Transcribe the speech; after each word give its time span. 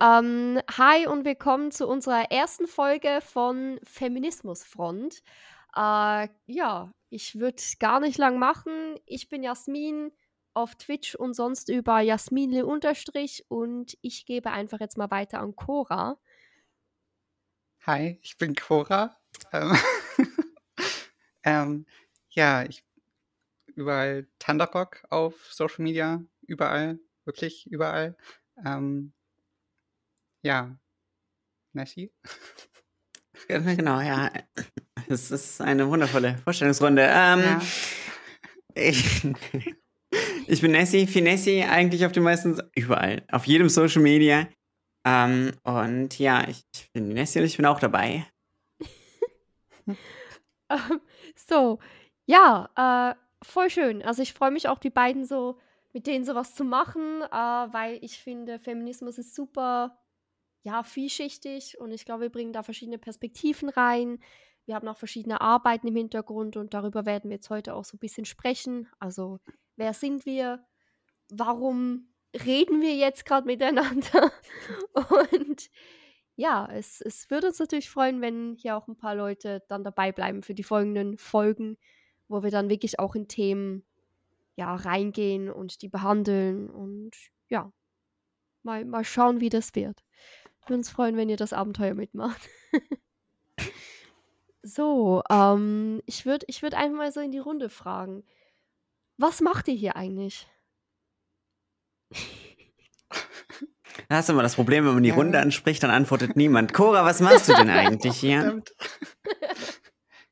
ähm, 0.00 0.60
hi 0.76 1.06
und 1.08 1.24
willkommen 1.24 1.72
zu 1.72 1.88
unserer 1.88 2.30
ersten 2.30 2.68
Folge 2.68 3.20
von 3.20 3.80
Feminismusfront. 3.82 5.22
Äh, 5.74 6.28
ja, 6.46 6.92
ich 7.10 7.38
würde 7.38 7.62
gar 7.80 7.98
nicht 7.98 8.16
lang 8.16 8.38
machen. 8.38 9.00
Ich 9.06 9.28
bin 9.28 9.42
Jasmin 9.42 10.12
auf 10.54 10.76
Twitch 10.76 11.14
und 11.16 11.34
sonst 11.34 11.68
über 11.68 12.00
Jasminle 12.00 12.64
unterstrich 12.64 13.44
und 13.48 13.98
ich 14.00 14.24
gebe 14.24 14.50
einfach 14.52 14.80
jetzt 14.80 14.98
mal 14.98 15.10
weiter 15.10 15.40
an 15.40 15.56
Cora. 15.56 16.16
Hi, 17.86 18.18
ich 18.22 18.36
bin 18.38 18.54
Cora. 18.54 19.16
Ähm, 19.52 19.76
ähm, 21.42 21.86
ja, 22.30 22.62
ich 22.64 22.84
überall 23.74 24.28
Thundercock 24.38 25.04
auf 25.10 25.52
Social 25.52 25.82
Media, 25.82 26.22
überall, 26.42 27.00
wirklich 27.24 27.66
überall. 27.66 28.16
Ähm, 28.64 29.12
ja, 30.42 30.78
Nessie. 31.72 32.12
Genau, 33.46 34.00
ja. 34.00 34.30
Es 35.08 35.30
ist 35.30 35.60
eine 35.60 35.88
wundervolle 35.88 36.36
Vorstellungsrunde. 36.38 37.02
Ähm, 37.02 37.40
ja. 37.40 37.62
ich, 38.74 39.22
ich 40.48 40.60
bin 40.60 40.72
Nessie, 40.72 41.06
Finessi 41.06 41.62
eigentlich 41.62 42.04
auf 42.04 42.12
den 42.12 42.24
meisten, 42.24 42.60
überall, 42.74 43.24
auf 43.30 43.46
jedem 43.46 43.68
Social 43.68 44.02
Media. 44.02 44.48
Ähm, 45.06 45.52
und 45.62 46.18
ja, 46.18 46.46
ich, 46.48 46.62
ich 46.74 46.92
bin 46.92 47.10
Nessie 47.10 47.38
und 47.38 47.44
ich 47.46 47.56
bin 47.56 47.66
auch 47.66 47.80
dabei. 47.80 48.26
um, 49.86 49.96
so, 51.36 51.78
ja, 52.26 52.68
äh, 52.76 53.14
voll 53.44 53.70
schön. 53.70 54.02
Also 54.02 54.22
ich 54.22 54.34
freue 54.34 54.50
mich 54.50 54.68
auch, 54.68 54.78
die 54.78 54.90
beiden 54.90 55.24
so, 55.24 55.58
mit 55.92 56.06
denen 56.06 56.24
sowas 56.24 56.54
zu 56.54 56.64
machen, 56.64 57.22
äh, 57.22 57.28
weil 57.30 57.98
ich 58.02 58.18
finde, 58.18 58.58
Feminismus 58.58 59.16
ist 59.16 59.34
super, 59.34 59.98
ja, 60.62 60.82
vielschichtig 60.82 61.78
und 61.78 61.92
ich 61.92 62.04
glaube, 62.04 62.22
wir 62.22 62.30
bringen 62.30 62.52
da 62.52 62.62
verschiedene 62.62 62.98
Perspektiven 62.98 63.68
rein. 63.68 64.18
Wir 64.66 64.74
haben 64.74 64.88
auch 64.88 64.96
verschiedene 64.96 65.40
Arbeiten 65.40 65.88
im 65.88 65.96
Hintergrund 65.96 66.56
und 66.56 66.74
darüber 66.74 67.06
werden 67.06 67.30
wir 67.30 67.36
jetzt 67.36 67.50
heute 67.50 67.74
auch 67.74 67.84
so 67.84 67.96
ein 67.96 68.00
bisschen 68.00 68.24
sprechen. 68.24 68.88
Also, 68.98 69.38
wer 69.76 69.94
sind 69.94 70.26
wir? 70.26 70.64
Warum 71.30 72.08
reden 72.44 72.80
wir 72.80 72.94
jetzt 72.94 73.24
gerade 73.24 73.46
miteinander? 73.46 74.30
Und 75.32 75.70
ja, 76.36 76.68
es, 76.70 77.00
es 77.00 77.30
würde 77.30 77.48
uns 77.48 77.58
natürlich 77.58 77.90
freuen, 77.90 78.20
wenn 78.20 78.54
hier 78.54 78.76
auch 78.76 78.86
ein 78.88 78.96
paar 78.96 79.14
Leute 79.14 79.62
dann 79.68 79.84
dabei 79.84 80.12
bleiben 80.12 80.42
für 80.42 80.54
die 80.54 80.62
folgenden 80.62 81.18
Folgen, 81.18 81.78
wo 82.28 82.42
wir 82.42 82.50
dann 82.50 82.70
wirklich 82.70 82.98
auch 83.00 83.14
in 83.14 83.26
Themen 83.26 83.84
ja, 84.54 84.74
reingehen 84.74 85.50
und 85.50 85.82
die 85.82 85.88
behandeln 85.88 86.68
und 86.68 87.10
ja, 87.48 87.72
mal, 88.62 88.84
mal 88.84 89.04
schauen, 89.04 89.40
wie 89.40 89.48
das 89.48 89.74
wird. 89.74 90.04
Wir 90.68 90.76
uns 90.76 90.90
freuen, 90.90 91.16
wenn 91.16 91.28
ihr 91.28 91.36
das 91.36 91.52
Abenteuer 91.52 91.94
mitmacht. 91.94 92.48
So, 94.62 95.22
ähm, 95.30 96.02
ich 96.04 96.26
würde 96.26 96.44
ich 96.48 96.62
würd 96.62 96.74
einfach 96.74 96.96
mal 96.96 97.12
so 97.12 97.20
in 97.20 97.32
die 97.32 97.38
Runde 97.38 97.70
fragen. 97.70 98.24
Was 99.16 99.40
macht 99.40 99.68
ihr 99.68 99.74
hier 99.74 99.96
eigentlich? 99.96 100.46
Da 104.08 104.16
hast 104.16 104.28
du 104.28 104.32
immer 104.32 104.42
das 104.42 104.56
Problem, 104.56 104.84
wenn 104.84 104.94
man 104.94 105.02
die 105.02 105.10
ja. 105.10 105.14
Runde 105.14 105.38
anspricht, 105.40 105.82
dann 105.82 105.90
antwortet 105.90 106.36
niemand. 106.36 106.72
Cora, 106.72 107.04
was 107.04 107.20
machst 107.20 107.48
du 107.48 107.54
denn 107.54 107.70
eigentlich 107.70 108.16
hier? 108.16 108.62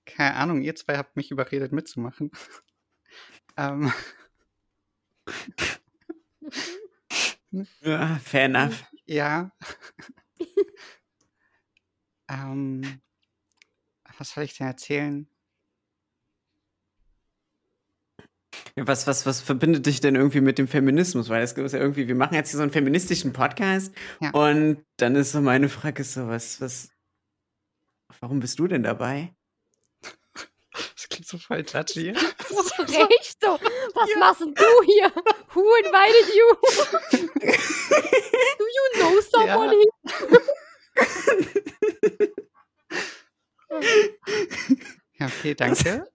Keine 0.05 0.35
Ahnung, 0.35 0.63
ihr 0.63 0.75
zwei 0.75 0.97
habt 0.97 1.17
mich 1.17 1.31
überredet 1.31 1.73
mitzumachen. 1.73 2.31
ähm. 3.57 3.93
ja, 7.81 8.19
fair 8.23 8.45
enough. 8.45 8.85
Ja. 9.07 9.51
ähm, 12.29 13.01
was 14.19 14.31
soll 14.31 14.45
ich 14.45 14.57
denn 14.57 14.67
erzählen? 14.67 15.29
Was, 18.75 19.07
was, 19.07 19.25
was 19.27 19.41
verbindet 19.41 19.87
dich 19.87 20.01
denn 20.01 20.17
irgendwie 20.17 20.41
mit 20.41 20.59
dem 20.59 20.69
Feminismus? 20.69 21.29
Weil 21.29 21.43
es 21.43 21.53
ist 21.53 21.73
ja 21.73 21.79
irgendwie, 21.79 22.09
wir 22.09 22.15
machen 22.15 22.35
jetzt 22.35 22.51
hier 22.51 22.59
so 22.59 22.63
einen 22.63 22.73
feministischen 22.73 23.33
Podcast 23.33 23.95
ja. 24.21 24.31
und 24.31 24.85
dann 24.99 25.15
ist 25.15 25.33
so 25.33 25.41
meine 25.41 25.69
Frage 25.69 26.05
so, 26.05 26.29
was, 26.29 26.61
was, 26.61 26.91
warum 28.21 28.41
bist 28.41 28.59
du 28.59 28.67
denn 28.67 28.83
dabei? 28.83 29.36
Das 30.95 31.09
klingt 31.09 31.27
so 31.27 31.39
voll 31.39 31.65
judgy. 31.67 32.11
Recht 32.11 32.21
so. 33.43 33.59
Was 33.95 34.11
ja. 34.11 34.19
machst 34.19 34.41
du 34.41 34.83
hier? 34.85 35.13
Who 35.55 35.63
invited 35.77 36.35
you? 36.35 36.57
Do 38.59 38.65
you 38.77 38.85
know 38.95 39.21
somebody? 39.21 39.85
Ja. 40.11 40.39
Ja, 45.19 45.27
okay, 45.27 45.55
danke. 45.55 46.07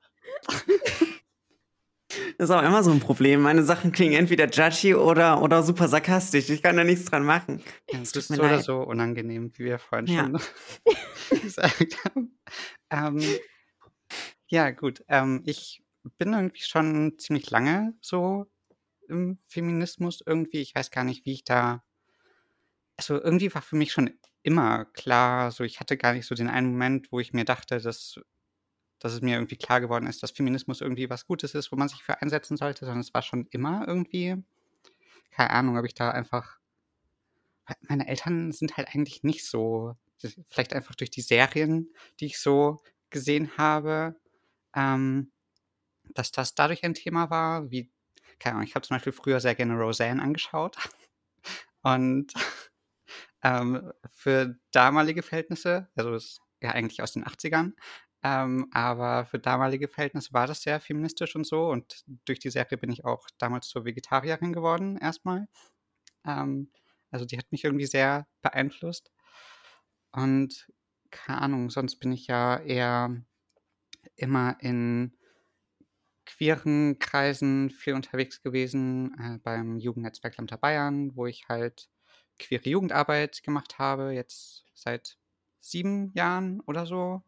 Das 2.37 2.49
ist 2.49 2.55
auch 2.55 2.63
immer 2.63 2.83
so 2.83 2.91
ein 2.91 2.99
Problem. 2.99 3.41
Meine 3.41 3.63
Sachen 3.63 3.91
klingen 3.91 4.15
entweder 4.15 4.49
judgy 4.49 4.95
oder, 4.95 5.41
oder 5.41 5.63
super 5.63 5.87
sarkastisch. 5.87 6.49
Ich 6.49 6.61
kann 6.61 6.75
da 6.77 6.83
nichts 6.83 7.05
dran 7.05 7.23
machen. 7.23 7.63
Ja, 7.89 7.99
es 8.01 8.11
ist 8.11 8.27
so 8.27 8.35
leid. 8.35 8.51
oder 8.51 8.61
so 8.61 8.77
unangenehm, 8.81 9.51
wie 9.55 9.65
wir 9.65 9.79
vorhin 9.79 10.07
ja. 10.07 10.23
schon 10.23 11.39
gesagt 11.41 11.97
haben. 12.03 12.39
Ähm, 12.89 13.21
ja, 14.51 14.71
gut. 14.71 15.03
Ähm, 15.07 15.43
ich 15.45 15.81
bin 16.17 16.33
irgendwie 16.33 16.61
schon 16.61 17.17
ziemlich 17.17 17.49
lange 17.51 17.93
so 18.01 18.47
im 19.07 19.39
Feminismus 19.47 20.21
irgendwie. 20.25 20.59
Ich 20.59 20.75
weiß 20.75 20.91
gar 20.91 21.05
nicht, 21.05 21.25
wie 21.25 21.31
ich 21.33 21.45
da. 21.45 21.83
Also 22.97 23.21
irgendwie 23.21 23.53
war 23.55 23.61
für 23.61 23.77
mich 23.77 23.93
schon 23.93 24.11
immer 24.43 24.85
klar, 24.85 25.51
so 25.51 25.63
ich 25.63 25.79
hatte 25.79 25.95
gar 25.97 26.13
nicht 26.13 26.25
so 26.27 26.35
den 26.35 26.49
einen 26.49 26.71
Moment, 26.71 27.13
wo 27.13 27.19
ich 27.21 27.31
mir 27.31 27.45
dachte, 27.45 27.79
dass, 27.79 28.19
dass 28.99 29.13
es 29.13 29.21
mir 29.21 29.35
irgendwie 29.35 29.55
klar 29.55 29.79
geworden 29.79 30.07
ist, 30.07 30.21
dass 30.21 30.31
Feminismus 30.31 30.81
irgendwie 30.81 31.09
was 31.09 31.25
Gutes 31.25 31.55
ist, 31.55 31.71
wo 31.71 31.77
man 31.77 31.87
sich 31.87 32.03
für 32.03 32.21
einsetzen 32.21 32.57
sollte, 32.57 32.81
sondern 32.85 32.99
es 32.99 33.13
war 33.13 33.21
schon 33.21 33.47
immer 33.51 33.87
irgendwie, 33.87 34.35
keine 35.31 35.51
Ahnung, 35.51 35.77
ob 35.77 35.85
ich 35.85 35.93
da 35.93 36.11
einfach, 36.11 36.59
meine 37.87 38.07
Eltern 38.07 38.51
sind 38.51 38.75
halt 38.75 38.89
eigentlich 38.89 39.23
nicht 39.23 39.45
so, 39.45 39.95
vielleicht 40.49 40.73
einfach 40.73 40.95
durch 40.95 41.09
die 41.09 41.21
Serien, 41.21 41.93
die 42.19 42.25
ich 42.25 42.39
so 42.39 42.81
gesehen 43.09 43.57
habe, 43.57 44.15
ähm, 44.75 45.31
dass 46.13 46.31
das 46.31 46.55
dadurch 46.55 46.83
ein 46.83 46.93
Thema 46.93 47.29
war, 47.29 47.69
wie, 47.71 47.91
keine 48.39 48.55
Ahnung, 48.55 48.67
ich 48.67 48.75
habe 48.75 48.85
zum 48.85 48.95
Beispiel 48.95 49.13
früher 49.13 49.39
sehr 49.39 49.55
gerne 49.55 49.75
Roseanne 49.75 50.21
angeschaut 50.21 50.77
und 51.83 52.33
ähm, 53.43 53.91
für 54.11 54.55
damalige 54.71 55.23
Verhältnisse, 55.23 55.89
also 55.95 56.13
ist 56.13 56.41
ja 56.61 56.71
eigentlich 56.71 57.01
aus 57.01 57.13
den 57.13 57.25
80ern, 57.25 57.73
ähm, 58.23 58.67
aber 58.71 59.25
für 59.25 59.39
damalige 59.39 59.87
Verhältnisse 59.87 60.33
war 60.33 60.45
das 60.47 60.61
sehr 60.61 60.79
feministisch 60.79 61.35
und 61.35 61.45
so. 61.45 61.69
Und 61.69 62.03
durch 62.25 62.39
die 62.39 62.51
Serie 62.51 62.77
bin 62.77 62.91
ich 62.91 63.03
auch 63.03 63.27
damals 63.39 63.67
zur 63.69 63.85
Vegetarierin 63.85 64.53
geworden, 64.53 64.97
erstmal. 64.97 65.47
Ähm, 66.25 66.71
also 67.11 67.25
die 67.25 67.37
hat 67.37 67.51
mich 67.51 67.63
irgendwie 67.63 67.87
sehr 67.87 68.27
beeinflusst. 68.41 69.11
Und 70.11 70.67
keine 71.11 71.41
Ahnung, 71.41 71.69
sonst 71.69 71.97
bin 71.97 72.11
ich 72.11 72.27
ja 72.27 72.59
eher 72.59 73.15
immer 74.21 74.57
in 74.59 75.13
queeren 76.25 76.99
Kreisen 76.99 77.69
viel 77.69 77.93
unterwegs 77.93 78.41
gewesen, 78.41 79.15
äh, 79.19 79.37
beim 79.39 79.77
Jugendnetzwerk 79.77 80.37
Lambda 80.37 80.55
Bayern, 80.55 81.15
wo 81.15 81.25
ich 81.25 81.47
halt 81.49 81.89
queere 82.39 82.69
Jugendarbeit 82.69 83.43
gemacht 83.43 83.79
habe, 83.79 84.11
jetzt 84.11 84.65
seit 84.73 85.17
sieben 85.59 86.11
Jahren 86.13 86.61
oder 86.61 86.85
so. 86.85 87.23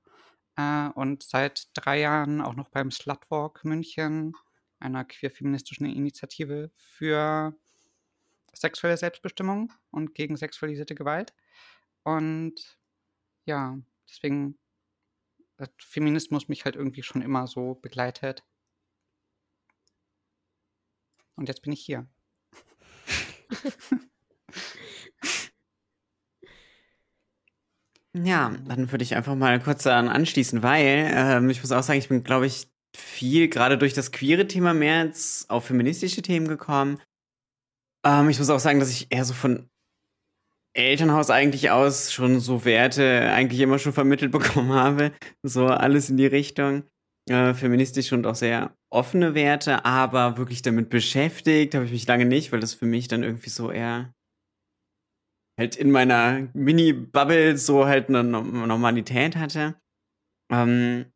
Äh, 0.55 0.89
und 0.95 1.23
seit 1.23 1.67
drei 1.73 1.99
Jahren 1.99 2.41
auch 2.41 2.55
noch 2.55 2.69
beim 2.69 2.91
Slutwalk 2.91 3.63
München, 3.65 4.33
einer 4.79 5.05
queer-feministischen 5.05 5.85
Initiative 5.85 6.71
für 6.75 7.55
sexuelle 8.53 8.97
Selbstbestimmung 8.97 9.73
und 9.91 10.13
gegen 10.13 10.37
sexualisierte 10.37 10.95
Gewalt. 10.95 11.33
Und 12.03 12.77
ja, 13.45 13.77
deswegen 14.09 14.57
hat 15.59 15.71
Feminismus 15.81 16.47
mich 16.47 16.65
halt 16.65 16.75
irgendwie 16.75 17.03
schon 17.03 17.21
immer 17.21 17.47
so 17.47 17.75
begleitet. 17.75 18.43
Und 21.35 21.47
jetzt 21.47 21.61
bin 21.61 21.73
ich 21.73 21.81
hier. 21.81 22.07
Ja, 28.15 28.55
dann 28.67 28.91
würde 28.91 29.03
ich 29.03 29.15
einfach 29.15 29.33
mal 29.33 29.59
kurz 29.59 29.83
daran 29.83 30.07
anschließen, 30.07 30.61
weil 30.61 31.09
ähm, 31.11 31.49
ich 31.49 31.61
muss 31.61 31.71
auch 31.71 31.81
sagen, 31.81 31.97
ich 31.97 32.09
bin, 32.09 32.23
glaube 32.23 32.45
ich, 32.45 32.67
viel 32.95 33.49
gerade 33.49 33.75
durch 33.75 33.93
das 33.93 34.11
queere 34.11 34.47
Thema 34.47 34.75
mehr 34.75 35.05
jetzt 35.05 35.49
auf 35.49 35.65
feministische 35.65 36.21
Themen 36.21 36.47
gekommen. 36.47 37.01
Ähm, 38.05 38.29
ich 38.29 38.37
muss 38.37 38.51
auch 38.51 38.59
sagen, 38.59 38.79
dass 38.79 38.91
ich 38.91 39.11
eher 39.11 39.25
so 39.25 39.33
von 39.33 39.67
Elternhaus 40.75 41.29
eigentlich 41.29 41.69
aus 41.69 42.11
schon 42.11 42.39
so 42.39 42.65
Werte 42.65 43.31
eigentlich 43.31 43.59
immer 43.59 43.79
schon 43.79 43.93
vermittelt 43.93 44.31
bekommen 44.31 44.73
habe. 44.73 45.11
So 45.43 45.67
alles 45.67 46.09
in 46.09 46.17
die 46.17 46.27
Richtung. 46.27 46.83
Äh, 47.29 47.53
feministisch 47.53 48.11
und 48.11 48.27
auch 48.27 48.35
sehr 48.35 48.75
offene 48.91 49.33
Werte, 49.33 49.85
aber 49.85 50.37
wirklich 50.37 50.61
damit 50.61 50.89
beschäftigt 50.89 51.73
habe 51.73 51.85
ich 51.85 51.91
mich 51.91 52.05
lange 52.05 52.25
nicht, 52.25 52.51
weil 52.51 52.59
das 52.59 52.73
für 52.73 52.85
mich 52.85 53.07
dann 53.07 53.23
irgendwie 53.23 53.49
so 53.49 53.71
eher 53.71 54.13
halt 55.57 55.77
in 55.77 55.91
meiner 55.91 56.49
Mini-Bubble 56.53 57.57
so 57.57 57.85
halt 57.85 58.09
eine 58.09 58.23
Normalität 58.23 59.37
hatte. 59.37 59.79
Ähm, 60.51 61.12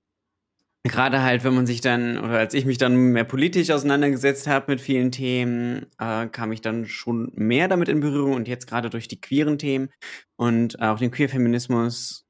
Gerade 0.87 1.21
halt, 1.21 1.43
wenn 1.43 1.53
man 1.55 1.65
sich 1.65 1.81
dann, 1.81 2.17
oder 2.17 2.39
als 2.39 2.53
ich 2.53 2.65
mich 2.65 2.77
dann 2.77 2.95
mehr 2.95 3.23
politisch 3.23 3.71
auseinandergesetzt 3.71 4.47
habe 4.47 4.71
mit 4.71 4.81
vielen 4.81 5.11
Themen, 5.11 5.87
äh, 5.99 6.27
kam 6.27 6.51
ich 6.51 6.61
dann 6.61 6.85
schon 6.85 7.31
mehr 7.35 7.67
damit 7.67 7.89
in 7.89 7.99
Berührung 7.99 8.33
und 8.33 8.47
jetzt 8.47 8.67
gerade 8.67 8.89
durch 8.89 9.07
die 9.07 9.19
queeren 9.19 9.57
Themen 9.57 9.89
und 10.35 10.81
auch 10.81 10.99
den 10.99 11.11
Queerfeminismus 11.11 12.25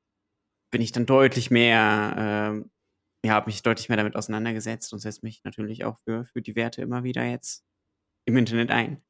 bin 0.71 0.81
ich 0.81 0.91
dann 0.91 1.05
deutlich 1.05 1.51
mehr, 1.51 2.63
äh, 3.23 3.27
ja, 3.27 3.33
habe 3.33 3.47
mich 3.47 3.63
deutlich 3.63 3.89
mehr 3.89 3.97
damit 3.97 4.15
auseinandergesetzt 4.15 4.93
und 4.93 4.99
setze 4.99 5.21
mich 5.23 5.43
natürlich 5.43 5.85
auch 5.85 5.97
für, 5.99 6.25
für 6.25 6.41
die 6.41 6.55
Werte 6.55 6.81
immer 6.81 7.03
wieder 7.03 7.23
jetzt 7.23 7.63
im 8.25 8.37
Internet 8.37 8.71
ein. 8.71 9.01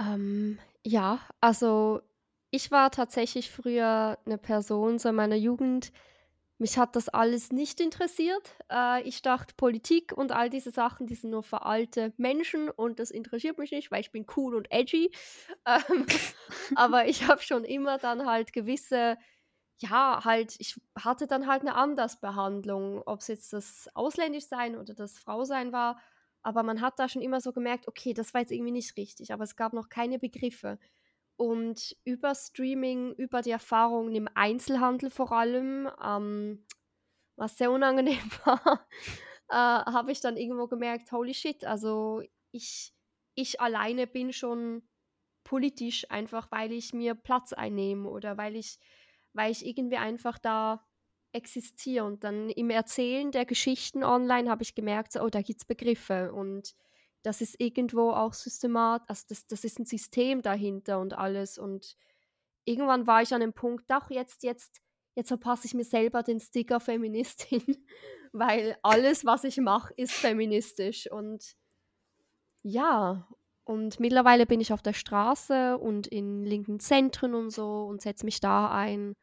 Ähm, 0.00 0.58
ja, 0.84 1.20
also 1.40 2.02
ich 2.50 2.70
war 2.70 2.90
tatsächlich 2.90 3.50
früher 3.50 4.18
eine 4.26 4.38
Person 4.38 4.98
so 4.98 5.08
in 5.08 5.14
meiner 5.14 5.36
Jugend, 5.36 5.92
mich 6.62 6.78
hat 6.78 6.96
das 6.96 7.08
alles 7.08 7.50
nicht 7.50 7.80
interessiert. 7.80 8.56
Äh, 8.70 9.02
ich 9.02 9.20
dachte, 9.20 9.54
Politik 9.56 10.12
und 10.16 10.32
all 10.32 10.48
diese 10.48 10.70
Sachen, 10.70 11.06
die 11.08 11.16
sind 11.16 11.30
nur 11.30 11.42
für 11.42 11.62
alte 11.66 12.14
Menschen 12.16 12.70
und 12.70 13.00
das 13.00 13.10
interessiert 13.10 13.58
mich 13.58 13.72
nicht, 13.72 13.90
weil 13.90 14.00
ich 14.00 14.12
bin 14.12 14.26
cool 14.36 14.54
und 14.54 14.70
edgy. 14.70 15.10
Ähm, 15.66 16.06
aber 16.76 17.06
ich 17.06 17.26
habe 17.28 17.40
schon 17.42 17.64
immer 17.64 17.98
dann 17.98 18.26
halt 18.26 18.52
gewisse, 18.52 19.16
ja, 19.78 20.24
halt, 20.24 20.56
ich 20.58 20.80
hatte 20.98 21.26
dann 21.26 21.46
halt 21.46 21.62
eine 21.62 21.74
Andersbehandlung, 21.74 23.02
ob 23.06 23.20
es 23.20 23.28
jetzt 23.28 23.52
das 23.52 23.88
ausländisch 23.94 24.46
sein 24.46 24.76
oder 24.76 24.94
das 24.94 25.18
Frau 25.18 25.44
sein 25.44 25.72
war. 25.72 26.00
Aber 26.42 26.62
man 26.62 26.80
hat 26.80 26.98
da 26.98 27.08
schon 27.08 27.22
immer 27.22 27.40
so 27.40 27.52
gemerkt, 27.52 27.88
okay, 27.88 28.14
das 28.14 28.34
war 28.34 28.40
jetzt 28.42 28.52
irgendwie 28.52 28.72
nicht 28.72 28.96
richtig, 28.96 29.32
aber 29.32 29.44
es 29.44 29.56
gab 29.56 29.72
noch 29.72 29.88
keine 29.88 30.18
Begriffe. 30.18 30.78
Und 31.42 31.96
über 32.04 32.36
Streaming, 32.36 33.14
über 33.14 33.42
die 33.42 33.50
Erfahrungen 33.50 34.14
im 34.14 34.28
Einzelhandel 34.32 35.10
vor 35.10 35.32
allem, 35.32 35.90
ähm, 36.00 36.64
was 37.34 37.58
sehr 37.58 37.72
unangenehm 37.72 38.20
war, 38.44 38.86
äh, 39.48 39.54
habe 39.56 40.12
ich 40.12 40.20
dann 40.20 40.36
irgendwo 40.36 40.68
gemerkt, 40.68 41.10
holy 41.10 41.34
shit, 41.34 41.64
also 41.64 42.22
ich, 42.52 42.94
ich 43.34 43.60
alleine 43.60 44.06
bin 44.06 44.32
schon 44.32 44.88
politisch, 45.42 46.08
einfach 46.12 46.52
weil 46.52 46.70
ich 46.70 46.92
mir 46.92 47.16
Platz 47.16 47.52
einnehme 47.52 48.08
oder 48.08 48.36
weil 48.36 48.54
ich, 48.54 48.78
weil 49.32 49.50
ich 49.50 49.66
irgendwie 49.66 49.96
einfach 49.96 50.38
da 50.38 50.86
existiere. 51.32 52.04
Und 52.04 52.22
dann 52.22 52.50
im 52.50 52.70
Erzählen 52.70 53.32
der 53.32 53.46
Geschichten 53.46 54.04
online 54.04 54.48
habe 54.48 54.62
ich 54.62 54.76
gemerkt, 54.76 55.10
so, 55.10 55.22
oh, 55.22 55.28
da 55.28 55.42
gibt 55.42 55.58
es 55.58 55.64
Begriffe 55.64 56.32
und 56.32 56.76
das 57.22 57.40
ist 57.40 57.60
irgendwo 57.60 58.10
auch 58.10 58.34
systemat, 58.34 59.02
also 59.08 59.24
das, 59.28 59.46
das 59.46 59.64
ist 59.64 59.78
ein 59.78 59.86
System 59.86 60.42
dahinter 60.42 60.98
und 60.98 61.14
alles. 61.14 61.58
Und 61.58 61.96
irgendwann 62.64 63.06
war 63.06 63.22
ich 63.22 63.32
an 63.32 63.40
dem 63.40 63.52
Punkt, 63.52 63.90
doch, 63.90 64.10
jetzt, 64.10 64.42
jetzt, 64.42 64.80
jetzt 65.14 65.28
verpasse 65.28 65.66
ich 65.66 65.74
mir 65.74 65.84
selber 65.84 66.22
den 66.22 66.40
Sticker 66.40 66.80
Feministin, 66.80 67.62
weil 68.32 68.76
alles, 68.82 69.24
was 69.24 69.44
ich 69.44 69.58
mache, 69.58 69.94
ist 69.96 70.12
feministisch. 70.12 71.10
Und 71.10 71.54
ja, 72.62 73.28
und 73.64 74.00
mittlerweile 74.00 74.46
bin 74.46 74.60
ich 74.60 74.72
auf 74.72 74.82
der 74.82 74.92
Straße 74.92 75.78
und 75.78 76.08
in 76.08 76.44
linken 76.44 76.80
Zentren 76.80 77.34
und 77.34 77.50
so 77.50 77.84
und 77.84 78.02
setze 78.02 78.24
mich 78.24 78.40
da 78.40 78.70
ein. 78.70 79.14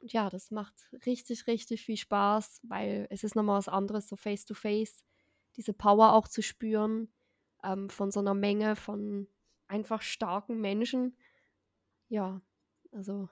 Und 0.00 0.12
ja, 0.12 0.28
das 0.28 0.50
macht 0.50 0.74
richtig, 1.06 1.46
richtig 1.46 1.82
viel 1.82 1.96
Spaß, 1.96 2.60
weil 2.64 3.06
es 3.10 3.24
ist 3.24 3.34
nochmal 3.34 3.58
was 3.58 3.68
anderes, 3.68 4.08
so 4.08 4.16
face 4.16 4.44
to 4.44 4.54
face 4.54 5.02
diese 5.58 5.74
Power 5.74 6.14
auch 6.14 6.28
zu 6.28 6.40
spüren 6.40 7.12
ähm, 7.62 7.90
von 7.90 8.10
so 8.10 8.20
einer 8.20 8.34
Menge 8.34 8.76
von 8.76 9.26
einfach 9.66 10.00
starken 10.00 10.60
Menschen. 10.60 11.18
Ja, 12.08 12.40
also 12.92 13.28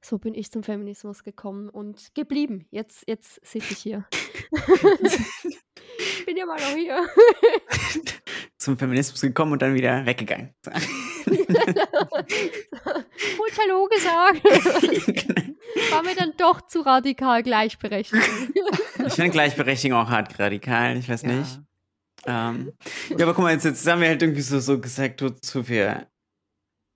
so 0.00 0.18
bin 0.18 0.34
ich 0.34 0.50
zum 0.50 0.62
Feminismus 0.62 1.22
gekommen 1.22 1.68
und 1.68 2.14
geblieben. 2.14 2.66
Jetzt, 2.70 3.04
jetzt 3.06 3.34
sitze 3.46 3.72
ich 3.72 3.78
hier. 3.78 4.08
ich 5.92 6.24
bin 6.26 6.38
ja 6.38 6.46
mal 6.46 6.58
noch 6.58 6.74
hier. 6.74 7.06
zum 8.56 8.78
Feminismus 8.78 9.20
gekommen 9.20 9.52
und 9.52 9.62
dann 9.62 9.74
wieder 9.74 10.06
weggegangen. 10.06 10.54
Gut 10.64 10.76
Hallo 13.58 13.88
gesagt. 13.88 14.44
War 15.90 16.02
mir 16.02 16.14
dann 16.14 16.32
doch 16.36 16.62
zu 16.62 16.80
radikal 16.80 17.42
Gleichberechtigung. 17.42 18.52
Ich 19.06 19.14
finde 19.14 19.30
Gleichberechtigung 19.30 19.98
auch 19.98 20.10
hart 20.10 20.38
radikal, 20.38 20.96
ich 20.96 21.08
weiß 21.08 21.22
ja. 21.22 21.32
nicht. 21.32 21.60
Ähm, 22.26 22.72
ja, 23.08 23.24
aber 23.24 23.34
guck 23.34 23.44
mal, 23.44 23.52
jetzt, 23.52 23.64
jetzt 23.64 23.86
haben 23.86 24.00
wir 24.00 24.08
halt 24.08 24.22
irgendwie 24.22 24.42
so, 24.42 24.60
so 24.60 24.78
gesagt, 24.78 25.24
zu 25.42 25.64
viel. 25.64 26.06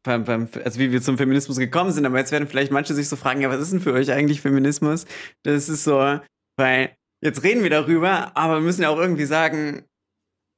Beim, 0.02 0.24
beim, 0.24 0.48
also 0.62 0.78
wie 0.78 0.92
wir 0.92 1.00
zum 1.00 1.16
Feminismus 1.16 1.56
gekommen 1.56 1.90
sind, 1.90 2.04
aber 2.04 2.18
jetzt 2.18 2.30
werden 2.30 2.46
vielleicht 2.46 2.70
manche 2.70 2.92
sich 2.92 3.08
so 3.08 3.16
fragen, 3.16 3.40
ja, 3.40 3.48
was 3.48 3.60
ist 3.60 3.72
denn 3.72 3.80
für 3.80 3.94
euch 3.94 4.12
eigentlich 4.12 4.42
Feminismus? 4.42 5.06
Das 5.44 5.70
ist 5.70 5.84
so, 5.84 6.20
weil 6.56 6.96
jetzt 7.22 7.42
reden 7.42 7.62
wir 7.62 7.70
darüber, 7.70 8.36
aber 8.36 8.56
wir 8.56 8.60
müssen 8.60 8.82
ja 8.82 8.90
auch 8.90 8.98
irgendwie 8.98 9.24
sagen, 9.24 9.86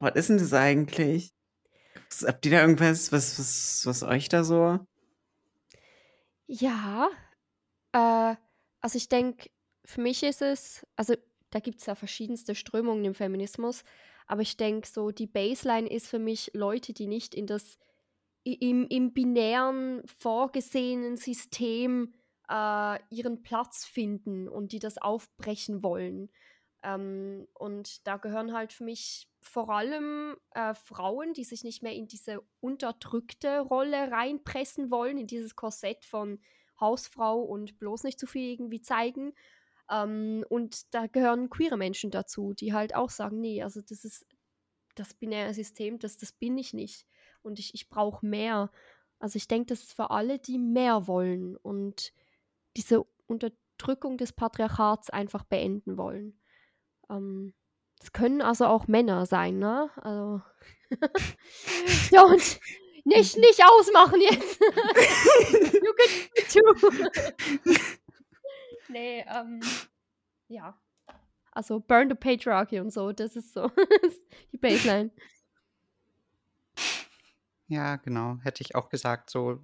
was 0.01 0.17
ist 0.17 0.31
denn 0.31 0.39
das 0.39 0.53
eigentlich? 0.53 1.33
Habt 2.25 2.45
ihr 2.45 2.53
da 2.53 2.61
irgendwas, 2.61 3.13
was, 3.13 3.39
was, 3.39 3.83
was 3.87 4.03
euch 4.03 4.29
da 4.29 4.43
so? 4.43 4.81
Ja, 6.49 7.09
äh, 7.93 8.35
also 8.81 8.97
ich 8.97 9.09
denke, 9.09 9.49
für 9.85 10.01
mich 10.01 10.23
ist 10.23 10.43
es, 10.43 10.85
also 10.97 11.15
da 11.51 11.61
gibt 11.61 11.81
es 11.81 11.87
ja 11.87 11.95
verschiedenste 11.95 12.55
Strömungen 12.55 13.05
im 13.05 13.15
Feminismus, 13.15 13.85
aber 14.27 14.43
ich 14.43 14.57
denke 14.57 14.89
so, 14.89 15.11
die 15.11 15.27
Baseline 15.27 15.89
ist 15.89 16.09
für 16.09 16.19
mich 16.19 16.51
Leute, 16.55 16.93
die 16.93 17.07
nicht 17.07 17.35
in 17.35 17.47
das, 17.47 17.79
im, 18.43 18.87
im 18.89 19.13
binären, 19.13 20.03
vorgesehenen 20.07 21.17
System 21.17 22.13
äh, 22.49 22.99
ihren 23.11 23.43
Platz 23.43 23.85
finden 23.85 24.49
und 24.49 24.73
die 24.73 24.79
das 24.79 24.99
aufbrechen 24.99 25.83
wollen. 25.83 26.31
Ähm, 26.83 27.47
und 27.55 28.07
da 28.07 28.17
gehören 28.17 28.53
halt 28.53 28.73
für 28.73 28.85
mich 28.85 29.29
vor 29.41 29.71
allem 29.71 30.37
äh, 30.53 30.75
Frauen, 30.75 31.33
die 31.33 31.45
sich 31.45 31.65
nicht 31.65 31.83
mehr 31.83 31.95
in 31.95 32.07
diese 32.07 32.41
unterdrückte 32.61 33.61
Rolle 33.61 34.11
reinpressen 34.11 34.91
wollen, 34.91 35.19
in 35.19 35.27
dieses 35.27 35.57
Korsett 35.57 36.05
von 36.05 36.41
Hausfrau 36.81 37.41
und 37.41 37.79
bloß 37.79 38.05
nicht 38.05 38.21
zu 38.21 38.27
viel 38.27 38.53
irgendwie 38.53 38.83
zeigen. 38.83 39.33
Ähm, 39.91 40.45
und 40.49 40.95
da 40.95 41.07
gehören 41.07 41.51
queere 41.51 41.77
Menschen 41.77 42.11
dazu, 42.11 42.55
die 42.55 42.73
halt 42.73 42.95
auch 42.95 43.11
sagen, 43.11 43.41
nee, 43.41 43.63
also 43.63 43.81
das 43.81 44.05
ist 44.05 44.27
das 44.95 45.15
binäre 45.15 45.55
System, 45.55 45.99
das, 45.99 46.17
das 46.17 46.33
bin 46.33 46.59
ich 46.59 46.73
nicht. 46.73 47.07
Und 47.43 47.59
ich, 47.59 47.75
ich 47.75 47.89
brauche 47.89 48.25
mehr. 48.27 48.71
Also 49.19 49.37
ich 49.37 49.49
denke, 49.49 49.67
das 49.67 49.83
ist 49.83 49.93
für 49.93 50.11
alle, 50.11 50.39
die 50.39 50.59
mehr 50.59 51.07
wollen 51.07 51.57
und 51.57 52.13
diese 52.77 53.05
Unterdrückung 53.27 54.19
des 54.19 54.33
Patriarchats 54.33 55.11
einfach 55.11 55.45
beenden 55.45 55.97
wollen. 55.97 56.41
Ähm, 57.11 57.55
es 58.01 58.13
können 58.13 58.43
also 58.43 58.67
auch 58.67 58.89
Männer 58.89 59.27
sein, 59.27 59.59
ne? 59.59 59.91
Also. 59.97 60.43
ja, 62.11 62.25
und 62.25 62.61
nicht, 63.05 63.37
nicht 63.37 63.63
ausmachen 63.65 64.21
jetzt. 64.21 64.61
you 65.73 65.93
can 65.95 66.49
too. 66.51 67.81
nee, 68.89 69.25
ähm, 69.29 69.61
ja. 70.49 70.79
Also 71.53 71.81
burn 71.81 72.11
the 72.11 72.15
patriarchy 72.15 72.81
und 72.81 72.93
so, 72.93 73.13
das 73.13 73.35
ist 73.35 73.55
so 73.55 73.71
die 74.53 74.59
Baseline. 74.59 75.11
Ja, 77.69 77.97
genau, 77.97 78.39
hätte 78.43 78.63
ich 78.63 78.75
auch 78.75 78.91
gesagt, 78.91 79.31
so 79.31 79.61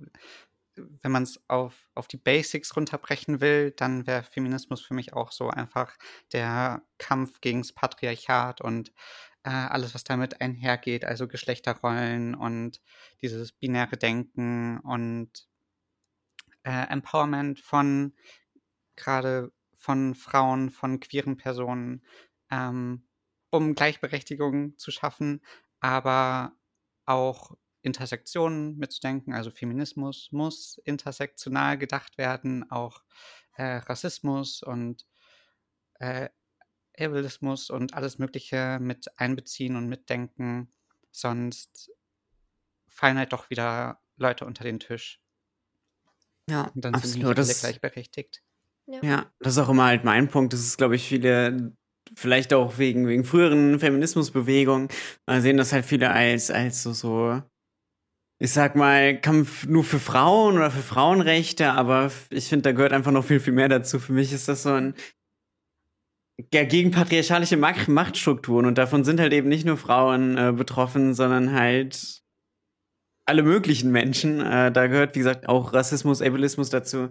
wenn 0.74 1.12
man 1.12 1.24
es 1.24 1.40
auf, 1.48 1.90
auf 1.94 2.08
die 2.08 2.16
Basics 2.16 2.74
runterbrechen 2.76 3.40
will, 3.40 3.72
dann 3.72 4.06
wäre 4.06 4.22
Feminismus 4.22 4.80
für 4.80 4.94
mich 4.94 5.12
auch 5.12 5.32
so 5.32 5.50
einfach 5.50 5.96
der 6.32 6.82
Kampf 6.98 7.40
gegen 7.40 7.60
das 7.60 7.72
Patriarchat 7.72 8.60
und 8.60 8.92
äh, 9.44 9.50
alles, 9.50 9.94
was 9.94 10.04
damit 10.04 10.40
einhergeht, 10.40 11.04
also 11.04 11.28
Geschlechterrollen 11.28 12.34
und 12.34 12.80
dieses 13.20 13.52
binäre 13.52 13.96
Denken 13.96 14.78
und 14.80 15.46
äh, 16.64 16.86
Empowerment 16.88 17.58
von 17.58 18.14
gerade 19.02 19.52
von 19.74 20.14
Frauen, 20.14 20.70
von 20.70 21.00
queeren 21.00 21.36
Personen, 21.36 22.04
ähm, 22.50 23.08
um 23.50 23.74
Gleichberechtigung 23.74 24.78
zu 24.78 24.90
schaffen, 24.90 25.42
aber 25.80 26.56
auch 27.04 27.56
Intersektionen 27.82 28.78
mitzudenken. 28.78 29.34
Also 29.34 29.50
Feminismus 29.50 30.30
muss 30.30 30.78
intersektional 30.84 31.76
gedacht 31.76 32.16
werden, 32.16 32.70
auch 32.70 33.02
äh, 33.56 33.78
Rassismus 33.78 34.62
und 34.62 35.06
äh, 35.94 36.28
Ableismus 36.98 37.70
und 37.70 37.94
alles 37.94 38.18
Mögliche 38.18 38.78
mit 38.80 39.18
einbeziehen 39.18 39.76
und 39.76 39.88
mitdenken. 39.88 40.72
Sonst 41.10 41.90
fallen 42.86 43.18
halt 43.18 43.32
doch 43.32 43.50
wieder 43.50 44.00
Leute 44.16 44.46
unter 44.46 44.62
den 44.62 44.78
Tisch. 44.78 45.20
Ja, 46.48 46.64
und 46.74 46.84
dann 46.84 46.94
absolut. 46.94 47.12
sind 47.12 47.22
nicht 47.24 47.38
alle 47.38 47.54
gleichberechtigt. 47.72 48.42
Ja. 48.86 48.98
ja, 49.02 49.26
das 49.38 49.54
ist 49.54 49.58
auch 49.58 49.68
immer 49.68 49.84
halt 49.84 50.04
mein 50.04 50.28
Punkt. 50.28 50.52
Das 50.52 50.60
ist, 50.60 50.76
glaube 50.76 50.96
ich, 50.96 51.06
viele 51.06 51.72
vielleicht 52.14 52.52
auch 52.52 52.78
wegen, 52.78 53.06
wegen 53.06 53.24
früheren 53.24 53.78
Feminismusbewegungen, 53.78 54.88
sehen 55.38 55.56
das 55.56 55.72
halt 55.72 55.86
viele 55.86 56.10
als, 56.10 56.50
als 56.50 56.82
so, 56.82 56.92
so 56.92 57.40
ich 58.38 58.52
sag 58.52 58.74
mal, 58.74 59.18
Kampf 59.20 59.66
nur 59.66 59.84
für 59.84 60.00
Frauen 60.00 60.56
oder 60.56 60.70
für 60.70 60.82
Frauenrechte, 60.82 61.72
aber 61.72 62.10
ich 62.30 62.48
finde, 62.48 62.64
da 62.64 62.72
gehört 62.72 62.92
einfach 62.92 63.12
noch 63.12 63.24
viel, 63.24 63.38
viel 63.38 63.52
mehr 63.52 63.68
dazu. 63.68 64.00
Für 64.00 64.12
mich 64.12 64.32
ist 64.32 64.48
das 64.48 64.64
so 64.64 64.70
ein 64.70 64.94
ja, 66.52 66.64
gegen 66.64 66.90
patriarchalische 66.90 67.56
Machtstrukturen 67.56 68.66
und 68.66 68.78
davon 68.78 69.04
sind 69.04 69.20
halt 69.20 69.32
eben 69.32 69.48
nicht 69.48 69.64
nur 69.64 69.76
Frauen 69.76 70.36
äh, 70.36 70.52
betroffen, 70.52 71.14
sondern 71.14 71.52
halt 71.52 72.22
alle 73.26 73.42
möglichen 73.42 73.92
Menschen. 73.92 74.40
Äh, 74.40 74.72
da 74.72 74.86
gehört, 74.88 75.14
wie 75.14 75.20
gesagt, 75.20 75.48
auch 75.48 75.72
Rassismus, 75.72 76.20
Ableismus 76.20 76.70
dazu, 76.70 77.10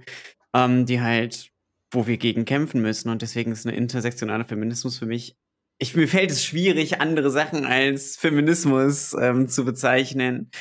ähm, 0.53 0.85
die 0.85 1.01
halt, 1.01 1.50
wo 1.91 2.07
wir 2.07 2.17
gegen 2.17 2.45
kämpfen 2.45 2.81
müssen. 2.81 3.09
Und 3.09 3.21
deswegen 3.21 3.51
ist 3.51 3.67
eine 3.67 3.75
intersektionale 3.75 4.45
Feminismus 4.45 4.97
für 4.97 5.05
mich 5.05 5.35
ich, 5.81 5.95
mir 5.95 6.07
fällt 6.07 6.29
es 6.29 6.45
schwierig, 6.45 7.01
andere 7.01 7.31
Sachen 7.31 7.65
als 7.65 8.15
Feminismus 8.15 9.15
ähm, 9.19 9.47
zu 9.47 9.65
bezeichnen, 9.65 10.51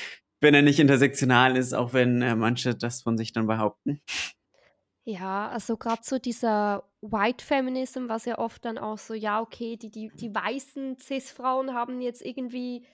wenn 0.41 0.55
er 0.55 0.63
nicht 0.63 0.81
intersektional 0.81 1.59
ist, 1.59 1.75
auch 1.75 1.93
wenn 1.93 2.23
äh, 2.23 2.35
manche 2.35 2.75
das 2.75 3.03
von 3.03 3.19
sich 3.19 3.35
dann 3.35 3.47
behaupten. 3.47 4.01
Ja, 5.05 5.49
also 5.49 5.77
gerade 5.77 6.01
so 6.05 6.19
dieser 6.19 6.85
White 7.03 7.45
Feminism, 7.45 8.09
was 8.09 8.25
ja 8.25 8.39
oft 8.39 8.65
dann 8.65 8.79
auch 8.79 8.97
so, 8.97 9.13
ja, 9.13 9.43
okay, 9.43 9.77
die, 9.77 9.91
die, 9.91 10.11
die 10.15 10.35
weißen 10.35 10.99
Cis-Frauen 10.99 11.75
haben 11.75 12.01
jetzt 12.01 12.23
irgendwie, 12.25 12.87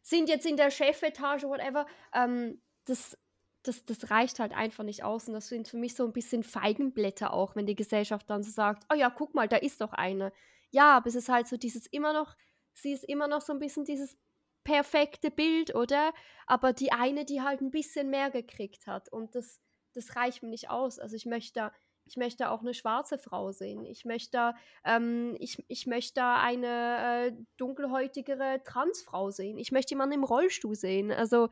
sind 0.00 0.30
jetzt 0.30 0.46
in 0.46 0.56
der 0.56 0.70
Chefetage, 0.70 1.42
whatever, 1.42 1.84
ähm, 2.14 2.62
das, 2.86 3.18
das, 3.64 3.84
das 3.84 4.10
reicht 4.10 4.38
halt 4.38 4.52
einfach 4.52 4.84
nicht 4.84 5.02
aus. 5.02 5.26
Und 5.26 5.34
das 5.34 5.48
sind 5.48 5.66
für 5.68 5.76
mich 5.76 5.94
so 5.94 6.04
ein 6.04 6.12
bisschen 6.12 6.42
Feigenblätter 6.42 7.32
auch, 7.32 7.56
wenn 7.56 7.66
die 7.66 7.74
Gesellschaft 7.74 8.30
dann 8.30 8.42
so 8.42 8.50
sagt, 8.50 8.84
oh 8.92 8.96
ja, 8.96 9.10
guck 9.10 9.34
mal, 9.34 9.48
da 9.48 9.56
ist 9.56 9.80
doch 9.80 9.92
eine 9.92 10.32
ja, 10.74 10.96
aber 10.96 11.06
es 11.06 11.14
ist 11.14 11.28
halt 11.28 11.46
so 11.46 11.56
dieses 11.56 11.86
immer 11.86 12.12
noch, 12.12 12.36
sie 12.72 12.92
ist 12.92 13.04
immer 13.04 13.28
noch 13.28 13.40
so 13.40 13.52
ein 13.52 13.60
bisschen 13.60 13.84
dieses 13.84 14.18
perfekte 14.64 15.30
Bild, 15.30 15.72
oder? 15.74 16.12
Aber 16.48 16.72
die 16.72 16.90
eine, 16.90 17.24
die 17.24 17.42
halt 17.42 17.60
ein 17.60 17.70
bisschen 17.70 18.10
mehr 18.10 18.30
gekriegt 18.32 18.88
hat 18.88 19.08
und 19.08 19.36
das, 19.36 19.60
das 19.92 20.16
reicht 20.16 20.42
mir 20.42 20.48
nicht 20.48 20.70
aus. 20.70 20.98
Also 20.98 21.14
ich 21.14 21.26
möchte 21.26 21.70
ich 22.06 22.16
möchte 22.18 22.50
auch 22.50 22.60
eine 22.60 22.74
schwarze 22.74 23.16
Frau 23.16 23.50
sehen. 23.52 23.86
Ich 23.86 24.04
möchte, 24.04 24.54
ähm, 24.84 25.36
ich, 25.38 25.64
ich 25.68 25.86
möchte 25.86 26.22
eine 26.22 27.28
äh, 27.28 27.32
dunkelhäutigere 27.56 28.62
Transfrau 28.62 29.30
sehen. 29.30 29.56
Ich 29.56 29.72
möchte 29.72 29.94
jemanden 29.94 30.16
im 30.16 30.24
Rollstuhl 30.24 30.74
sehen. 30.74 31.10
Also 31.10 31.48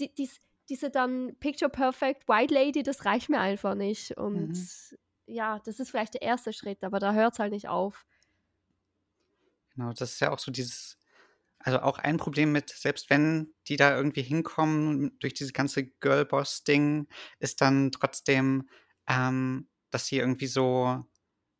die, 0.00 0.12
dies, 0.12 0.40
diese 0.68 0.90
dann 0.90 1.36
Picture 1.40 1.70
Perfect 1.70 2.28
White 2.28 2.52
Lady, 2.52 2.82
das 2.82 3.04
reicht 3.04 3.28
mir 3.28 3.40
einfach 3.40 3.74
nicht. 3.74 4.16
Und 4.16 4.52
mhm. 4.52 4.98
ja, 5.26 5.60
das 5.64 5.80
ist 5.80 5.90
vielleicht 5.90 6.14
der 6.14 6.22
erste 6.22 6.52
Schritt, 6.52 6.84
aber 6.84 6.98
da 6.98 7.12
hört 7.12 7.34
es 7.34 7.38
halt 7.38 7.52
nicht 7.52 7.68
auf. 7.68 8.06
Genau, 9.74 9.92
das 9.92 10.12
ist 10.12 10.20
ja 10.20 10.32
auch 10.32 10.38
so 10.38 10.50
dieses, 10.50 10.98
also 11.60 11.80
auch 11.80 11.98
ein 11.98 12.16
Problem 12.16 12.52
mit, 12.52 12.70
selbst 12.70 13.10
wenn 13.10 13.54
die 13.66 13.76
da 13.76 13.96
irgendwie 13.96 14.22
hinkommen 14.22 15.18
durch 15.20 15.34
dieses 15.34 15.52
ganze 15.52 15.86
Girlboss-Ding, 15.86 17.08
ist 17.38 17.60
dann 17.60 17.92
trotzdem, 17.92 18.68
ähm, 19.06 19.68
dass 19.90 20.06
sie 20.06 20.18
irgendwie 20.18 20.48
so, 20.48 21.04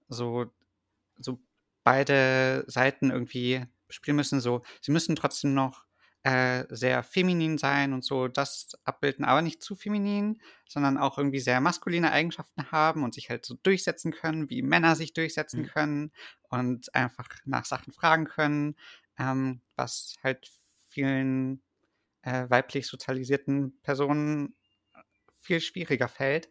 so, 0.08 0.46
so 1.16 1.40
beide 1.84 2.64
Seiten 2.66 3.10
irgendwie 3.10 3.64
spielen 3.88 4.16
müssen. 4.16 4.40
So, 4.40 4.62
sie 4.82 4.92
müssen 4.92 5.16
trotzdem 5.16 5.54
noch 5.54 5.87
äh, 6.28 6.66
sehr 6.68 7.02
feminin 7.02 7.56
sein 7.56 7.94
und 7.94 8.04
so 8.04 8.28
das 8.28 8.76
abbilden, 8.84 9.24
aber 9.24 9.40
nicht 9.40 9.62
zu 9.62 9.74
feminin, 9.74 10.42
sondern 10.68 10.98
auch 10.98 11.16
irgendwie 11.16 11.40
sehr 11.40 11.58
maskuline 11.62 12.12
Eigenschaften 12.12 12.70
haben 12.70 13.02
und 13.02 13.14
sich 13.14 13.30
halt 13.30 13.46
so 13.46 13.54
durchsetzen 13.62 14.12
können, 14.12 14.50
wie 14.50 14.60
Männer 14.60 14.94
sich 14.94 15.14
durchsetzen 15.14 15.62
mhm. 15.62 15.66
können 15.66 16.12
und 16.42 16.94
einfach 16.94 17.28
nach 17.46 17.64
Sachen 17.64 17.94
fragen 17.94 18.26
können, 18.26 18.76
ähm, 19.18 19.62
was 19.74 20.16
halt 20.22 20.50
vielen 20.90 21.62
äh, 22.20 22.44
weiblich 22.50 22.86
sozialisierten 22.86 23.80
Personen 23.80 24.54
viel 25.40 25.62
schwieriger 25.62 26.08
fällt. 26.08 26.50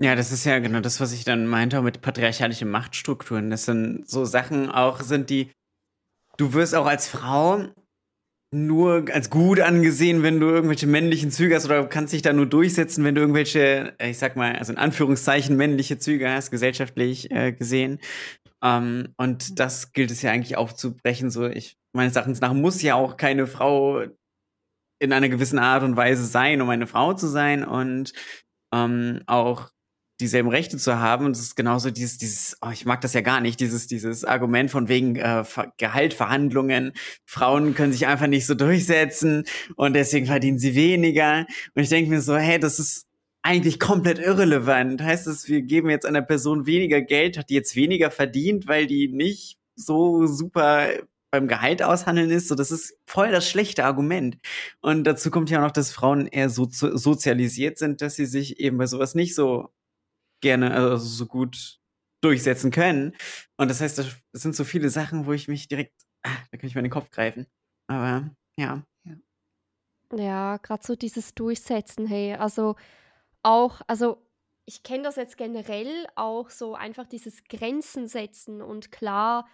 Ja, 0.00 0.14
das 0.14 0.30
ist 0.30 0.44
ja 0.44 0.60
genau 0.60 0.78
das, 0.78 1.00
was 1.00 1.12
ich 1.12 1.24
dann 1.24 1.48
meinte 1.48 1.82
mit 1.82 2.02
patriarchalischen 2.02 2.70
Machtstrukturen. 2.70 3.50
Das 3.50 3.64
sind 3.64 4.08
so 4.08 4.24
Sachen 4.24 4.70
auch 4.70 5.00
sind, 5.00 5.28
die 5.28 5.50
du 6.40 6.54
wirst 6.54 6.74
auch 6.74 6.86
als 6.86 7.08
Frau 7.08 7.66
nur 8.52 9.04
als 9.12 9.30
gut 9.30 9.60
angesehen, 9.60 10.24
wenn 10.24 10.40
du 10.40 10.48
irgendwelche 10.48 10.88
männlichen 10.88 11.30
Züge 11.30 11.54
hast 11.54 11.66
oder 11.66 11.86
kannst 11.86 12.12
dich 12.12 12.22
da 12.22 12.32
nur 12.32 12.46
durchsetzen, 12.46 13.04
wenn 13.04 13.14
du 13.14 13.20
irgendwelche, 13.20 13.94
ich 14.02 14.18
sag 14.18 14.34
mal, 14.34 14.56
also 14.56 14.72
in 14.72 14.78
Anführungszeichen 14.78 15.56
männliche 15.56 15.98
Züge 15.98 16.28
hast, 16.28 16.50
gesellschaftlich 16.50 17.30
äh, 17.30 17.52
gesehen. 17.52 18.00
Ähm, 18.62 19.14
und 19.16 19.60
das 19.60 19.92
gilt 19.92 20.10
es 20.10 20.22
ja 20.22 20.32
eigentlich 20.32 20.56
aufzubrechen. 20.56 21.30
So, 21.30 21.46
ich 21.46 21.76
meines 21.92 22.16
Erachtens 22.16 22.40
nach 22.40 22.52
muss 22.52 22.82
ja 22.82 22.96
auch 22.96 23.16
keine 23.16 23.46
Frau 23.46 24.04
in 25.00 25.12
einer 25.12 25.28
gewissen 25.28 25.58
Art 25.58 25.84
und 25.84 25.96
Weise 25.96 26.24
sein, 26.24 26.60
um 26.60 26.68
eine 26.70 26.86
Frau 26.86 27.14
zu 27.14 27.28
sein 27.28 27.64
und 27.64 28.12
ähm, 28.74 29.22
auch 29.26 29.70
dieselben 30.20 30.48
Rechte 30.48 30.76
zu 30.76 30.98
haben. 30.98 31.24
Und 31.26 31.32
es 31.32 31.40
ist 31.42 31.56
genauso 31.56 31.90
dieses, 31.90 32.18
dieses, 32.18 32.56
oh, 32.62 32.70
ich 32.72 32.84
mag 32.84 33.00
das 33.00 33.14
ja 33.14 33.20
gar 33.20 33.40
nicht, 33.40 33.60
dieses, 33.60 33.86
dieses 33.86 34.24
Argument 34.24 34.70
von 34.70 34.88
wegen 34.88 35.16
äh, 35.16 35.44
Gehaltverhandlungen. 35.78 36.92
Frauen 37.24 37.74
können 37.74 37.92
sich 37.92 38.06
einfach 38.06 38.26
nicht 38.26 38.46
so 38.46 38.54
durchsetzen 38.54 39.44
und 39.76 39.94
deswegen 39.94 40.26
verdienen 40.26 40.58
sie 40.58 40.74
weniger. 40.74 41.46
Und 41.74 41.82
ich 41.82 41.88
denke 41.88 42.10
mir 42.10 42.20
so, 42.20 42.36
hey, 42.36 42.58
das 42.60 42.78
ist 42.78 43.06
eigentlich 43.42 43.80
komplett 43.80 44.18
irrelevant. 44.18 45.02
Heißt 45.02 45.26
es, 45.26 45.48
wir 45.48 45.62
geben 45.62 45.90
jetzt 45.90 46.06
einer 46.06 46.22
Person 46.22 46.66
weniger 46.66 47.00
Geld, 47.00 47.38
hat 47.38 47.50
die 47.50 47.54
jetzt 47.54 47.74
weniger 47.74 48.10
verdient, 48.10 48.68
weil 48.68 48.86
die 48.86 49.08
nicht 49.08 49.58
so 49.74 50.26
super 50.26 50.88
beim 51.30 51.48
Gehalt 51.48 51.82
aushandeln 51.82 52.30
ist, 52.30 52.48
so 52.48 52.54
das 52.54 52.70
ist 52.70 52.98
voll 53.06 53.30
das 53.30 53.48
schlechte 53.48 53.84
Argument. 53.84 54.38
Und 54.80 55.04
dazu 55.04 55.30
kommt 55.30 55.50
ja 55.50 55.58
auch 55.58 55.64
noch, 55.64 55.70
dass 55.70 55.92
Frauen 55.92 56.26
eher 56.26 56.50
so 56.50 56.66
sozialisiert 56.70 57.78
sind, 57.78 58.02
dass 58.02 58.16
sie 58.16 58.26
sich 58.26 58.58
eben 58.60 58.78
bei 58.78 58.86
sowas 58.86 59.14
nicht 59.14 59.34
so 59.34 59.70
gerne, 60.40 60.72
also 60.72 60.96
so 61.04 61.26
gut 61.26 61.80
durchsetzen 62.20 62.70
können. 62.70 63.16
Und 63.56 63.68
das 63.68 63.80
heißt, 63.80 63.98
das 63.98 64.16
sind 64.32 64.54
so 64.54 64.64
viele 64.64 64.90
Sachen, 64.90 65.26
wo 65.26 65.32
ich 65.32 65.48
mich 65.48 65.68
direkt, 65.68 65.94
ah, 66.22 66.36
da 66.50 66.58
kann 66.58 66.68
ich 66.68 66.74
mir 66.74 66.82
den 66.82 66.90
Kopf 66.90 67.10
greifen. 67.10 67.46
Aber 67.86 68.30
ja. 68.56 68.82
Ja, 69.04 69.16
ja 70.14 70.56
gerade 70.58 70.84
so 70.84 70.96
dieses 70.96 71.34
Durchsetzen, 71.34 72.06
hey, 72.06 72.34
also 72.34 72.76
auch, 73.42 73.80
also 73.86 74.26
ich 74.66 74.82
kenne 74.82 75.04
das 75.04 75.16
jetzt 75.16 75.36
generell 75.36 76.06
auch 76.14 76.50
so 76.50 76.74
einfach 76.74 77.06
dieses 77.06 77.44
Grenzen 77.44 78.06
setzen 78.06 78.62
und 78.62 78.92
klar, 78.92 79.48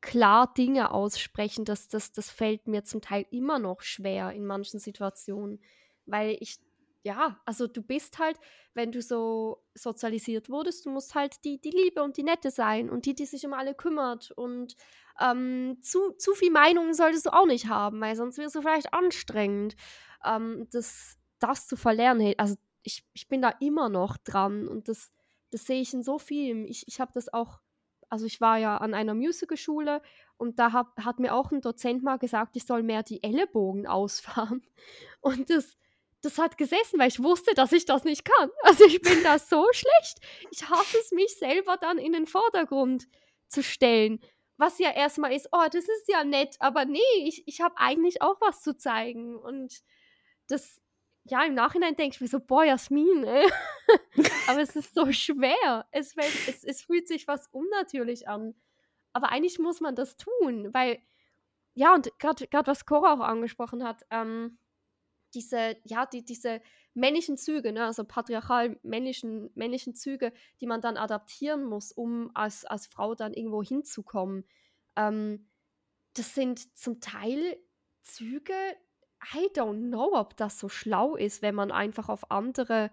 klar 0.00 0.52
Dinge 0.52 0.90
aussprechen, 0.90 1.64
das, 1.64 1.88
das, 1.88 2.12
das 2.12 2.30
fällt 2.30 2.66
mir 2.66 2.84
zum 2.84 3.00
Teil 3.00 3.26
immer 3.30 3.58
noch 3.58 3.82
schwer 3.82 4.32
in 4.32 4.46
manchen 4.46 4.80
Situationen, 4.80 5.62
weil 6.06 6.36
ich 6.40 6.58
ja, 7.02 7.40
also 7.46 7.66
du 7.66 7.82
bist 7.82 8.18
halt, 8.18 8.38
wenn 8.74 8.92
du 8.92 9.00
so 9.00 9.64
sozialisiert 9.74 10.50
wurdest, 10.50 10.84
du 10.84 10.90
musst 10.90 11.14
halt 11.14 11.44
die, 11.44 11.60
die 11.60 11.70
Liebe 11.70 12.02
und 12.02 12.16
die 12.16 12.22
Nette 12.22 12.50
sein 12.50 12.90
und 12.90 13.06
die, 13.06 13.14
die 13.14 13.26
sich 13.26 13.46
um 13.46 13.54
alle 13.54 13.74
kümmert. 13.74 14.30
Und 14.32 14.76
ähm, 15.20 15.78
zu, 15.82 16.12
zu 16.12 16.34
viel 16.34 16.50
Meinungen 16.50 16.92
solltest 16.94 17.26
du 17.26 17.30
auch 17.32 17.46
nicht 17.46 17.68
haben, 17.68 18.00
weil 18.00 18.16
sonst 18.16 18.38
wirst 18.38 18.54
du 18.54 18.60
vielleicht 18.60 18.92
anstrengend. 18.92 19.76
Ähm, 20.24 20.68
das, 20.72 21.18
das 21.38 21.66
zu 21.66 21.76
verlernen, 21.76 22.34
also 22.36 22.56
ich, 22.82 23.06
ich 23.14 23.28
bin 23.28 23.42
da 23.42 23.50
immer 23.60 23.88
noch 23.88 24.16
dran 24.18 24.68
und 24.68 24.88
das, 24.88 25.10
das 25.50 25.66
sehe 25.66 25.80
ich 25.80 25.94
in 25.94 26.02
so 26.02 26.18
vielen. 26.18 26.66
Ich, 26.66 26.86
ich 26.86 27.00
habe 27.00 27.12
das 27.14 27.32
auch, 27.32 27.60
also 28.08 28.26
ich 28.26 28.40
war 28.40 28.58
ja 28.58 28.76
an 28.76 28.94
einer 28.94 29.14
Musicalschule 29.14 30.02
und 30.36 30.58
da 30.58 30.72
hab, 30.72 30.98
hat 31.02 31.18
mir 31.18 31.34
auch 31.34 31.50
ein 31.50 31.60
Dozent 31.60 32.02
mal 32.02 32.18
gesagt, 32.18 32.56
ich 32.56 32.66
soll 32.66 32.82
mehr 32.82 33.02
die 33.02 33.22
Ellenbogen 33.22 33.86
ausfahren. 33.86 34.62
Und 35.20 35.50
das, 35.50 35.76
das 36.22 36.38
hat 36.38 36.58
gesessen, 36.58 36.98
weil 36.98 37.08
ich 37.08 37.22
wusste, 37.22 37.54
dass 37.54 37.72
ich 37.72 37.84
das 37.84 38.04
nicht 38.04 38.24
kann. 38.24 38.50
Also 38.62 38.84
ich 38.84 39.00
bin 39.00 39.22
da 39.22 39.38
so 39.38 39.66
schlecht. 39.72 40.18
Ich 40.50 40.68
hasse 40.68 40.98
es, 40.98 41.12
mich 41.12 41.34
selber 41.36 41.76
dann 41.76 41.98
in 41.98 42.12
den 42.12 42.26
Vordergrund 42.26 43.08
zu 43.48 43.62
stellen. 43.62 44.20
Was 44.56 44.78
ja 44.78 44.90
erstmal 44.90 45.32
ist, 45.32 45.48
oh, 45.52 45.66
das 45.72 45.84
ist 45.84 46.08
ja 46.08 46.22
nett, 46.22 46.56
aber 46.60 46.84
nee, 46.84 46.98
ich, 47.24 47.46
ich 47.48 47.60
habe 47.60 47.78
eigentlich 47.78 48.20
auch 48.20 48.40
was 48.40 48.62
zu 48.62 48.76
zeigen. 48.76 49.36
Und 49.36 49.80
das, 50.48 50.82
ja, 51.24 51.42
im 51.44 51.54
Nachhinein 51.54 51.96
denke 51.96 52.14
ich 52.14 52.20
mir 52.20 52.28
so, 52.28 52.40
boah, 52.40 52.64
Jasmin, 52.64 53.24
ey. 53.24 53.50
aber 54.48 54.60
es 54.60 54.76
ist 54.76 54.94
so 54.94 55.10
schwer. 55.12 55.86
Es, 55.90 56.14
es, 56.46 56.64
es 56.64 56.82
fühlt 56.82 57.08
sich 57.08 57.26
was 57.26 57.48
unnatürlich 57.48 58.28
an. 58.28 58.54
Aber 59.12 59.30
eigentlich 59.30 59.58
muss 59.58 59.80
man 59.80 59.96
das 59.96 60.16
tun, 60.16 60.72
weil, 60.72 61.00
ja, 61.74 61.94
und 61.94 62.12
gerade 62.18 62.66
was 62.66 62.84
Cora 62.84 63.14
auch 63.14 63.20
angesprochen 63.20 63.82
hat, 63.82 64.04
ähm, 64.10 64.58
diese, 65.34 65.76
ja, 65.84 66.06
die, 66.06 66.24
diese 66.24 66.60
männlichen 66.94 67.36
Züge, 67.36 67.72
ne, 67.72 67.86
also 67.86 68.04
patriarchal 68.04 68.78
männlichen, 68.82 69.50
männlichen 69.54 69.94
Züge, 69.94 70.32
die 70.60 70.66
man 70.66 70.80
dann 70.80 70.96
adaptieren 70.96 71.64
muss, 71.64 71.92
um 71.92 72.30
als, 72.34 72.64
als 72.64 72.86
Frau 72.86 73.14
dann 73.14 73.32
irgendwo 73.32 73.62
hinzukommen. 73.62 74.44
Ähm, 74.96 75.48
das 76.14 76.34
sind 76.34 76.76
zum 76.76 77.00
Teil 77.00 77.56
Züge, 78.02 78.54
I 79.34 79.48
don't 79.54 79.88
know, 79.88 80.14
ob 80.14 80.36
das 80.36 80.58
so 80.58 80.68
schlau 80.68 81.14
ist, 81.14 81.42
wenn 81.42 81.54
man 81.54 81.70
einfach 81.70 82.08
auf 82.08 82.30
andere, 82.30 82.90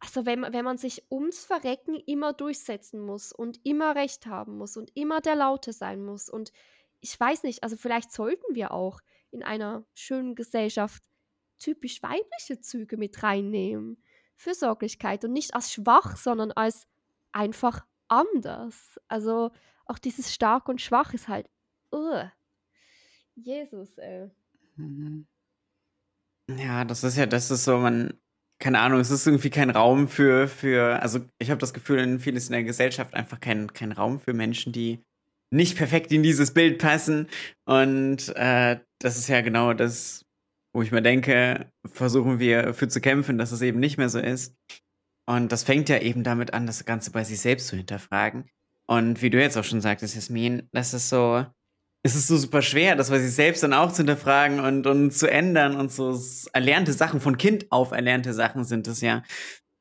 also 0.00 0.26
wenn, 0.26 0.42
wenn 0.42 0.64
man 0.64 0.78
sich 0.78 1.10
ums 1.10 1.44
Verrecken 1.44 1.94
immer 1.94 2.32
durchsetzen 2.32 3.00
muss 3.00 3.32
und 3.32 3.60
immer 3.64 3.94
Recht 3.94 4.26
haben 4.26 4.56
muss 4.56 4.76
und 4.76 4.90
immer 4.96 5.20
der 5.20 5.36
Laute 5.36 5.72
sein 5.72 6.04
muss. 6.04 6.28
Und 6.28 6.52
ich 7.00 7.18
weiß 7.18 7.42
nicht, 7.44 7.62
also 7.62 7.76
vielleicht 7.76 8.12
sollten 8.12 8.54
wir 8.54 8.72
auch 8.72 9.00
in 9.30 9.42
einer 9.42 9.84
schönen 9.94 10.34
Gesellschaft 10.34 11.02
typisch 11.58 12.02
weibliche 12.02 12.60
Züge 12.60 12.96
mit 12.96 13.22
reinnehmen. 13.22 14.02
Fürsorglichkeit 14.36 15.24
und 15.24 15.32
nicht 15.32 15.54
als 15.54 15.72
schwach, 15.72 16.16
sondern 16.16 16.52
als 16.52 16.86
einfach 17.32 17.84
anders. 18.06 18.98
Also 19.08 19.50
auch 19.84 19.98
dieses 19.98 20.32
stark 20.32 20.68
und 20.68 20.80
schwach 20.80 21.12
ist 21.14 21.28
halt, 21.28 21.48
uh, 21.92 22.24
Jesus, 23.34 23.98
ey. 23.98 24.30
Mhm. 24.76 25.26
Ja, 26.56 26.84
das 26.84 27.04
ist 27.04 27.16
ja, 27.16 27.26
das 27.26 27.50
ist 27.50 27.64
so, 27.64 27.78
man, 27.78 28.18
keine 28.58 28.80
Ahnung, 28.80 29.00
es 29.00 29.10
ist 29.10 29.26
irgendwie 29.26 29.50
kein 29.50 29.70
Raum 29.70 30.08
für, 30.08 30.48
für, 30.48 31.00
also 31.02 31.20
ich 31.38 31.50
habe 31.50 31.60
das 31.60 31.74
Gefühl, 31.74 31.98
in 31.98 32.20
vieles 32.20 32.46
in 32.46 32.52
der 32.52 32.64
Gesellschaft 32.64 33.14
einfach 33.14 33.40
kein, 33.40 33.72
kein 33.72 33.92
Raum 33.92 34.18
für 34.18 34.32
Menschen, 34.32 34.72
die 34.72 35.04
nicht 35.50 35.76
perfekt 35.76 36.12
in 36.12 36.22
dieses 36.22 36.52
Bild 36.52 36.78
passen. 36.78 37.28
Und 37.64 38.34
äh, 38.36 38.78
das 38.98 39.16
ist 39.18 39.28
ja 39.28 39.40
genau 39.40 39.74
das, 39.74 40.24
wo 40.74 40.82
ich 40.82 40.92
mir 40.92 41.02
denke, 41.02 41.70
versuchen 41.86 42.38
wir 42.38 42.74
für 42.74 42.88
zu 42.88 43.00
kämpfen, 43.00 43.38
dass 43.38 43.52
es 43.52 43.62
eben 43.62 43.80
nicht 43.80 43.98
mehr 43.98 44.08
so 44.08 44.18
ist. 44.18 44.54
Und 45.28 45.52
das 45.52 45.62
fängt 45.62 45.88
ja 45.88 45.98
eben 45.98 46.24
damit 46.24 46.54
an, 46.54 46.66
das 46.66 46.84
Ganze 46.84 47.10
bei 47.10 47.24
sich 47.24 47.40
selbst 47.40 47.68
zu 47.68 47.76
hinterfragen. 47.76 48.48
Und 48.86 49.20
wie 49.20 49.28
du 49.28 49.38
jetzt 49.38 49.58
auch 49.58 49.64
schon 49.64 49.82
sagtest, 49.82 50.14
Jasmin, 50.14 50.68
das 50.72 50.94
ist 50.94 51.10
so, 51.10 51.44
es 52.02 52.14
ist 52.14 52.28
so 52.28 52.38
super 52.38 52.62
schwer, 52.62 52.96
das 52.96 53.10
bei 53.10 53.18
sich 53.18 53.34
selbst 53.34 53.62
dann 53.62 53.74
auch 53.74 53.92
zu 53.92 53.98
hinterfragen 53.98 54.60
und, 54.60 54.86
und 54.86 55.10
zu 55.10 55.30
ändern 55.30 55.76
und 55.76 55.92
so 55.92 56.18
erlernte 56.54 56.94
Sachen, 56.94 57.20
von 57.20 57.36
Kind 57.36 57.70
auf 57.70 57.90
erlernte 57.90 58.32
Sachen 58.32 58.64
sind 58.64 58.86
es 58.86 59.02
ja, 59.02 59.22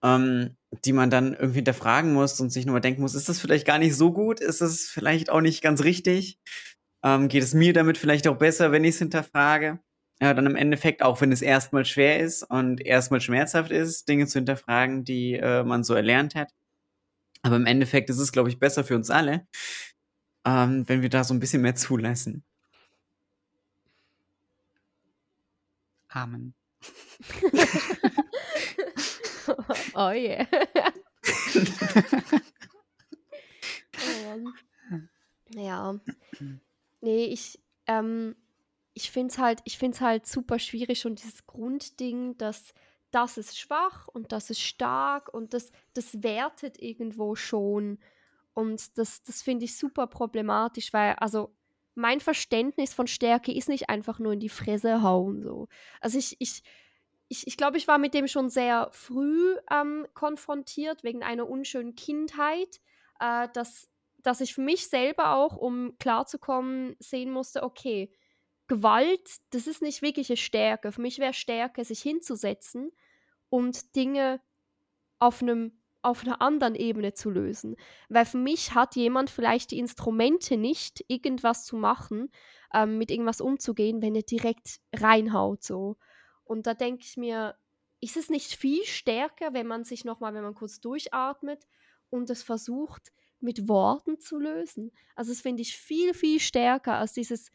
ähm, 0.04 0.56
die 0.86 0.94
man 0.94 1.10
dann 1.10 1.34
irgendwie 1.34 1.60
hinterfragen 1.60 2.14
muss 2.14 2.40
und 2.40 2.50
sich 2.50 2.66
nur 2.66 2.74
mal 2.74 2.80
denken 2.80 3.02
muss, 3.02 3.16
ist 3.16 3.30
das 3.30 3.40
vielleicht 3.40 3.66
gar 3.66 3.80
nicht 3.80 3.96
so 3.96 4.12
gut? 4.12 4.40
Ist 4.40 4.62
das 4.62 4.82
vielleicht 4.82 5.30
auch 5.30 5.42
nicht 5.42 5.62
ganz 5.62 5.84
richtig? 5.84 6.40
Ähm, 7.04 7.28
geht 7.30 7.44
es 7.44 7.54
mir 7.54 7.74
damit 7.74 7.98
vielleicht 7.98 8.28
auch 8.28 8.38
besser, 8.38 8.72
wenn 8.72 8.84
ich 8.84 8.96
es 8.96 9.00
hinterfrage? 9.00 9.80
Ja, 10.20 10.34
dann 10.34 10.48
im 10.48 10.56
Endeffekt, 10.56 11.04
auch 11.04 11.22
wenn 11.22 11.32
es 11.32 11.42
erstmal 11.44 11.86
schwer 11.86 12.20
ist 12.20 12.44
und 12.44 12.82
erstmal 12.86 13.22
schmerzhaft 13.22 13.72
ist, 13.72 14.08
Dinge 14.10 14.26
zu 14.28 14.40
hinterfragen, 14.40 15.04
die 15.04 15.34
äh, 15.36 15.64
man 15.64 15.84
so 15.84 15.94
erlernt 15.94 16.36
hat. 16.36 16.52
Aber 17.44 17.56
im 17.56 17.66
Endeffekt 17.66 18.10
ist 18.10 18.20
es, 18.20 18.32
glaube 18.32 18.50
ich, 18.50 18.60
besser 18.60 18.84
für 18.84 18.96
uns 18.96 19.10
alle, 19.10 19.48
ähm, 20.46 20.88
wenn 20.88 21.02
wir 21.02 21.10
da 21.10 21.24
so 21.24 21.34
ein 21.34 21.40
bisschen 21.40 21.62
mehr 21.62 21.76
zulassen. 21.76 22.44
Amen. 26.10 26.54
oh 29.96 30.12
yeah. 30.12 30.46
oh 33.98 34.50
ja. 35.50 36.00
Nee, 37.02 37.26
ich, 37.26 37.60
ähm, 37.88 38.36
ich 38.94 39.12
finde 39.12 39.32
es 39.32 39.38
halt, 39.38 39.62
ich 39.66 39.78
find's 39.78 40.02
halt 40.02 40.26
super 40.26 40.60
schwierig 40.60 41.06
und 41.06 41.22
dieses 41.22 41.46
Grundding, 41.46 42.38
dass 42.38 42.74
das 43.12 43.38
ist 43.38 43.58
schwach 43.58 44.08
und 44.08 44.32
das 44.32 44.50
ist 44.50 44.62
stark 44.62 45.34
und 45.34 45.54
das, 45.54 45.72
das 45.94 46.24
wertet 46.24 46.82
irgendwo 46.82 47.36
schon. 47.36 48.00
Und 48.54 48.98
das, 48.98 49.24
das 49.24 49.42
finde 49.42 49.66
ich 49.66 49.78
super 49.78 50.08
problematisch, 50.08 50.92
weil, 50.94 51.14
also, 51.16 51.54
mein 51.98 52.20
Verständnis 52.20 52.94
von 52.94 53.08
Stärke 53.08 53.52
ist 53.52 53.70
nicht 53.70 53.90
einfach 53.90 54.20
nur 54.20 54.34
in 54.34 54.40
die 54.40 54.50
Fresse 54.50 55.02
hauen. 55.02 55.42
So. 55.42 55.68
Also 56.00 56.20
ich, 56.20 56.36
ich, 56.40 56.62
ich, 57.30 57.48
ich 57.48 57.58
glaube, 57.58 57.78
ich 57.78 57.88
war 57.88 57.98
mit 57.98 58.14
dem 58.14 58.28
schon 58.28 58.50
sehr 58.50 58.90
früh 58.92 59.56
ähm, 59.72 60.08
konfrontiert, 60.14 61.04
wegen 61.04 61.24
einer 61.24 61.50
unschönen 61.50 61.96
Kindheit, 61.96 62.80
äh, 63.20 63.48
dass, 63.54 63.90
dass 64.20 64.42
ich 64.42 64.54
für 64.54 64.62
mich 64.62 64.88
selber 64.88 65.36
auch, 65.36 65.58
um 65.58 65.98
klarzukommen, 66.00 66.96
sehen 67.00 67.32
musste, 67.32 67.64
okay, 67.64 68.12
Gewalt, 68.68 69.30
das 69.52 69.68
ist 69.68 69.82
nicht 69.82 70.02
wirkliche 70.02 70.36
Stärke. 70.38 70.92
Für 70.92 71.02
mich 71.02 71.20
wäre 71.20 71.34
Stärke, 71.34 71.86
sich 71.86 72.02
hinzusetzen 72.02 72.92
und 73.50 73.96
Dinge 73.96 74.42
auf 75.20 75.42
einem 75.42 75.82
auf 76.04 76.24
einer 76.24 76.42
anderen 76.42 76.76
Ebene 76.76 77.14
zu 77.14 77.30
lösen. 77.30 77.76
Weil 78.08 78.26
für 78.26 78.38
mich 78.38 78.74
hat 78.74 78.96
jemand 78.96 79.30
vielleicht 79.30 79.72
die 79.72 79.80
Instrumente 79.80 80.56
nicht, 80.56 81.04
irgendwas 81.10 81.66
zu 81.66 81.76
machen, 81.76 82.32
ähm, 82.74 82.98
mit 82.98 83.12
irgendwas 83.12 83.42
umzugehen, 83.42 84.02
wenn 84.02 84.16
er 84.16 84.22
direkt 84.22 84.80
reinhaut 84.96 85.64
so. 85.64 85.98
Und 86.48 86.68
da 86.68 86.74
denke 86.74 87.04
ich 87.04 87.18
mir, 87.18 87.58
ist 88.00 88.18
es 88.18 88.30
nicht 88.30 88.54
viel 88.54 88.84
stärker, 88.86 89.54
wenn 89.54 89.68
man 89.68 89.84
sich 89.84 90.06
nochmal, 90.06 90.34
wenn 90.34 90.44
man 90.44 90.56
kurz 90.56 90.80
durchatmet 90.80 91.68
und 92.10 92.30
es 92.30 92.44
versucht, 92.44 93.12
mit 93.40 93.68
Worten 93.68 94.20
zu 94.20 94.38
lösen? 94.40 94.92
Also 95.16 95.32
das 95.32 95.42
finde 95.42 95.62
ich 95.62 95.78
viel, 95.78 96.14
viel 96.14 96.40
stärker 96.40 96.96
als 96.96 97.14
dieses 97.14 97.52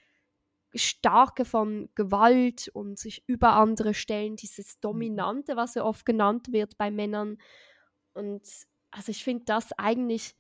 Starke 0.75 1.45
von 1.45 1.91
Gewalt 1.95 2.69
und 2.73 2.99
sich 2.99 3.25
über 3.27 3.53
andere 3.53 3.95
stellen, 3.95 4.37
dieses 4.37 4.81
Dominante, 4.81 5.57
was 5.57 5.75
ja 5.75 5.85
oft 5.85 6.07
genannt 6.07 6.53
wird 6.53 6.79
bei 6.79 6.91
Männern, 6.91 7.39
und 8.15 8.43
also 8.91 9.11
ich 9.11 9.25
finde 9.25 9.45
das 9.47 9.73
eigentlich, 9.73 10.35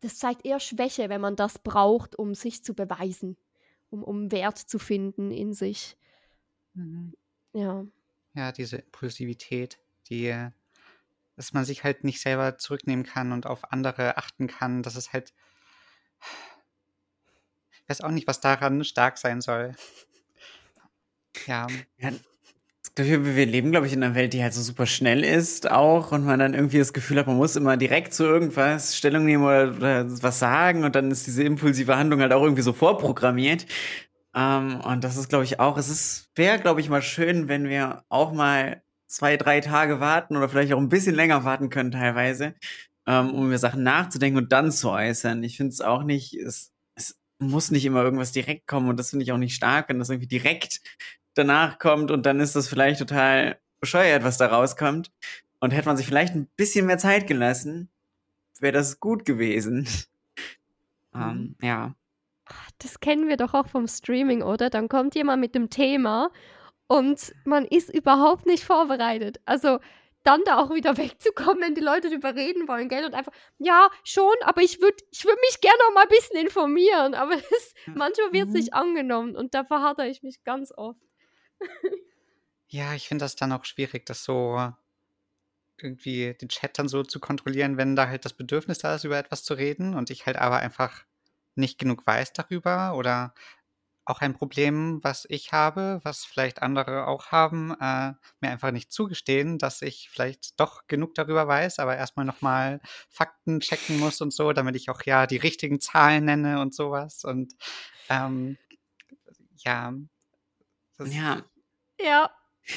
das 0.00 0.18
zeigt 0.18 0.44
eher 0.44 0.60
Schwäche, 0.60 1.08
wenn 1.08 1.20
man 1.20 1.36
das 1.36 1.58
braucht, 1.58 2.18
um 2.18 2.34
sich 2.34 2.62
zu 2.64 2.74
beweisen, 2.74 3.36
um, 3.90 4.02
um 4.02 4.32
Wert 4.32 4.58
zu 4.58 4.78
finden 4.78 5.30
in 5.30 5.52
sich. 5.52 5.96
Mhm. 6.74 7.14
Ja. 7.52 7.84
Ja, 8.34 8.52
diese 8.52 8.76
Impulsivität, 8.76 9.78
die, 10.08 10.34
dass 11.36 11.52
man 11.52 11.64
sich 11.64 11.84
halt 11.84 12.04
nicht 12.04 12.20
selber 12.20 12.58
zurücknehmen 12.58 13.04
kann 13.04 13.32
und 13.32 13.46
auf 13.46 13.72
andere 13.72 14.16
achten 14.16 14.46
kann, 14.46 14.82
dass 14.82 14.94
es 14.94 15.12
halt, 15.12 15.32
ich 17.72 17.88
weiß 17.88 18.02
auch 18.02 18.10
nicht, 18.10 18.26
was 18.26 18.40
daran 18.40 18.84
stark 18.84 19.18
sein 19.18 19.40
soll. 19.40 19.74
Ja. 21.46 21.66
ja 21.98 22.12
wir 22.96 23.46
leben, 23.46 23.70
glaube 23.70 23.86
ich, 23.86 23.92
in 23.92 24.02
einer 24.02 24.14
Welt, 24.14 24.32
die 24.32 24.42
halt 24.42 24.52
so 24.52 24.62
super 24.62 24.86
schnell 24.86 25.24
ist 25.24 25.70
auch 25.70 26.12
und 26.12 26.24
man 26.24 26.38
dann 26.38 26.54
irgendwie 26.54 26.78
das 26.78 26.92
Gefühl 26.92 27.18
hat, 27.18 27.26
man 27.26 27.36
muss 27.36 27.56
immer 27.56 27.76
direkt 27.76 28.12
zu 28.12 28.24
irgendwas 28.24 28.96
Stellung 28.96 29.24
nehmen 29.24 29.44
oder, 29.44 29.74
oder 29.76 30.22
was 30.22 30.38
sagen 30.38 30.84
und 30.84 30.94
dann 30.94 31.10
ist 31.10 31.26
diese 31.26 31.42
impulsive 31.42 31.96
Handlung 31.96 32.20
halt 32.20 32.32
auch 32.32 32.42
irgendwie 32.42 32.62
so 32.62 32.72
vorprogrammiert. 32.72 33.66
Ähm, 34.34 34.80
und 34.80 35.04
das 35.04 35.16
ist, 35.16 35.28
glaube 35.28 35.44
ich, 35.44 35.60
auch, 35.60 35.76
es 35.76 35.88
ist, 35.88 36.30
wäre, 36.34 36.58
glaube 36.58 36.80
ich, 36.80 36.88
mal 36.88 37.02
schön, 37.02 37.48
wenn 37.48 37.68
wir 37.68 38.04
auch 38.08 38.32
mal 38.32 38.82
zwei, 39.06 39.36
drei 39.36 39.60
Tage 39.60 40.00
warten 40.00 40.36
oder 40.36 40.48
vielleicht 40.48 40.72
auch 40.72 40.78
ein 40.78 40.88
bisschen 40.88 41.14
länger 41.16 41.44
warten 41.44 41.68
können 41.68 41.90
teilweise, 41.90 42.54
ähm, 43.06 43.34
um 43.34 43.46
über 43.46 43.58
Sachen 43.58 43.82
nachzudenken 43.82 44.38
und 44.38 44.52
dann 44.52 44.70
zu 44.70 44.90
äußern. 44.90 45.42
Ich 45.42 45.56
finde 45.56 45.72
es 45.72 45.80
auch 45.80 46.04
nicht, 46.04 46.34
es, 46.34 46.72
es 46.94 47.18
muss 47.38 47.70
nicht 47.72 47.84
immer 47.84 48.02
irgendwas 48.02 48.32
direkt 48.32 48.66
kommen 48.68 48.88
und 48.88 48.98
das 48.98 49.10
finde 49.10 49.24
ich 49.24 49.32
auch 49.32 49.38
nicht 49.38 49.54
stark, 49.54 49.88
wenn 49.88 49.98
das 49.98 50.10
irgendwie 50.10 50.28
direkt 50.28 50.80
danach 51.34 51.78
kommt 51.78 52.10
und 52.10 52.24
dann 52.26 52.40
ist 52.40 52.54
das 52.54 52.68
vielleicht 52.68 53.00
total 53.00 53.58
bescheuert, 53.80 54.24
was 54.24 54.38
da 54.38 54.46
rauskommt. 54.46 55.10
Und 55.62 55.72
hätte 55.72 55.88
man 55.88 55.96
sich 55.96 56.06
vielleicht 56.06 56.34
ein 56.34 56.48
bisschen 56.56 56.86
mehr 56.86 56.96
Zeit 56.98 57.26
gelassen, 57.26 57.90
wäre 58.60 58.72
das 58.72 59.00
gut 59.00 59.24
gewesen. 59.24 59.86
Mhm. 61.12 61.20
ähm, 61.20 61.56
ja. 61.60 61.94
Das 62.78 63.00
kennen 63.00 63.28
wir 63.28 63.36
doch 63.36 63.54
auch 63.54 63.66
vom 63.66 63.86
Streaming, 63.88 64.42
oder? 64.42 64.70
Dann 64.70 64.88
kommt 64.88 65.14
jemand 65.14 65.40
mit 65.40 65.54
dem 65.54 65.70
Thema 65.70 66.30
und 66.86 67.34
man 67.44 67.64
ist 67.66 67.92
überhaupt 67.92 68.46
nicht 68.46 68.64
vorbereitet. 68.64 69.40
Also 69.44 69.78
dann 70.22 70.42
da 70.44 70.58
auch 70.58 70.70
wieder 70.70 70.96
wegzukommen, 70.96 71.62
wenn 71.62 71.74
die 71.74 71.80
Leute 71.80 72.08
darüber 72.08 72.34
reden 72.34 72.68
wollen, 72.68 72.88
gell? 72.88 73.04
Und 73.04 73.14
einfach, 73.14 73.32
ja, 73.58 73.90
schon, 74.04 74.34
aber 74.42 74.62
ich 74.62 74.80
würde 74.80 74.96
ich 75.10 75.24
würd 75.24 75.38
mich 75.40 75.60
gerne 75.60 75.78
noch 75.86 75.94
mal 75.94 76.02
ein 76.02 76.08
bisschen 76.08 76.36
informieren. 76.38 77.14
Aber 77.14 77.36
das, 77.50 77.74
manchmal 77.86 78.32
wird 78.32 78.48
es 78.48 78.54
mhm. 78.54 78.58
nicht 78.58 78.74
angenommen 78.74 79.36
und 79.36 79.54
da 79.54 79.64
verhadere 79.64 80.08
ich 80.08 80.22
mich 80.22 80.42
ganz 80.44 80.72
oft. 80.76 81.00
Ja, 82.72 82.94
ich 82.94 83.08
finde 83.08 83.24
das 83.24 83.34
dann 83.34 83.50
auch 83.50 83.64
schwierig, 83.64 84.06
das 84.06 84.22
so 84.22 84.72
irgendwie 85.76 86.34
den 86.34 86.48
Chat 86.48 86.78
dann 86.78 86.86
so 86.86 87.02
zu 87.02 87.18
kontrollieren, 87.18 87.76
wenn 87.76 87.96
da 87.96 88.06
halt 88.06 88.24
das 88.24 88.32
Bedürfnis 88.32 88.78
da 88.78 88.94
ist, 88.94 89.02
über 89.02 89.18
etwas 89.18 89.42
zu 89.42 89.54
reden 89.54 89.96
und 89.96 90.08
ich 90.10 90.24
halt 90.26 90.36
aber 90.36 90.58
einfach 90.58 91.04
nicht 91.54 91.78
genug 91.78 92.06
weiß 92.06 92.32
darüber 92.32 92.94
oder 92.94 93.34
auch 94.04 94.20
ein 94.20 94.34
Problem, 94.34 94.98
was 95.02 95.26
ich 95.28 95.52
habe, 95.52 96.00
was 96.02 96.24
vielleicht 96.24 96.62
andere 96.62 97.06
auch 97.06 97.28
haben, 97.28 97.72
äh, 97.80 98.12
mir 98.40 98.50
einfach 98.50 98.72
nicht 98.72 98.92
zugestehen, 98.92 99.58
dass 99.58 99.82
ich 99.82 100.10
vielleicht 100.10 100.58
doch 100.58 100.86
genug 100.88 101.14
darüber 101.14 101.46
weiß, 101.46 101.78
aber 101.78 101.96
erstmal 101.96 102.26
nochmal 102.26 102.80
Fakten 103.08 103.60
checken 103.60 103.98
muss 103.98 104.20
und 104.20 104.32
so, 104.32 104.52
damit 104.52 104.76
ich 104.76 104.90
auch 104.90 105.02
ja 105.04 105.26
die 105.26 105.36
richtigen 105.36 105.80
Zahlen 105.80 106.24
nenne 106.24 106.60
und 106.60 106.74
sowas. 106.74 107.24
Und 107.24 107.54
ähm, 108.08 108.58
ja, 109.58 109.94
das 110.98 111.14
ja. 111.14 111.42
Ja. 112.00 112.30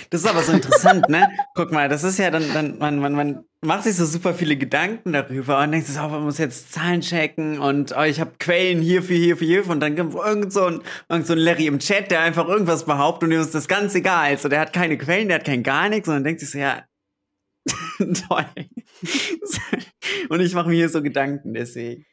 Das 0.09 0.21
ist 0.21 0.27
aber 0.27 0.43
so 0.43 0.51
interessant, 0.51 1.09
ne? 1.09 1.27
Guck 1.55 1.71
mal, 1.71 1.89
das 1.89 2.03
ist 2.03 2.17
ja 2.17 2.31
dann, 2.31 2.53
dann 2.53 2.77
man, 2.77 2.99
man, 2.99 3.13
man 3.13 3.45
macht 3.63 3.84
sich 3.84 3.95
so 3.95 4.06
super 4.06 4.34
viele 4.34 4.58
Gedanken 4.58 5.13
darüber 5.13 5.60
und 5.60 5.71
denkt 5.71 5.88
sich, 5.88 5.99
oh, 5.99 6.08
man 6.08 6.23
muss 6.23 6.38
jetzt 6.38 6.73
Zahlen 6.73 7.02
checken 7.02 7.60
und 7.60 7.93
oh, 7.97 8.04
ich 8.04 8.19
habe 8.19 8.34
Quellen 8.39 8.82
hierfür, 8.82 9.17
hierfür, 9.17 9.47
hierfür 9.47 9.71
und 9.71 9.80
dann 9.80 9.95
gibt 9.95 10.13
irgend 10.13 10.52
so 10.52 10.65
ein, 10.65 10.82
irgend 11.10 11.28
so 11.28 11.34
ein 11.34 11.39
Larry 11.39 11.67
im 11.67 11.80
Chat, 11.80 12.12
der 12.12 12.21
einfach 12.21 12.47
irgendwas 12.47 12.86
behauptet 12.86 13.23
und 13.23 13.30
dem 13.32 13.41
ist 13.41 13.56
das 13.56 13.67
ganz 13.67 13.95
egal. 13.95 14.28
Also 14.28 14.49
der 14.49 14.60
hat 14.60 14.73
keine 14.73 14.97
Quellen, 14.97 15.28
der 15.28 15.39
hat 15.39 15.45
kein 15.45 15.63
gar 15.63 15.89
nichts 15.89 16.08
und 16.08 16.15
dann 16.15 16.23
denkt 16.23 16.41
sich 16.41 16.52
so, 16.52 16.58
ja, 16.58 16.84
toll. 17.97 18.45
und 20.30 20.39
ich 20.41 20.54
mache 20.54 20.69
mir 20.69 20.76
hier 20.76 20.89
so 20.89 21.02
Gedanken 21.02 21.54
deswegen. 21.54 22.06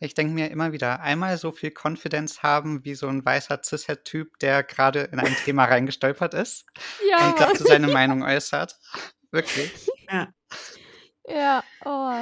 Ich 0.00 0.14
denke 0.14 0.32
mir 0.32 0.50
immer 0.50 0.72
wieder, 0.72 1.00
einmal 1.00 1.36
so 1.38 1.50
viel 1.50 1.72
Confidence 1.72 2.42
haben 2.42 2.84
wie 2.84 2.94
so 2.94 3.08
ein 3.08 3.24
weißer 3.24 3.60
Cishet-Typ, 3.64 4.38
der 4.38 4.62
gerade 4.62 5.00
in 5.12 5.18
ein 5.18 5.34
Thema 5.44 5.64
reingestolpert 5.64 6.34
ist 6.34 6.66
Ja, 7.10 7.30
und 7.30 7.40
dazu 7.40 7.64
seine 7.64 7.88
Meinung 7.88 8.22
äußert. 8.22 8.78
Wirklich. 9.32 9.72
Ja. 10.10 10.28
Ja, 11.28 11.62
oh. 11.84 12.14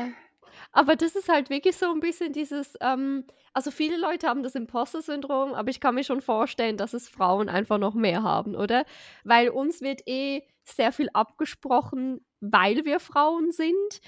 Aber 0.72 0.96
das 0.96 1.16
ist 1.16 1.28
halt 1.28 1.50
wirklich 1.50 1.76
so 1.76 1.90
ein 1.90 2.00
bisschen 2.00 2.32
dieses, 2.32 2.74
ähm, 2.80 3.24
also 3.52 3.70
viele 3.70 3.96
Leute 3.98 4.28
haben 4.28 4.42
das 4.42 4.54
Imposter-Syndrom, 4.54 5.54
aber 5.54 5.70
ich 5.70 5.80
kann 5.80 5.94
mir 5.94 6.04
schon 6.04 6.20
vorstellen, 6.22 6.76
dass 6.76 6.94
es 6.94 7.08
Frauen 7.08 7.48
einfach 7.48 7.78
noch 7.78 7.94
mehr 7.94 8.22
haben, 8.22 8.54
oder? 8.54 8.84
Weil 9.24 9.48
uns 9.50 9.80
wird 9.80 10.02
eh 10.06 10.42
sehr 10.64 10.92
viel 10.92 11.08
abgesprochen, 11.14 12.20
weil 12.40 12.84
wir 12.84 13.00
Frauen 13.00 13.52
sind. 13.52 14.00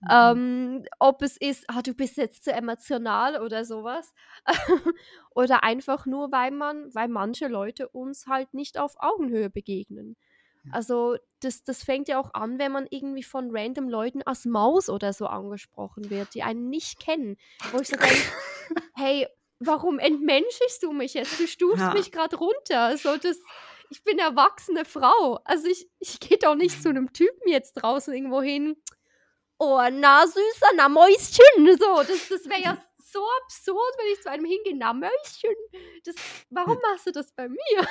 Mhm. 0.00 0.08
Ähm, 0.10 0.84
ob 0.98 1.22
es 1.22 1.36
ist, 1.36 1.64
ah, 1.68 1.82
du 1.82 1.94
bist 1.94 2.16
jetzt 2.16 2.44
zu 2.44 2.52
emotional 2.52 3.40
oder 3.42 3.64
sowas. 3.64 4.12
oder 5.34 5.62
einfach 5.64 6.06
nur, 6.06 6.32
weil 6.32 6.50
man, 6.50 6.94
weil 6.94 7.08
manche 7.08 7.48
Leute 7.48 7.88
uns 7.88 8.26
halt 8.26 8.54
nicht 8.54 8.78
auf 8.78 8.94
Augenhöhe 8.98 9.50
begegnen. 9.50 10.16
Also 10.72 11.16
das, 11.40 11.62
das 11.64 11.82
fängt 11.84 12.08
ja 12.08 12.18
auch 12.20 12.34
an, 12.34 12.58
wenn 12.58 12.72
man 12.72 12.86
irgendwie 12.90 13.22
von 13.22 13.48
random 13.50 13.88
Leuten 13.88 14.22
als 14.22 14.44
Maus 14.44 14.88
oder 14.88 15.12
so 15.12 15.26
angesprochen 15.26 16.10
wird, 16.10 16.34
die 16.34 16.42
einen 16.42 16.68
nicht 16.70 16.98
kennen. 17.00 17.36
Wo 17.72 17.80
ich 17.80 17.88
so 17.88 17.96
denke, 17.96 18.14
hey, 18.94 19.26
warum 19.60 19.98
entmenschlichst 19.98 20.82
du 20.82 20.92
mich 20.92 21.14
jetzt? 21.14 21.38
Du 21.38 21.46
stufst 21.46 21.78
Ja. 21.80 21.92
mich 21.92 22.10
gerade 22.12 22.36
runter. 22.36 22.96
So, 22.98 23.16
das, 23.16 23.38
ich 23.90 24.02
bin 24.04 24.18
erwachsene 24.18 24.84
Frau. 24.84 25.40
Also 25.44 25.66
ich, 25.68 25.88
ich 25.98 26.20
gehe 26.20 26.38
doch 26.38 26.54
nicht 26.54 26.82
zu 26.82 26.88
einem 26.88 27.12
Typen 27.12 27.48
jetzt 27.48 27.74
draußen 27.74 28.12
irgendwo 28.14 28.42
hin. 28.42 28.76
Oh, 29.58 29.80
na 29.90 30.26
süßer, 30.26 30.68
na 30.76 30.88
Mäuschen. 30.88 31.78
So, 31.78 31.96
das, 32.02 32.28
das 32.28 32.44
wäre 32.48 32.60
ja 32.60 32.78
so 33.02 33.24
absurd, 33.44 33.94
wenn 33.98 34.12
ich 34.12 34.20
zu 34.20 34.30
einem 34.30 34.44
hingehe, 34.44 34.76
na 34.76 34.92
Mäuschen. 34.92 35.54
Das, 36.04 36.14
warum 36.50 36.76
machst 36.90 37.06
du 37.06 37.12
das 37.12 37.32
bei 37.32 37.48
mir? 37.48 37.86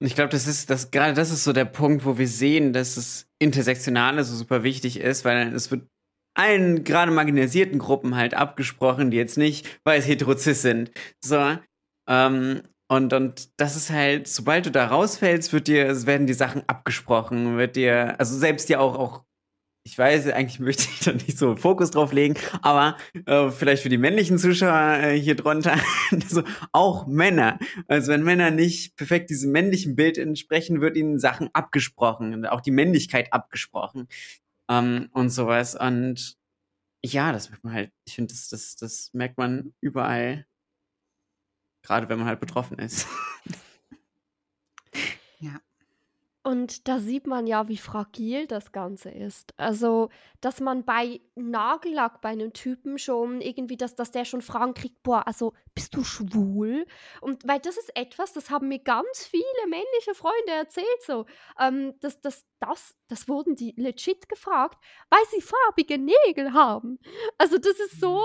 Und 0.00 0.06
ich 0.06 0.14
glaube, 0.14 0.30
das 0.30 0.46
ist 0.46 0.70
das 0.70 0.90
gerade 0.90 1.14
das 1.14 1.30
ist 1.30 1.44
so 1.44 1.52
der 1.52 1.64
Punkt, 1.64 2.04
wo 2.04 2.18
wir 2.18 2.28
sehen, 2.28 2.72
dass 2.72 2.94
das 2.94 3.26
Intersektionale 3.40 4.22
so 4.24 4.34
super 4.34 4.62
wichtig 4.62 5.00
ist, 5.00 5.24
weil 5.24 5.52
es 5.54 5.70
wird 5.70 5.88
allen 6.34 6.84
gerade 6.84 7.10
marginalisierten 7.10 7.78
Gruppen 7.78 8.14
halt 8.14 8.34
abgesprochen, 8.34 9.10
die 9.10 9.16
jetzt 9.16 9.38
nicht 9.38 9.66
weiß 9.84 10.06
heterozis 10.06 10.62
sind. 10.62 10.92
So. 11.20 11.58
Ähm, 12.08 12.62
und, 12.90 13.12
und 13.12 13.50
das 13.60 13.76
ist 13.76 13.90
halt, 13.90 14.28
sobald 14.28 14.66
du 14.66 14.70
da 14.70 14.86
rausfällst, 14.86 15.52
wird 15.52 15.68
dir, 15.68 15.86
es 15.88 16.06
werden 16.06 16.26
die 16.26 16.32
Sachen 16.32 16.62
abgesprochen, 16.68 17.58
wird 17.58 17.76
dir, 17.76 18.18
also 18.18 18.36
selbst 18.38 18.68
dir 18.68 18.80
auch, 18.80 18.94
auch 18.94 19.24
ich 19.88 19.96
weiß, 19.96 20.28
eigentlich 20.28 20.60
möchte 20.60 20.82
ich 20.82 21.00
da 21.00 21.12
nicht 21.12 21.38
so 21.38 21.56
Fokus 21.56 21.90
drauf 21.90 22.12
legen, 22.12 22.34
aber 22.62 22.96
äh, 23.26 23.50
vielleicht 23.50 23.82
für 23.82 23.88
die 23.88 23.98
männlichen 23.98 24.38
Zuschauer 24.38 24.98
äh, 24.98 25.18
hier 25.18 25.34
drunter, 25.34 25.76
also 26.10 26.42
auch 26.72 27.06
Männer. 27.06 27.58
Also 27.86 28.12
wenn 28.12 28.22
Männer 28.22 28.50
nicht 28.50 28.96
perfekt 28.96 29.30
diesem 29.30 29.50
männlichen 29.52 29.96
Bild 29.96 30.18
entsprechen, 30.18 30.80
wird 30.80 30.96
ihnen 30.96 31.18
Sachen 31.18 31.48
abgesprochen, 31.54 32.44
auch 32.46 32.60
die 32.60 32.70
Männlichkeit 32.70 33.32
abgesprochen 33.32 34.08
ähm, 34.68 35.08
und 35.12 35.30
sowas. 35.30 35.74
Und 35.74 36.36
ja, 37.02 37.32
das 37.32 37.48
merkt 37.48 37.64
man 37.64 37.72
halt, 37.72 37.92
ich 38.06 38.14
finde, 38.14 38.34
das, 38.34 38.48
das, 38.48 38.76
das 38.76 39.10
merkt 39.14 39.38
man 39.38 39.72
überall, 39.80 40.46
gerade 41.82 42.08
wenn 42.10 42.18
man 42.18 42.28
halt 42.28 42.40
betroffen 42.40 42.78
ist. 42.78 43.06
Ja. 45.40 45.60
Und 46.48 46.88
da 46.88 46.98
sieht 46.98 47.26
man 47.26 47.46
ja, 47.46 47.68
wie 47.68 47.76
fragil 47.76 48.46
das 48.46 48.72
Ganze 48.72 49.10
ist. 49.10 49.52
Also, 49.58 50.08
dass 50.40 50.60
man 50.60 50.82
bei 50.86 51.20
Nagellack 51.34 52.22
bei 52.22 52.30
einem 52.30 52.54
Typen 52.54 52.96
schon 52.96 53.42
irgendwie, 53.42 53.76
dass, 53.76 53.96
dass 53.96 54.12
der 54.12 54.24
schon 54.24 54.40
Fragen 54.40 54.72
kriegt, 54.72 55.02
boah, 55.02 55.26
also 55.26 55.52
bist 55.74 55.94
du 55.94 56.02
schwul? 56.04 56.86
Und 57.20 57.46
weil 57.46 57.60
das 57.60 57.76
ist 57.76 57.94
etwas, 57.94 58.32
das 58.32 58.48
haben 58.48 58.68
mir 58.68 58.78
ganz 58.78 59.26
viele 59.26 59.66
männliche 59.68 60.14
Freunde 60.14 60.52
erzählt, 60.52 61.02
so. 61.06 61.26
Ähm, 61.60 61.92
das, 62.00 62.18
das, 62.22 62.46
das, 62.60 62.96
das 63.08 63.28
wurden 63.28 63.54
die 63.54 63.74
legit 63.76 64.26
gefragt, 64.30 64.82
weil 65.10 65.24
sie 65.30 65.42
farbige 65.42 65.98
Nägel 65.98 66.54
haben. 66.54 66.98
Also, 67.36 67.58
das 67.58 67.78
ist 67.78 68.00
so, 68.00 68.22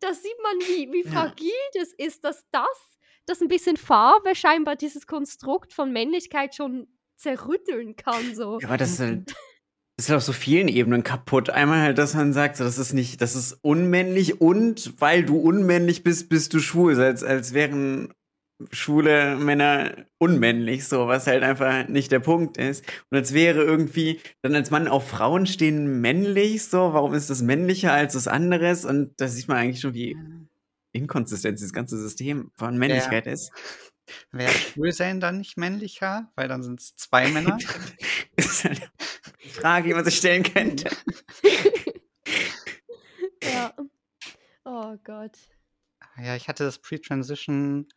da 0.00 0.12
sieht 0.12 0.36
man, 0.42 0.66
wie, 0.66 0.92
wie 0.92 1.02
Ja. 1.04 1.10
fragil 1.12 1.50
das 1.72 1.94
ist, 1.94 2.24
dass 2.24 2.44
das, 2.50 2.98
dass 3.24 3.40
ein 3.40 3.48
bisschen 3.48 3.78
Farbe 3.78 4.34
scheinbar 4.34 4.76
dieses 4.76 5.06
Konstrukt 5.06 5.72
von 5.72 5.92
Männlichkeit 5.94 6.54
schon 6.54 6.88
zerrütteln 7.16 7.96
kann. 7.96 8.34
So. 8.34 8.58
Ja, 8.60 8.68
aber 8.68 8.76
das 8.76 8.90
ist 8.92 9.00
halt, 9.00 9.28
das 9.96 10.08
ist 10.08 10.14
auf 10.14 10.22
so 10.22 10.32
vielen 10.32 10.68
Ebenen 10.68 11.02
kaputt. 11.02 11.50
Einmal 11.50 11.80
halt, 11.80 11.98
dass 11.98 12.14
man 12.14 12.32
sagt, 12.32 12.56
so, 12.56 12.64
das 12.64 12.78
ist 12.78 12.92
nicht, 12.92 13.20
das 13.20 13.36
ist 13.36 13.58
unmännlich 13.62 14.40
und 14.40 15.00
weil 15.00 15.24
du 15.24 15.38
unmännlich 15.38 16.02
bist, 16.02 16.28
bist 16.28 16.52
du 16.54 16.60
schwul. 16.60 16.94
So 16.94 17.02
Als, 17.02 17.22
als 17.22 17.54
wären 17.54 18.12
schwule 18.70 19.36
Männer 19.36 20.06
unmännlich, 20.18 20.86
so, 20.86 21.08
was 21.08 21.26
halt 21.26 21.42
einfach 21.42 21.88
nicht 21.88 22.12
der 22.12 22.20
Punkt 22.20 22.56
ist. 22.56 22.84
Und 23.10 23.18
als 23.18 23.34
wäre 23.34 23.62
irgendwie, 23.62 24.20
dann 24.42 24.54
als 24.54 24.70
Mann 24.70 24.88
auf 24.88 25.08
Frauen 25.08 25.46
stehen 25.46 26.00
männlich, 26.00 26.64
so, 26.64 26.92
warum 26.92 27.14
ist 27.14 27.30
das 27.30 27.42
männlicher 27.42 27.92
als 27.92 28.14
das 28.14 28.28
anderes? 28.28 28.84
Und 28.84 29.20
da 29.20 29.28
sieht 29.28 29.48
man 29.48 29.58
eigentlich 29.58 29.80
schon, 29.80 29.94
wie 29.94 30.16
inkonsistent 30.92 31.58
dieses 31.58 31.72
ganze 31.72 31.98
System 31.98 32.50
von 32.56 32.78
Männlichkeit 32.78 33.26
ist. 33.26 33.50
Wäre 34.30 34.52
Schwulsein 34.52 35.20
dann 35.20 35.38
nicht 35.38 35.56
männlicher? 35.56 36.30
Weil 36.34 36.48
dann 36.48 36.62
sind 36.62 36.80
es 36.80 36.96
zwei 36.96 37.28
Männer. 37.28 37.58
Das 38.36 38.46
ist 38.46 38.66
eine 38.66 38.90
Frage, 39.52 39.88
die 39.88 39.94
man 39.94 40.04
sich 40.04 40.16
stellen 40.16 40.42
könnte. 40.42 40.90
Ja. 43.42 43.74
Oh 44.64 44.96
Gott. 45.04 45.36
Ja, 46.16 46.34
ich 46.34 46.48
hatte 46.48 46.64
das 46.64 46.78
Pre-Transition 46.78 47.88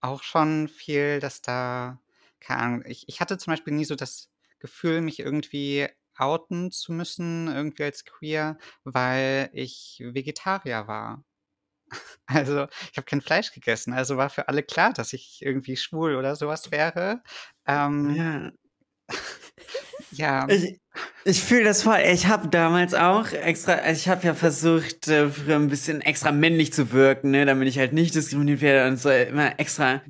auch 0.00 0.22
schon 0.22 0.68
viel, 0.68 1.20
dass 1.20 1.42
da, 1.42 2.00
keine 2.40 2.60
Ahnung, 2.60 2.84
ich, 2.86 3.08
ich 3.08 3.20
hatte 3.20 3.38
zum 3.38 3.52
Beispiel 3.52 3.74
nie 3.74 3.84
so 3.84 3.94
das 3.94 4.30
Gefühl, 4.58 5.00
mich 5.02 5.20
irgendwie 5.20 5.88
outen 6.16 6.70
zu 6.70 6.92
müssen, 6.92 7.48
irgendwie 7.48 7.84
als 7.84 8.04
queer, 8.04 8.58
weil 8.84 9.50
ich 9.52 10.02
Vegetarier 10.04 10.86
war. 10.86 11.24
Also, 12.26 12.66
ich 12.90 12.96
habe 12.96 13.04
kein 13.04 13.20
Fleisch 13.20 13.52
gegessen, 13.52 13.92
also 13.92 14.16
war 14.16 14.30
für 14.30 14.48
alle 14.48 14.62
klar, 14.62 14.92
dass 14.92 15.12
ich 15.12 15.40
irgendwie 15.42 15.76
schwul 15.76 16.16
oder 16.16 16.36
sowas 16.36 16.70
wäre. 16.70 17.22
Ähm, 17.66 18.14
Ja. 18.14 18.52
ja, 20.12 20.48
Ich, 20.48 20.80
ich 21.24 21.42
fühle 21.42 21.64
das 21.64 21.82
voll. 21.82 21.98
Ich 22.12 22.26
habe 22.26 22.48
damals 22.48 22.94
auch 22.94 23.32
extra, 23.32 23.74
also 23.74 23.98
ich 23.98 24.08
habe 24.08 24.26
ja 24.26 24.34
versucht, 24.34 25.08
äh, 25.08 25.30
ein 25.48 25.68
bisschen 25.68 26.00
extra 26.00 26.32
männlich 26.32 26.72
zu 26.72 26.92
wirken, 26.92 27.30
ne, 27.30 27.44
damit 27.46 27.68
ich 27.68 27.78
halt 27.78 27.92
nicht 27.92 28.14
diskriminiert 28.14 28.60
werde 28.60 28.90
und 28.90 28.96
so 28.98 29.10
immer 29.10 29.58
extra. 29.58 30.02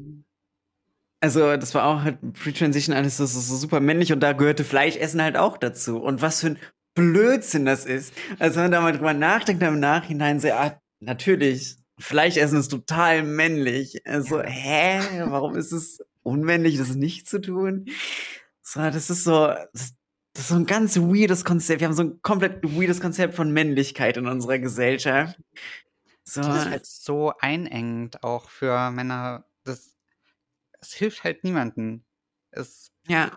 Also, 1.20 1.56
das 1.56 1.74
war 1.74 1.84
auch 1.84 2.02
halt 2.02 2.18
Pre-Transition 2.34 2.96
alles 2.96 3.16
so, 3.16 3.26
so, 3.26 3.38
so 3.38 3.56
super 3.56 3.78
männlich 3.80 4.12
und 4.12 4.20
da 4.20 4.32
gehörte 4.32 4.64
Fleischessen 4.64 5.22
halt 5.22 5.36
auch 5.36 5.56
dazu. 5.56 5.98
Und 6.02 6.20
was 6.20 6.40
für 6.40 6.48
ein 6.48 6.58
Blödsinn 6.94 7.64
das 7.64 7.84
ist. 7.86 8.12
Also, 8.40 8.56
wenn 8.56 8.64
man 8.64 8.72
da 8.72 8.80
mal 8.80 8.92
drüber 8.92 9.14
nachdenkt, 9.14 9.62
dann 9.62 9.74
im 9.74 9.80
Nachhinein 9.80 10.40
so, 10.40 10.48
ah, 10.50 10.80
natürlich, 11.02 11.76
Fleischessen 11.98 12.58
ist 12.58 12.68
total 12.68 13.22
männlich. 13.22 14.06
Also, 14.06 14.42
hä, 14.42 15.00
warum 15.26 15.56
ist 15.56 15.72
es 15.72 16.00
unmännlich, 16.22 16.78
das 16.78 16.94
nicht 16.94 17.28
zu 17.28 17.40
tun? 17.40 17.86
So, 18.62 18.80
das 18.80 19.10
ist 19.10 19.24
so, 19.24 19.48
das, 19.72 19.94
das 20.32 20.44
ist 20.44 20.48
so 20.48 20.54
ein 20.54 20.66
ganz 20.66 20.96
weirdes 20.96 21.44
Konzept. 21.44 21.80
Wir 21.80 21.88
haben 21.88 21.94
so 21.94 22.04
ein 22.04 22.22
komplett 22.22 22.62
weirdes 22.62 23.00
Konzept 23.00 23.34
von 23.34 23.52
Männlichkeit 23.52 24.16
in 24.16 24.26
unserer 24.26 24.58
Gesellschaft. 24.58 25.38
So, 26.24 26.40
das 26.40 26.64
ist 26.64 26.70
halt 26.70 26.86
so 26.86 27.32
einengend 27.40 28.22
auch 28.22 28.48
für 28.48 28.90
Männer. 28.90 29.44
Das, 29.64 29.96
es 30.80 30.94
hilft 30.94 31.24
halt 31.24 31.44
niemanden. 31.44 32.04
Es, 32.50 32.92
ja, 33.08 33.36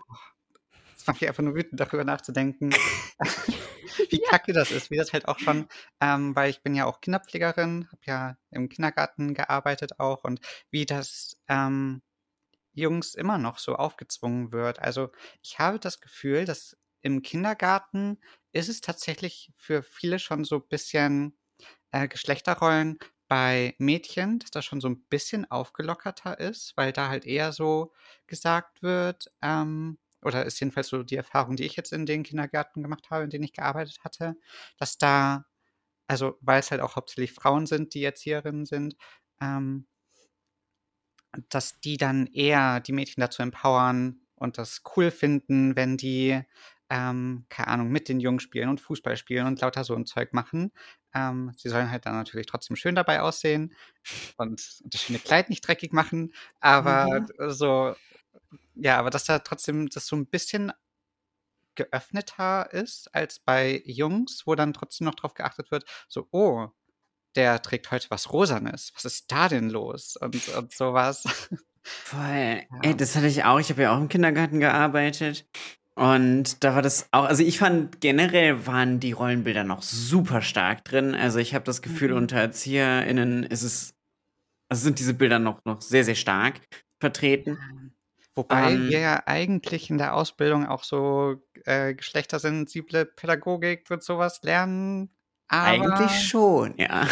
es 1.06 1.12
macht 1.12 1.20
mich 1.20 1.28
einfach 1.28 1.42
nur 1.42 1.54
wütend, 1.54 1.80
darüber 1.80 2.04
nachzudenken, 2.04 2.72
wie 4.10 4.20
Ja. 4.22 4.28
kacke 4.28 4.52
das 4.52 4.70
ist, 4.70 4.90
wie 4.90 4.96
das 4.96 5.12
halt 5.12 5.28
auch 5.28 5.38
schon, 5.38 5.68
ähm, 6.00 6.34
weil 6.34 6.50
ich 6.50 6.62
bin 6.62 6.74
ja 6.74 6.84
auch 6.86 7.00
Kinderpflegerin, 7.00 7.88
habe 7.90 8.02
ja 8.04 8.36
im 8.50 8.68
Kindergarten 8.68 9.34
gearbeitet 9.34 10.00
auch 10.00 10.24
und 10.24 10.40
wie 10.70 10.84
das 10.86 11.40
ähm, 11.48 12.02
Jungs 12.74 13.14
immer 13.14 13.38
noch 13.38 13.58
so 13.58 13.76
aufgezwungen 13.76 14.52
wird. 14.52 14.80
Also 14.80 15.10
ich 15.42 15.58
habe 15.58 15.78
das 15.78 16.00
Gefühl, 16.00 16.44
dass 16.44 16.76
im 17.02 17.22
Kindergarten 17.22 18.18
ist 18.52 18.68
es 18.68 18.80
tatsächlich 18.80 19.52
für 19.56 19.82
viele 19.82 20.18
schon 20.18 20.44
so 20.44 20.56
ein 20.56 20.68
bisschen 20.68 21.38
äh, 21.92 22.08
Geschlechterrollen 22.08 22.98
bei 23.28 23.74
Mädchen, 23.78 24.38
dass 24.40 24.50
das 24.50 24.64
schon 24.64 24.80
so 24.80 24.88
ein 24.88 25.04
bisschen 25.06 25.50
aufgelockerter 25.50 26.38
ist, 26.40 26.76
weil 26.76 26.92
da 26.92 27.08
halt 27.08 27.26
eher 27.26 27.52
so 27.52 27.92
gesagt 28.26 28.82
wird, 28.82 29.32
ähm, 29.42 29.98
oder 30.26 30.46
ist 30.46 30.60
jedenfalls 30.60 30.88
so 30.88 31.02
die 31.04 31.16
Erfahrung, 31.16 31.56
die 31.56 31.64
ich 31.64 31.76
jetzt 31.76 31.92
in 31.94 32.06
den 32.06 32.24
Kindergärten 32.24 32.82
gemacht 32.82 33.10
habe, 33.10 33.24
in 33.24 33.30
denen 33.30 33.44
ich 33.44 33.54
gearbeitet 33.54 34.00
hatte, 34.04 34.36
dass 34.78 34.98
da, 34.98 35.46
also 36.08 36.38
weil 36.42 36.60
es 36.60 36.70
halt 36.72 36.82
auch 36.82 36.96
hauptsächlich 36.96 37.32
Frauen 37.32 37.66
sind, 37.66 37.94
die 37.94 38.04
Erzieherinnen 38.04 38.66
sind, 38.66 38.96
ähm, 39.42 39.86
dass 41.48 41.80
die 41.80 41.96
dann 41.96 42.26
eher 42.28 42.80
die 42.80 42.92
Mädchen 42.92 43.20
dazu 43.20 43.42
empowern, 43.42 44.20
und 44.38 44.58
das 44.58 44.82
cool 44.96 45.10
finden, 45.10 45.76
wenn 45.76 45.96
die, 45.96 46.38
ähm, 46.90 47.46
keine 47.48 47.68
Ahnung, 47.68 47.88
mit 47.90 48.08
den 48.10 48.20
Jungs 48.20 48.42
spielen 48.42 48.68
und 48.68 48.82
Fußball 48.82 49.16
spielen 49.16 49.46
und 49.46 49.60
lauter 49.62 49.82
so 49.82 49.94
ein 49.94 50.04
Zeug 50.04 50.34
machen. 50.34 50.72
Ähm, 51.14 51.52
sie 51.56 51.70
sollen 51.70 51.90
halt 51.90 52.04
dann 52.04 52.14
natürlich 52.16 52.44
trotzdem 52.46 52.76
schön 52.76 52.94
dabei 52.94 53.22
aussehen 53.22 53.74
und 54.36 54.80
das 54.84 55.00
schöne 55.02 55.20
Kleid 55.20 55.50
nicht 55.50 55.62
dreckig 55.66 55.92
machen, 55.94 56.34
aber 56.60 57.06
Mhm. 57.06 57.26
so, 57.48 57.96
ja, 58.74 58.98
aber 58.98 59.10
dass 59.10 59.24
da 59.24 59.38
trotzdem 59.40 59.88
das 59.88 60.06
so 60.06 60.16
ein 60.16 60.26
bisschen 60.26 60.72
geöffneter 61.74 62.72
ist 62.72 63.14
als 63.14 63.38
bei 63.38 63.82
Jungs, 63.84 64.46
wo 64.46 64.54
dann 64.54 64.72
trotzdem 64.72 65.04
noch 65.06 65.14
drauf 65.14 65.34
geachtet 65.34 65.70
wird, 65.70 65.84
so, 66.08 66.26
oh, 66.30 66.68
der 67.34 67.60
trägt 67.62 67.90
heute 67.90 68.08
was 68.10 68.32
Rosanes. 68.32 68.92
Was 68.94 69.04
ist 69.04 69.30
da 69.30 69.48
denn 69.48 69.68
los? 69.70 70.16
Und, 70.16 70.48
und 70.50 70.72
sowas. 70.72 71.24
Voll. 71.84 72.62
Ja. 72.72 72.80
Ey, 72.82 72.96
das 72.96 73.14
hatte 73.16 73.26
ich 73.28 73.44
auch. 73.44 73.60
Ich 73.60 73.70
habe 73.70 73.82
ja 73.82 73.94
auch 73.94 73.98
im 74.00 74.08
Kindergarten 74.08 74.58
gearbeitet. 74.60 75.46
Und 75.94 76.62
da 76.64 76.74
war 76.74 76.82
das 76.82 77.08
auch, 77.12 77.24
also 77.24 77.42
ich 77.42 77.58
fand 77.58 78.00
generell 78.00 78.66
waren 78.66 79.00
die 79.00 79.12
Rollenbilder 79.12 79.64
noch 79.64 79.82
super 79.82 80.42
stark 80.42 80.84
drin. 80.84 81.14
Also 81.14 81.38
ich 81.38 81.54
habe 81.54 81.64
das 81.64 81.82
Gefühl, 81.82 82.10
Mhm. 82.10 82.16
unter 82.18 82.36
ErzieherInnen 82.38 83.44
ist 83.44 83.62
es, 83.62 83.94
also 84.68 84.84
sind 84.84 84.98
diese 84.98 85.14
Bilder 85.14 85.38
noch, 85.38 85.64
noch 85.64 85.80
sehr, 85.82 86.04
sehr 86.04 86.14
stark 86.16 86.60
vertreten. 87.00 87.58
Wobei 88.36 88.72
Ähm. 88.72 88.88
wir 88.88 88.98
ja 89.00 89.22
eigentlich 89.26 89.88
in 89.90 89.98
der 89.98 90.14
Ausbildung 90.14 90.66
auch 90.66 90.84
so 90.84 91.42
äh, 91.64 91.94
geschlechtersensible 91.94 93.06
Pädagogik 93.06 93.90
und 93.90 94.02
sowas 94.04 94.40
lernen. 94.42 95.10
Aber 95.48 95.66
Eigentlich 95.68 96.28
schon, 96.28 96.76
ja. 96.76 97.06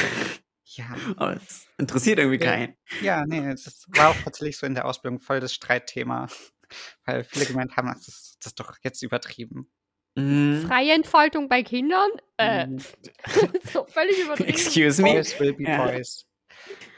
ja, 0.64 0.84
Aber 1.16 1.36
es 1.36 1.66
interessiert 1.78 2.18
irgendwie 2.18 2.44
Ja. 2.44 2.50
keinen. 2.52 2.76
ja, 3.00 3.24
nee, 3.26 3.40
das 3.50 3.86
war 3.88 4.10
auch 4.10 4.16
tatsächlich 4.22 4.58
so 4.58 4.66
in 4.66 4.74
der 4.74 4.84
Ausbildung 4.84 5.20
voll 5.20 5.40
das 5.40 5.54
Streitthema. 5.54 6.28
Weil 7.06 7.24
viele 7.24 7.46
gemeint 7.46 7.76
haben, 7.76 7.88
das 7.88 8.08
ist, 8.08 8.36
das 8.40 8.46
ist 8.48 8.60
doch 8.60 8.76
jetzt 8.82 9.02
übertrieben. 9.02 9.70
Mhm. 10.16 10.66
Freie 10.68 10.92
Entfaltung 10.94 11.48
bei 11.48 11.62
Kindern? 11.62 12.10
Äh, 12.36 12.66
Mhm. 12.66 12.78
so 13.72 13.86
völlig 13.86 14.18
übertrieben. 14.18 14.48
Excuse 14.50 15.00
me? 15.02 15.14
Boys 15.14 15.40
will 15.40 15.52
be 15.54 15.64
Ja. 15.64 15.86
boys. 15.86 16.26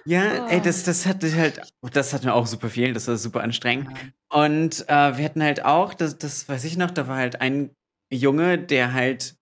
Ja, 0.07 0.45
Oh. 0.45 0.49
ey, 0.49 0.61
das, 0.63 0.85
das 0.85 1.05
hatte 1.07 1.27
ich 1.27 1.35
halt, 1.35 1.61
das 1.93 2.13
hatten 2.13 2.25
wir 2.27 2.35
auch 2.35 2.47
super 2.47 2.69
viel, 2.71 2.93
das 2.93 3.09
war 3.09 3.17
super 3.17 3.43
anstrengend. 3.43 3.89
Ja. 3.91 4.43
Und 4.45 4.85
äh, 4.89 5.17
wir 5.19 5.25
hatten 5.25 5.43
halt 5.43 5.65
auch, 5.65 5.95
das, 5.95 6.19
das 6.19 6.49
weiß 6.49 6.65
ich 6.65 6.77
noch, 6.77 6.91
da 6.91 7.09
war 7.09 7.17
halt 7.17 7.41
ein 7.41 7.71
Junge, 8.13 8.59
der 8.59 8.93
halt 8.93 9.35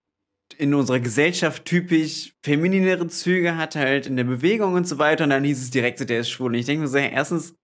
in 0.57 0.73
unserer 0.75 1.01
Gesellschaft 1.01 1.65
typisch 1.65 2.35
femininere 2.45 3.07
Züge 3.09 3.57
hat, 3.57 3.77
halt 3.77 4.07
in 4.07 4.17
der 4.17 4.25
Bewegung 4.25 4.75
und 4.75 4.87
so 4.89 4.99
weiter. 4.99 5.25
Und 5.25 5.31
dann 5.31 5.45
hieß 5.45 5.61
es 5.61 5.71
direkt 5.71 5.99
so, 5.99 6.05
der 6.05 6.21
ist 6.21 6.31
schwul. 6.31 6.49
Und 6.49 6.55
ich 6.55 6.67
denke 6.67 6.83
mir 6.83 6.89
so, 6.89 6.99
ja, 6.99 7.07
erstens, 7.07 7.55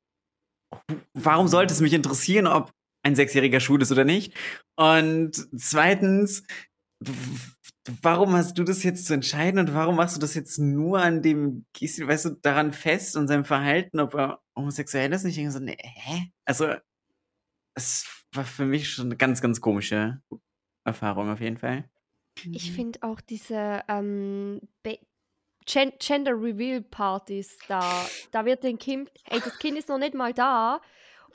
warum 1.14 1.48
sollte 1.48 1.72
es 1.72 1.80
mich 1.80 1.92
interessieren, 1.92 2.46
ob 2.46 2.70
ein 3.02 3.14
Sechsjähriger 3.16 3.60
schwul 3.60 3.80
ist 3.82 3.92
oder 3.92 4.04
nicht? 4.04 4.34
Und 4.76 5.32
zweitens, 5.56 6.42
warum 8.02 8.32
hast 8.34 8.58
du 8.58 8.64
das 8.64 8.82
jetzt 8.82 9.06
zu 9.06 9.14
entscheiden 9.14 9.58
und 9.58 9.74
warum 9.74 9.96
machst 9.96 10.16
du 10.16 10.20
das 10.20 10.34
jetzt 10.34 10.58
nur 10.58 11.00
an 11.00 11.22
dem, 11.22 11.66
weißt 11.80 12.24
du, 12.26 12.30
daran 12.42 12.72
fest 12.72 13.16
und 13.16 13.28
seinem 13.28 13.44
Verhalten, 13.44 14.00
ob 14.00 14.14
er 14.14 14.40
homosexuell 14.56 15.12
ist? 15.12 15.24
Und 15.24 15.30
ich 15.30 15.36
denke 15.36 15.52
so, 15.52 15.60
nee, 15.60 15.76
hä? 15.80 16.32
Also, 16.44 16.74
es 17.74 18.24
war 18.32 18.44
für 18.44 18.64
mich 18.64 18.90
schon 18.90 19.06
eine 19.06 19.16
ganz, 19.16 19.40
ganz 19.40 19.60
komische 19.60 20.22
Erfahrung 20.84 21.30
auf 21.30 21.40
jeden 21.40 21.58
Fall. 21.58 21.90
Ich 22.52 22.72
Mhm. 22.72 22.76
finde 22.76 23.02
auch 23.02 23.20
diese 23.20 23.82
ähm, 23.88 24.60
Gen 25.66 25.92
Gender 25.98 26.32
Reveal 26.32 26.82
Partys 26.82 27.62
da, 27.66 28.10
da 28.32 28.44
wird 28.44 28.64
dem 28.64 28.78
Kind, 28.78 29.10
ey, 29.24 29.40
das 29.40 29.58
Kind 29.58 29.78
ist 29.78 29.88
noch 29.88 29.98
nicht 29.98 30.14
mal 30.14 30.32
da 30.32 30.80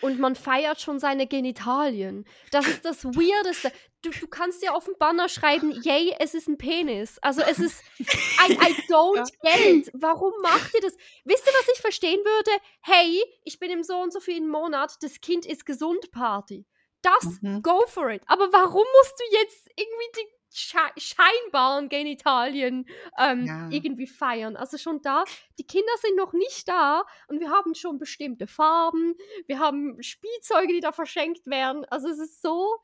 und 0.01 0.19
man 0.19 0.35
feiert 0.35 0.81
schon 0.81 0.99
seine 0.99 1.27
Genitalien. 1.27 2.25
Das 2.51 2.67
ist 2.67 2.85
das 2.85 3.05
Weirdeste. 3.05 3.71
Du, 4.01 4.11
du 4.11 4.27
kannst 4.27 4.61
ja 4.63 4.73
auf 4.73 4.85
dem 4.85 4.95
Banner 4.99 5.29
schreiben, 5.29 5.71
yay, 5.83 6.15
es 6.19 6.33
ist 6.33 6.47
ein 6.47 6.57
Penis. 6.57 7.17
Also 7.19 7.41
es 7.41 7.59
ist, 7.59 7.81
I, 7.99 8.53
I 8.53 8.73
don't 8.89 9.31
get 9.41 9.87
it. 9.87 9.91
Warum 9.93 10.33
macht 10.41 10.73
ihr 10.75 10.81
das? 10.81 10.95
Wisst 11.23 11.47
ihr, 11.47 11.53
was 11.53 11.69
ich 11.73 11.81
verstehen 11.81 12.19
würde? 12.23 12.51
Hey, 12.81 13.23
ich 13.43 13.57
bin 13.59 13.71
im 13.71 13.83
so 13.83 13.97
und 13.97 14.13
so 14.13 14.19
vielen 14.19 14.47
Monat, 14.49 14.95
das 15.01 15.21
Kind 15.21 15.45
ist 15.45 15.65
gesund 15.65 16.11
Party. 16.11 16.65
Das, 17.01 17.39
Mhm. 17.41 17.61
go 17.61 17.83
for 17.87 18.09
it. 18.09 18.23
Aber 18.25 18.51
warum 18.51 18.83
musst 18.97 19.13
du 19.19 19.37
jetzt 19.37 19.69
irgendwie 19.75 20.11
die 20.17 20.34
sche 20.57 20.77
scheinbaren 20.97 21.89
Genitalien 21.89 22.85
ähm, 23.17 23.45
Ja. 23.45 23.69
irgendwie 23.69 24.07
feiern? 24.07 24.55
Also 24.55 24.77
schon 24.77 25.01
da, 25.01 25.23
die 25.59 25.65
Kinder 25.67 25.91
sind 26.01 26.15
noch 26.15 26.33
nicht 26.33 26.67
da 26.67 27.03
und 27.27 27.39
wir 27.39 27.49
haben 27.49 27.75
schon 27.75 27.97
bestimmte 27.99 28.47
Farben, 28.47 29.15
wir 29.47 29.59
haben 29.59 30.01
Spielzeuge, 30.01 30.73
die 30.73 30.79
da 30.79 30.91
verschenkt 30.91 31.45
werden. 31.47 31.85
Also 31.85 32.07
es 32.09 32.19
ist 32.19 32.41
so, 32.41 32.77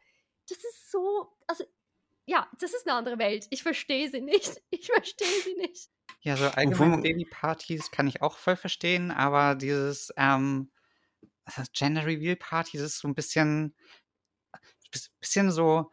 das 0.49 0.57
ist 0.57 0.91
so, 0.91 1.35
also 1.47 1.63
ja, 2.25 2.47
das 2.59 2.73
ist 2.73 2.87
eine 2.87 2.97
andere 2.97 3.17
Welt. 3.17 3.47
Ich 3.49 3.63
verstehe 3.63 4.09
sie 4.09 4.21
nicht. 4.21 4.61
Ich 4.69 4.85
verstehe 4.87 5.41
sie 5.43 5.55
nicht. 5.55 5.89
Ja, 6.21 6.37
so 6.37 6.45
Obwohl 6.45 6.57
allgemein 6.59 6.89
man- 6.91 7.01
Babypartys 7.03 7.89
kann 7.91 8.07
ich 8.07 8.21
auch 8.21 8.37
voll 8.37 8.55
verstehen, 8.55 9.11
aber 9.11 9.55
dieses 9.55 10.13
ähm, 10.17 10.71
Gender 11.73 12.05
Reveal 12.05 12.35
Party, 12.35 12.77
das 12.77 12.87
ist 12.87 12.99
so 12.99 13.07
ein 13.07 13.15
bisschen, 13.15 13.75
bis- 14.91 15.09
bisschen 15.19 15.51
so 15.51 15.91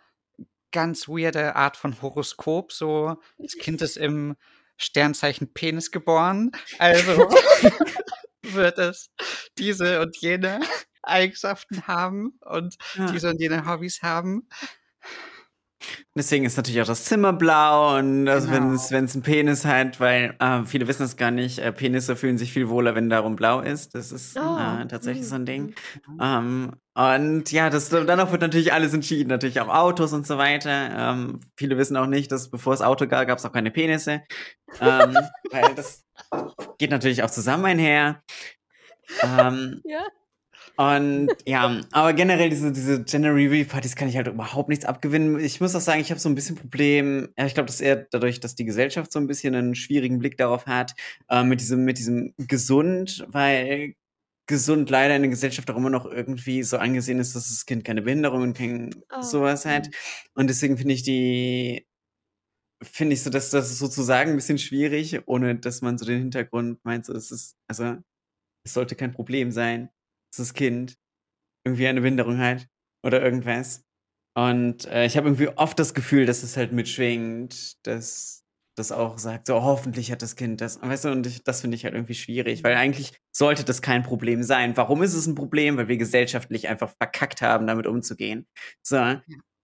ganz 0.72 1.09
weirde 1.09 1.57
Art 1.57 1.76
von 1.76 2.00
Horoskop. 2.02 2.72
So, 2.72 3.16
das 3.38 3.52
Kind 3.59 3.83
ist 3.83 3.96
im 3.96 4.37
Sternzeichen 4.76 5.52
Penis 5.52 5.90
geboren, 5.90 6.52
also 6.78 7.28
wird 8.42 8.78
es 8.78 9.11
diese 9.59 10.00
und 10.00 10.16
jene 10.18 10.61
Eigenschaften 11.02 11.87
haben 11.87 12.38
und 12.42 12.76
Ja. 12.94 13.11
diese 13.11 13.31
und 13.31 13.40
jene 13.40 13.66
Hobbys 13.66 14.02
haben. 14.02 14.48
Deswegen 16.14 16.44
ist 16.44 16.57
natürlich 16.57 16.81
auch 16.83 16.87
das 16.87 17.05
Zimmer 17.05 17.33
blau 17.33 17.96
und 17.96 18.29
also 18.29 18.51
wenn 18.51 18.64
Genau. 18.64 18.74
es 18.74 18.90
wenn 18.90 19.05
es 19.05 19.14
einen 19.14 19.22
Penis 19.22 19.64
hat, 19.64 20.01
weil 20.01 20.35
äh, 20.40 20.62
viele 20.64 20.88
wissen 20.88 21.05
es 21.05 21.16
gar 21.16 21.31
nicht, 21.31 21.59
äh, 21.59 21.72
Penisse 21.72 22.16
fühlen 22.16 22.38
sich 22.38 22.53
viel 22.53 22.68
wohler, 22.68 22.94
wenn 22.94 23.09
darum 23.09 23.37
blau 23.37 23.61
ist. 23.61 23.94
Das 23.94 24.11
ist 24.12 24.37
Oh, 24.37 24.57
äh, 24.57 24.87
tatsächlich 24.88 25.27
so 25.29 25.37
ein 25.37 25.46
Ding. 25.46 25.74
mm. 26.07 26.18
Ähm, 26.20 26.72
und 26.94 27.53
ja, 27.53 27.70
das 27.70 27.88
danach 27.90 28.33
wird 28.33 28.42
natürlich 28.42 28.72
alles 28.72 28.92
entschieden, 28.92 29.29
natürlich 29.29 29.61
auch 29.61 29.68
Autos 29.68 30.12
und 30.12 30.27
so 30.27 30.37
weiter. 30.38 30.90
Ähm, 31.12 31.40
viele 31.57 31.79
wissen 31.79 31.96
auch 31.96 32.07
nicht, 32.07 32.33
dass 32.33 32.51
bevor 32.51 32.74
es 32.74 32.83
Auto 32.83 33.07
gab, 33.07 33.27
gab 33.29 33.38
es 33.38 33.44
auch 33.44 33.53
keine 33.53 33.70
Penisse. 33.70 34.22
Ähm, 34.81 35.16
weil 35.53 35.74
das 35.77 36.05
geht 36.79 36.90
natürlich 36.90 37.22
auch 37.22 37.31
zusammen 37.31 37.64
einher. 37.66 38.22
Ähm, 39.22 39.81
Ja. 39.85 40.05
Und 40.78 41.28
ja, 41.44 41.80
aber 41.90 42.12
generell 42.12 42.50
diese, 42.50 42.70
diese 42.70 43.02
Gender 43.02 43.34
Reveal 43.34 43.64
Partys 43.64 43.96
kann 43.96 44.08
ich 44.08 44.16
halt 44.16 44.28
überhaupt 44.28 44.68
nichts 44.68 44.84
abgewinnen. 44.84 45.40
Ich 45.40 45.60
muss 45.60 45.74
auch 45.74 45.80
sagen, 45.80 46.00
ich 46.00 46.10
habe 46.10 46.20
so 46.20 46.28
ein 46.28 46.36
bisschen 46.36 46.54
Problem. 46.54 47.28
Ja, 47.36 47.46
ich 47.46 47.54
glaube, 47.54 47.66
das 47.66 47.76
ist 47.76 47.80
eher 47.80 48.06
dadurch, 48.12 48.38
dass 48.38 48.54
die 48.54 48.64
Gesellschaft 48.64 49.10
so 49.10 49.18
ein 49.18 49.26
bisschen 49.26 49.56
einen 49.56 49.74
schwierigen 49.74 50.20
Blick 50.20 50.36
darauf 50.36 50.66
hat, 50.66 50.94
äh, 51.30 51.42
mit 51.42 51.60
diesem, 51.60 51.84
mit 51.84 51.98
diesem 51.98 52.32
gesund, 52.38 53.26
weil 53.28 53.94
gesund 54.46 54.88
leider 54.90 55.16
in 55.16 55.22
der 55.22 55.30
Gesellschaft 55.30 55.70
auch 55.70 55.76
immer 55.76 55.90
noch 55.90 56.06
irgendwie 56.06 56.62
so 56.62 56.78
angesehen 56.78 57.18
ist, 57.18 57.34
dass 57.36 57.48
das 57.48 57.66
Kind 57.66 57.84
keine 57.84 58.02
Behinderung 58.02 58.42
und 58.42 58.56
kein 58.56 58.90
Oh. 59.12 59.22
sowas 59.22 59.66
hat. 59.66 59.88
Und 60.34 60.48
deswegen 60.48 60.78
finde 60.78 60.94
ich 60.94 61.02
die, 61.02 61.86
finde 62.82 63.14
ich 63.14 63.22
so, 63.22 63.30
dass 63.30 63.50
das 63.50 63.78
sozusagen 63.78 64.30
ein 64.30 64.36
bisschen 64.36 64.58
schwierig, 64.58 65.20
ohne 65.26 65.56
dass 65.56 65.82
man 65.82 65.98
so 65.98 66.04
den 66.06 66.18
Hintergrund 66.20 66.84
meint, 66.84 67.06
so, 67.06 67.12
es 67.14 67.30
ist, 67.30 67.56
also, 67.68 67.96
es 68.64 68.74
sollte 68.74 68.96
kein 68.96 69.12
Problem 69.12 69.52
sein, 69.52 69.90
das 70.36 70.54
Kind 70.54 70.96
irgendwie 71.64 71.88
eine 71.88 72.00
Behinderung 72.00 72.38
hat 72.38 72.66
oder 73.04 73.22
irgendwas. 73.22 73.84
Und 74.36 74.86
äh, 74.86 75.06
ich 75.06 75.16
habe 75.16 75.28
irgendwie 75.28 75.48
oft 75.48 75.78
das 75.78 75.94
Gefühl, 75.94 76.26
dass 76.26 76.42
es 76.42 76.56
halt 76.56 76.72
mitschwingt, 76.72 77.84
dass 77.86 78.44
das 78.76 78.92
auch 78.92 79.18
sagt, 79.18 79.48
so 79.48 79.62
hoffentlich 79.62 80.12
hat 80.12 80.22
das 80.22 80.36
Kind 80.36 80.60
das. 80.60 80.80
Weißt 80.80 81.04
du, 81.04 81.10
und 81.10 81.26
ich, 81.26 81.42
das 81.42 81.60
finde 81.60 81.76
ich 81.76 81.84
halt 81.84 81.94
irgendwie 81.94 82.14
schwierig, 82.14 82.62
weil 82.62 82.76
eigentlich 82.76 83.12
sollte 83.32 83.64
das 83.64 83.82
kein 83.82 84.02
Problem 84.02 84.42
sein. 84.42 84.76
Warum 84.76 85.02
ist 85.02 85.14
es 85.14 85.26
ein 85.26 85.34
Problem? 85.34 85.76
Weil 85.76 85.88
wir 85.88 85.96
gesellschaftlich 85.96 86.68
einfach 86.68 86.92
verkackt 86.96 87.42
haben, 87.42 87.66
damit 87.66 87.86
umzugehen. 87.86 88.46
So, 88.82 89.16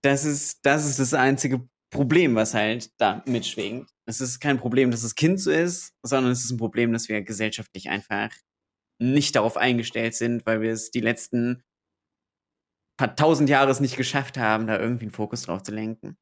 das 0.03 0.25
ist, 0.25 0.59
das 0.65 0.87
ist 0.87 0.99
das 0.99 1.15
einzige 1.15 1.67
Problem, 1.91 2.35
was 2.35 2.55
halt 2.55 2.91
da 2.99 3.23
mitschwingt. 3.27 3.89
Es 4.07 4.21
ist 4.21 4.41
kein 4.41 4.59
Problem, 4.59 4.91
dass 4.91 5.03
das 5.03 5.15
Kind 5.15 5.41
so 5.41 5.51
ist, 5.51 5.93
sondern 6.03 6.33
es 6.33 6.45
ist 6.45 6.51
ein 6.51 6.59
Problem, 6.59 6.93
dass 6.93 7.09
wir 7.09 7.23
gesellschaftlich 7.23 7.89
einfach 7.89 8.31
nicht 8.99 9.37
darauf 9.37 9.57
eingestellt 9.57 10.15
sind, 10.15 10.47
weil 10.47 10.61
wir 10.61 10.73
es 10.73 10.91
die 10.91 11.01
letzten 11.01 11.63
paar 12.97 13.15
tausend 13.17 13.49
Jahre 13.49 13.71
es 13.71 13.79
nicht 13.81 13.97
geschafft 13.97 14.37
haben, 14.37 14.67
da 14.67 14.79
irgendwie 14.81 15.05
einen 15.05 15.13
Fokus 15.13 15.43
drauf 15.43 15.63
zu 15.63 15.71
lenken. 15.73 16.17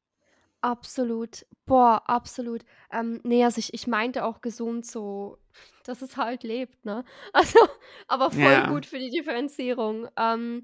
Absolut. 0.61 1.45
Boah, 1.65 2.03
absolut. 2.07 2.63
Ähm, 2.91 3.19
ne, 3.23 3.43
also 3.43 3.59
ich, 3.59 3.73
ich 3.73 3.85
meinte 3.85 4.23
auch 4.23 4.39
gesund 4.41 4.85
so, 4.85 5.37
dass 5.83 6.01
es 6.01 6.15
halt 6.15 6.43
lebt, 6.43 6.85
ne? 6.85 7.03
Also, 7.33 7.59
aber 8.07 8.31
voll 8.31 8.61
Ja. 8.61 8.63
gut 8.63 8.85
für 8.85 8.97
die 8.99 9.09
Differenzierung. 9.09 10.07
Ähm, 10.17 10.63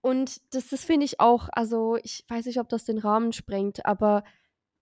und 0.00 0.40
das, 0.54 0.68
das 0.68 0.84
finde 0.84 1.04
ich 1.06 1.20
auch, 1.20 1.48
also 1.52 1.96
ich 2.02 2.24
weiß 2.28 2.46
nicht, 2.46 2.58
ob 2.60 2.68
das 2.70 2.84
den 2.84 2.98
Rahmen 2.98 3.32
sprengt, 3.32 3.84
aber 3.86 4.24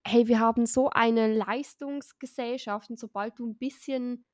hey, 0.06 0.28
wir 0.28 0.40
haben 0.40 0.66
so 0.66 0.90
eine 0.90 1.32
Leistungsgesellschaft 1.32 2.90
und 2.90 2.98
sobald 2.98 3.38
du 3.38 3.46
ein 3.46 3.56
bisschen 3.58 4.24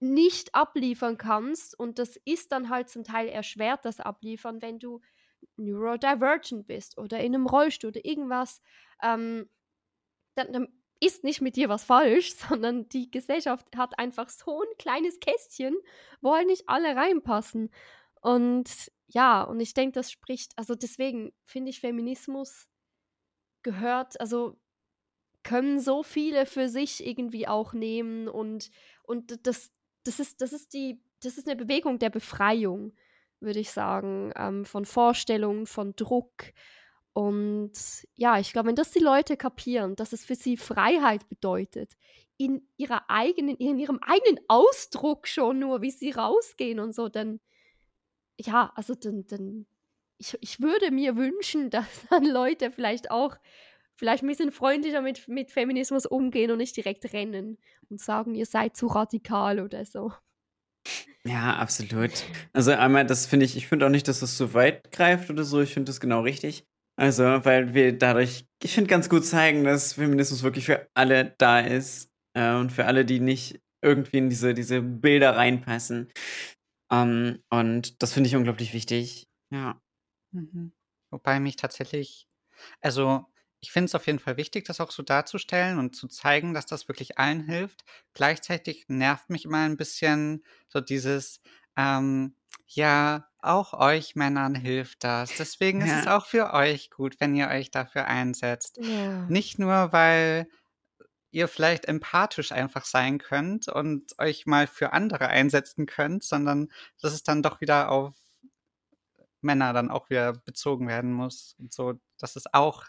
nicht 0.00 0.54
abliefern 0.54 1.18
kannst 1.18 1.78
und 1.78 1.98
das 1.98 2.16
ist 2.24 2.52
dann 2.52 2.68
halt 2.68 2.88
zum 2.88 3.04
Teil 3.04 3.28
erschwert, 3.28 3.84
das 3.84 4.00
Abliefern, 4.00 4.62
wenn 4.62 4.78
du 4.78 5.00
neurodivergent 5.56 6.66
bist 6.66 6.98
oder 6.98 7.20
in 7.20 7.34
einem 7.34 7.46
Rollstuhl 7.46 7.88
oder 7.88 8.04
irgendwas, 8.04 8.60
ähm, 9.02 9.48
dann, 10.34 10.52
dann 10.52 10.68
ist 11.00 11.24
nicht 11.24 11.40
mit 11.40 11.56
dir 11.56 11.68
was 11.68 11.84
falsch, 11.84 12.34
sondern 12.48 12.88
die 12.88 13.10
Gesellschaft 13.10 13.66
hat 13.76 13.98
einfach 13.98 14.28
so 14.28 14.62
ein 14.62 14.78
kleines 14.78 15.18
Kästchen, 15.20 15.76
wo 16.20 16.34
halt 16.34 16.46
nicht 16.46 16.68
alle 16.68 16.94
reinpassen. 16.94 17.70
Und 18.20 18.70
ja, 19.08 19.42
und 19.42 19.60
ich 19.60 19.74
denke, 19.74 19.92
das 19.92 20.10
spricht, 20.10 20.52
also 20.56 20.74
deswegen 20.74 21.32
finde 21.44 21.70
ich 21.70 21.80
Feminismus 21.80 22.68
gehört, 23.62 24.20
also 24.20 24.58
können 25.42 25.80
so 25.80 26.02
viele 26.04 26.46
für 26.46 26.68
sich 26.68 27.04
irgendwie 27.04 27.48
auch 27.48 27.72
nehmen 27.72 28.28
und, 28.28 28.70
und 29.02 29.44
das, 29.46 29.70
das 30.04 30.20
ist, 30.20 30.40
das 30.40 30.52
ist 30.52 30.72
die, 30.74 31.00
das 31.22 31.38
ist 31.38 31.46
eine 31.48 31.56
Bewegung 31.56 31.98
der 31.98 32.10
Befreiung, 32.10 32.92
würde 33.40 33.60
ich 33.60 33.70
sagen, 33.70 34.32
ähm, 34.36 34.64
von 34.64 34.84
Vorstellungen, 34.84 35.66
von 35.66 35.94
Druck. 35.96 36.52
Und 37.12 37.72
ja, 38.14 38.38
ich 38.38 38.52
glaube, 38.52 38.68
wenn 38.68 38.76
das 38.76 38.90
die 38.90 38.98
Leute 39.00 39.36
kapieren, 39.36 39.96
dass 39.96 40.12
es 40.12 40.24
für 40.24 40.34
sie 40.34 40.56
Freiheit 40.56 41.28
bedeutet, 41.28 41.96
in 42.38 42.66
ihrer 42.76 43.08
eigenen, 43.08 43.56
in 43.56 43.78
ihrem 43.78 43.98
eigenen 44.00 44.40
Ausdruck 44.48 45.28
schon 45.28 45.58
nur, 45.58 45.82
wie 45.82 45.90
sie 45.90 46.10
rausgehen 46.10 46.80
und 46.80 46.94
so, 46.94 47.08
dann, 47.08 47.40
ja, 48.38 48.72
also 48.74 48.94
dann, 48.94 49.26
dann 49.26 49.66
ich, 50.18 50.38
ich 50.40 50.60
würde 50.60 50.90
mir 50.90 51.16
wünschen, 51.16 51.70
dass 51.70 52.06
dann 52.08 52.24
Leute 52.24 52.70
vielleicht 52.70 53.10
auch 53.10 53.36
vielleicht 53.96 54.22
ein 54.22 54.28
bisschen 54.28 54.52
freundlicher 54.52 55.02
mit, 55.02 55.28
mit 55.28 55.50
Feminismus 55.50 56.06
umgehen 56.06 56.50
und 56.50 56.58
nicht 56.58 56.76
direkt 56.76 57.12
rennen 57.12 57.58
und 57.88 58.00
sagen, 58.00 58.34
ihr 58.34 58.46
seid 58.46 58.76
zu 58.76 58.86
radikal 58.86 59.60
oder 59.60 59.84
so. 59.84 60.12
Ja, 61.24 61.56
absolut. 61.56 62.10
Also 62.52 62.72
einmal, 62.72 63.06
das 63.06 63.26
finde 63.26 63.46
ich, 63.46 63.56
ich 63.56 63.68
finde 63.68 63.86
auch 63.86 63.90
nicht, 63.90 64.08
dass 64.08 64.20
das 64.20 64.36
so 64.36 64.54
weit 64.54 64.90
greift 64.90 65.30
oder 65.30 65.44
so. 65.44 65.60
Ich 65.60 65.72
finde 65.72 65.90
das 65.90 66.00
genau 66.00 66.22
richtig. 66.22 66.66
Also, 66.96 67.22
weil 67.22 67.74
wir 67.74 67.96
dadurch, 67.96 68.44
ich 68.62 68.74
finde, 68.74 68.88
ganz 68.88 69.08
gut 69.08 69.24
zeigen, 69.24 69.64
dass 69.64 69.94
Feminismus 69.94 70.42
wirklich 70.42 70.66
für 70.66 70.88
alle 70.94 71.34
da 71.38 71.60
ist 71.60 72.10
äh, 72.34 72.54
und 72.54 72.70
für 72.70 72.86
alle, 72.86 73.04
die 73.04 73.20
nicht 73.20 73.60
irgendwie 73.82 74.18
in 74.18 74.30
diese, 74.30 74.54
diese 74.54 74.82
Bilder 74.82 75.36
reinpassen. 75.36 76.10
Um, 76.90 76.98
ähm, 76.98 77.42
und 77.48 78.02
das 78.02 78.12
finde 78.12 78.28
ich 78.28 78.36
unglaublich 78.36 78.74
wichtig. 78.74 79.26
Ja. 79.50 79.80
Mhm. 80.32 80.72
Wobei 81.10 81.40
mich 81.40 81.56
tatsächlich, 81.56 82.28
also 82.80 83.24
ich 83.62 83.70
finde 83.70 83.86
es 83.86 83.94
auf 83.94 84.06
jeden 84.06 84.18
Fall 84.18 84.36
wichtig, 84.36 84.64
das 84.64 84.80
auch 84.80 84.90
so 84.90 85.04
darzustellen 85.04 85.78
und 85.78 85.94
zu 85.94 86.08
zeigen, 86.08 86.52
dass 86.52 86.66
das 86.66 86.88
wirklich 86.88 87.18
allen 87.18 87.44
hilft. 87.44 87.84
Gleichzeitig 88.12 88.86
nervt 88.88 89.30
mich 89.30 89.44
immer 89.44 89.60
ein 89.60 89.76
bisschen 89.76 90.44
so 90.68 90.80
dieses, 90.80 91.40
ähm, 91.76 92.34
ja, 92.66 93.28
auch 93.38 93.72
euch 93.72 94.16
Männern 94.16 94.56
hilft 94.56 95.04
das. 95.04 95.36
Deswegen 95.36 95.80
ja. 95.80 95.86
ist 95.86 96.00
es 96.00 96.06
auch 96.08 96.26
für 96.26 96.52
euch 96.52 96.90
gut, 96.90 97.20
wenn 97.20 97.36
ihr 97.36 97.48
euch 97.48 97.70
dafür 97.70 98.06
einsetzt. 98.06 98.78
Ja. 98.82 99.26
Nicht 99.28 99.60
nur, 99.60 99.92
weil 99.92 100.48
ihr 101.30 101.46
vielleicht 101.46 101.84
empathisch 101.84 102.50
einfach 102.50 102.84
sein 102.84 103.18
könnt 103.18 103.68
und 103.68 104.18
euch 104.18 104.44
mal 104.44 104.66
für 104.66 104.92
andere 104.92 105.28
einsetzen 105.28 105.86
könnt, 105.86 106.24
sondern 106.24 106.68
dass 107.00 107.12
es 107.12 107.22
dann 107.22 107.44
doch 107.44 107.60
wieder 107.60 107.92
auf 107.92 108.16
Männer 109.40 109.72
dann 109.72 109.88
auch 109.88 110.10
wieder 110.10 110.32
bezogen 110.32 110.88
werden 110.88 111.12
muss 111.12 111.54
und 111.60 111.72
so, 111.72 111.94
dass 112.18 112.34
es 112.34 112.52
auch 112.52 112.84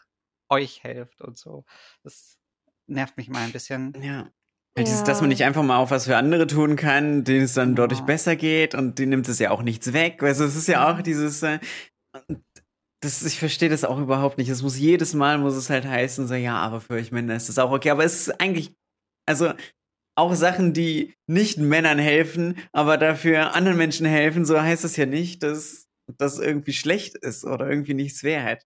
euch 0.54 0.82
hilft 0.82 1.22
und 1.22 1.38
so. 1.38 1.66
Das 2.04 2.38
nervt 2.88 3.18
mich 3.18 3.30
mal 3.30 3.44
ein 3.44 3.52
bisschen. 3.52 3.94
Ja. 4.02 4.32
Ja. 4.76 4.84
Dieses, 4.84 5.04
dass 5.04 5.22
man 5.22 5.30
nicht 5.30 5.44
einfach 5.44 5.62
mal 5.62 5.78
auf 5.78 5.92
was 5.92 6.06
für 6.06 6.18
andere 6.18 6.48
tun 6.48 6.76
kann, 6.76 7.24
denen 7.24 7.44
es 7.44 7.54
dann 7.54 7.70
ja. 7.70 7.76
dadurch 7.76 8.02
besser 8.02 8.36
geht 8.36 8.74
und 8.74 8.98
die 8.98 9.06
nimmt 9.06 9.28
es 9.28 9.38
ja 9.38 9.52
auch 9.52 9.62
nichts 9.62 9.94
weg. 9.94 10.24
Also 10.24 10.46
es 10.46 10.56
ist 10.56 10.68
ja 10.68 10.92
auch 10.92 11.04
dieses, 11.04 11.44
äh, 11.44 11.60
das, 13.04 13.24
ich 13.24 13.38
verstehe 13.38 13.70
das 13.70 13.84
auch 13.84 14.00
überhaupt 14.00 14.39
nicht. 14.39 14.50
Es 14.50 14.63
muss 14.63 14.78
jedes 14.80 15.13
Mal 15.13 15.38
muss 15.38 15.56
es 15.56 15.70
halt 15.70 15.86
heißen, 15.86 16.28
so 16.28 16.34
ja, 16.34 16.56
aber 16.56 16.82
für 16.82 16.94
euch 16.94 17.12
Männer 17.12 17.36
ist 17.36 17.50
das 17.50 17.60
auch 17.60 17.72
okay. 17.72 17.92
Aber 17.92 18.04
es 18.04 18.28
ist 18.28 18.42
eigentlich, 18.42 18.74
also 19.28 19.54
auch 20.16 20.34
Sachen, 20.34 20.74
die 20.74 21.13
nicht 21.28 21.58
Männern 21.58 22.00
helfen, 22.00 22.58
aber 22.72 22.98
dafür 22.98 23.56
anderen 23.56 23.78
Menschen 23.78 24.06
helfen, 24.06 24.46
so 24.46 24.60
heißt 24.60 24.86
es 24.86 24.96
ja 24.96 25.06
nicht, 25.06 25.44
dass 25.44 25.88
das 26.18 26.39
irgendwie 26.39 26.74
schlecht 26.74 27.16
ist 27.16 27.46
oder 27.46 27.70
irgendwie 27.70 27.94
nichts 27.94 28.24
wert. 28.24 28.66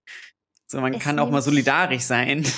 So, 0.67 0.81
man 0.81 0.93
es 0.93 1.03
kann 1.03 1.17
auch 1.17 1.29
mal 1.29 1.41
solidarisch 1.41 2.03
sein. 2.03 2.45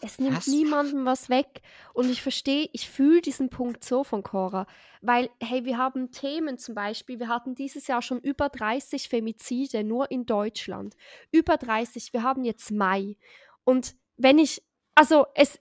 Es 0.00 0.18
nimmt 0.18 0.36
was? 0.36 0.46
niemandem 0.48 1.06
was 1.06 1.30
weg. 1.30 1.62
Und 1.94 2.10
ich 2.10 2.20
verstehe, 2.20 2.68
ich 2.72 2.90
fühle 2.90 3.22
diesen 3.22 3.48
Punkt 3.48 3.84
so 3.84 4.04
von 4.04 4.22
Cora. 4.22 4.66
Weil, 5.00 5.30
hey, 5.40 5.64
wir 5.64 5.78
haben 5.78 6.10
Themen 6.10 6.58
zum 6.58 6.74
Beispiel, 6.74 7.18
wir 7.18 7.28
hatten 7.28 7.54
dieses 7.54 7.86
Jahr 7.86 8.02
schon 8.02 8.20
über 8.20 8.50
30 8.50 9.08
Femizide 9.08 9.82
nur 9.82 10.10
in 10.10 10.26
Deutschland. 10.26 10.94
Über 11.32 11.56
30, 11.56 12.12
wir 12.12 12.22
haben 12.22 12.44
jetzt 12.44 12.70
Mai. 12.70 13.16
Und 13.64 13.94
wenn 14.18 14.38
ich, 14.38 14.62
also 14.94 15.24
es, 15.34 15.58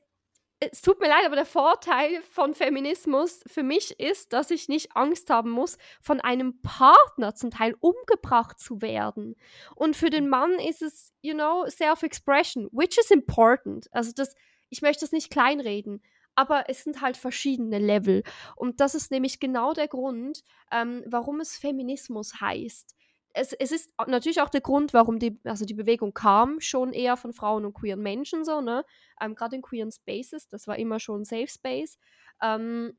es 0.71 0.82
tut 0.82 0.99
mir 0.99 1.08
leid, 1.08 1.26
aber 1.26 1.36
der 1.36 1.45
Vorteil 1.45 2.21
von 2.30 2.54
Feminismus 2.54 3.41
für 3.47 3.63
mich 3.63 3.99
ist, 3.99 4.34
dass 4.34 4.52
ich 4.52 4.69
nicht 4.69 4.95
Angst 4.95 5.30
haben 5.30 5.49
muss, 5.49 5.78
von 6.02 6.21
einem 6.21 6.62
Partner 6.62 7.36
zum 7.36 7.52
Teil 7.52 7.76
umgebracht 7.80 8.60
zu 8.60 8.82
werden. 8.82 9.36
Und 9.76 9.95
für 9.95 10.10
den 10.10 10.30
Mann 10.30 10.54
ist 10.60 10.82
es, 10.82 11.13
you 11.21 11.34
know, 11.34 11.65
Self-Expression, 11.67 12.69
which 12.71 12.97
is 12.97 13.12
important. 13.12 13.88
Also 13.91 14.12
das, 14.15 14.36
ich 14.69 14.82
möchte 14.82 15.02
das 15.02 15.12
nicht 15.12 15.32
kleinreden, 15.32 16.02
aber 16.36 16.65
es 16.67 16.84
sind 16.84 17.02
halt 17.02 17.17
verschiedene 17.17 17.80
Level. 17.80 18.23
Und 18.56 18.80
das 18.80 18.95
ist 18.95 19.12
nämlich 19.12 19.39
genau 19.39 19.73
der 19.73 19.88
Grund, 19.88 20.43
ähm, 20.71 21.04
warum 21.06 21.39
es 21.39 21.58
Feminismus 21.58 22.41
heißt 22.41 22.95
es, 23.34 23.54
es 23.54 23.72
ist 23.72 23.91
natürlich 24.08 24.41
auch 24.41 24.50
der 24.50 24.62
Grund, 24.62 24.93
warum 24.93 25.19
die, 25.19 25.39
also 25.43 25.65
die 25.65 25.74
Bewegung 25.74 26.13
kam, 26.13 26.60
schon 26.62 26.93
eher 26.93 27.17
von 27.17 27.34
Frauen 27.34 27.65
und 27.65 27.74
queeren 27.74 28.02
Menschen 28.02 28.46
so, 28.46 28.62
ne? 28.62 28.86
Ähm, 29.19 29.36
Gerade 29.36 29.56
in 29.56 29.62
queeren 29.62 29.91
Spaces, 29.91 30.48
das 30.48 30.67
war 30.67 30.78
immer 30.78 31.00
schon 31.00 31.26
Safe 31.26 31.48
Space. 31.48 31.98
Ähm, 32.41 32.98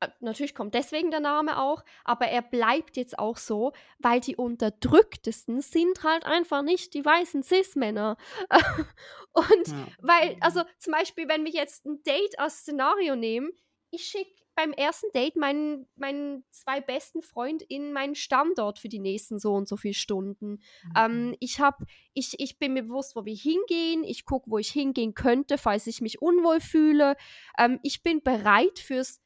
äh, 0.00 0.08
natürlich 0.20 0.54
kommt 0.54 0.74
deswegen 0.74 1.10
der 1.10 1.20
Name 1.20 1.60
auch, 1.60 1.84
aber 2.04 2.26
er 2.26 2.42
bleibt 2.42 2.96
jetzt 2.96 3.18
auch 3.18 3.36
so, 3.36 3.72
weil 3.98 4.20
die 4.20 4.36
Unterdrücktesten 4.36 5.60
sind 5.60 6.02
halt 6.02 6.26
einfach 6.26 6.62
nicht 6.62 6.94
die 6.94 7.04
weißen 7.04 7.42
Cis-Männer. 7.42 8.16
und 9.32 9.68
ja. 9.68 9.86
weil, 10.00 10.36
also 10.40 10.62
zum 10.78 10.92
Beispiel, 10.92 11.28
wenn 11.28 11.44
wir 11.44 11.52
jetzt 11.52 11.86
ein 11.86 12.02
Date 12.02 12.38
als 12.38 12.58
Szenario 12.60 13.14
nehmen, 13.14 13.52
ich 13.90 14.04
schicke 14.04 14.43
beim 14.54 14.72
ersten 14.72 15.10
Date 15.12 15.36
meinen, 15.36 15.86
meinen 15.96 16.44
zwei 16.50 16.80
besten 16.80 17.22
FreundInnen 17.22 17.92
meinen 17.92 18.14
Standort 18.14 18.78
für 18.78 18.88
die 18.88 18.98
nächsten 18.98 19.38
so 19.38 19.52
und 19.54 19.68
so 19.68 19.76
viele 19.76 19.94
Stunden. 19.94 20.50
Mhm. 20.50 20.92
Ähm, 20.96 21.36
ich, 21.40 21.60
hab, 21.60 21.82
ich, 22.12 22.38
ich 22.38 22.58
bin 22.58 22.74
mir 22.74 22.84
bewusst, 22.84 23.16
wo 23.16 23.24
wir 23.24 23.34
hingehen. 23.34 24.04
Ich 24.04 24.24
gucke, 24.24 24.50
wo 24.50 24.58
ich 24.58 24.70
hingehen 24.70 25.14
könnte, 25.14 25.58
falls 25.58 25.86
ich 25.86 26.00
mich 26.00 26.22
unwohl 26.22 26.60
fühle. 26.60 27.16
Ähm, 27.58 27.80
ich 27.82 28.02
bin 28.02 28.22
bereit 28.22 28.78
fürs 28.78 29.20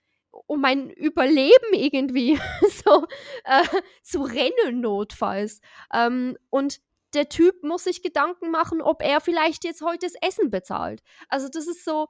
um 0.46 0.60
mein 0.60 0.90
Überleben 0.90 1.72
irgendwie 1.72 2.38
so 2.84 3.06
äh, 3.44 3.64
zu 4.02 4.22
rennen 4.22 4.80
notfalls. 4.80 5.60
Ähm, 5.92 6.36
und 6.50 6.80
der 7.14 7.28
Typ 7.28 7.62
muss 7.62 7.84
sich 7.84 8.02
Gedanken 8.02 8.50
machen, 8.50 8.82
ob 8.82 9.02
er 9.02 9.20
vielleicht 9.20 9.64
jetzt 9.64 9.82
heute 9.82 10.06
das 10.06 10.14
Essen 10.20 10.50
bezahlt. 10.50 11.02
Also 11.28 11.48
das 11.48 11.66
ist 11.66 11.84
so, 11.84 12.08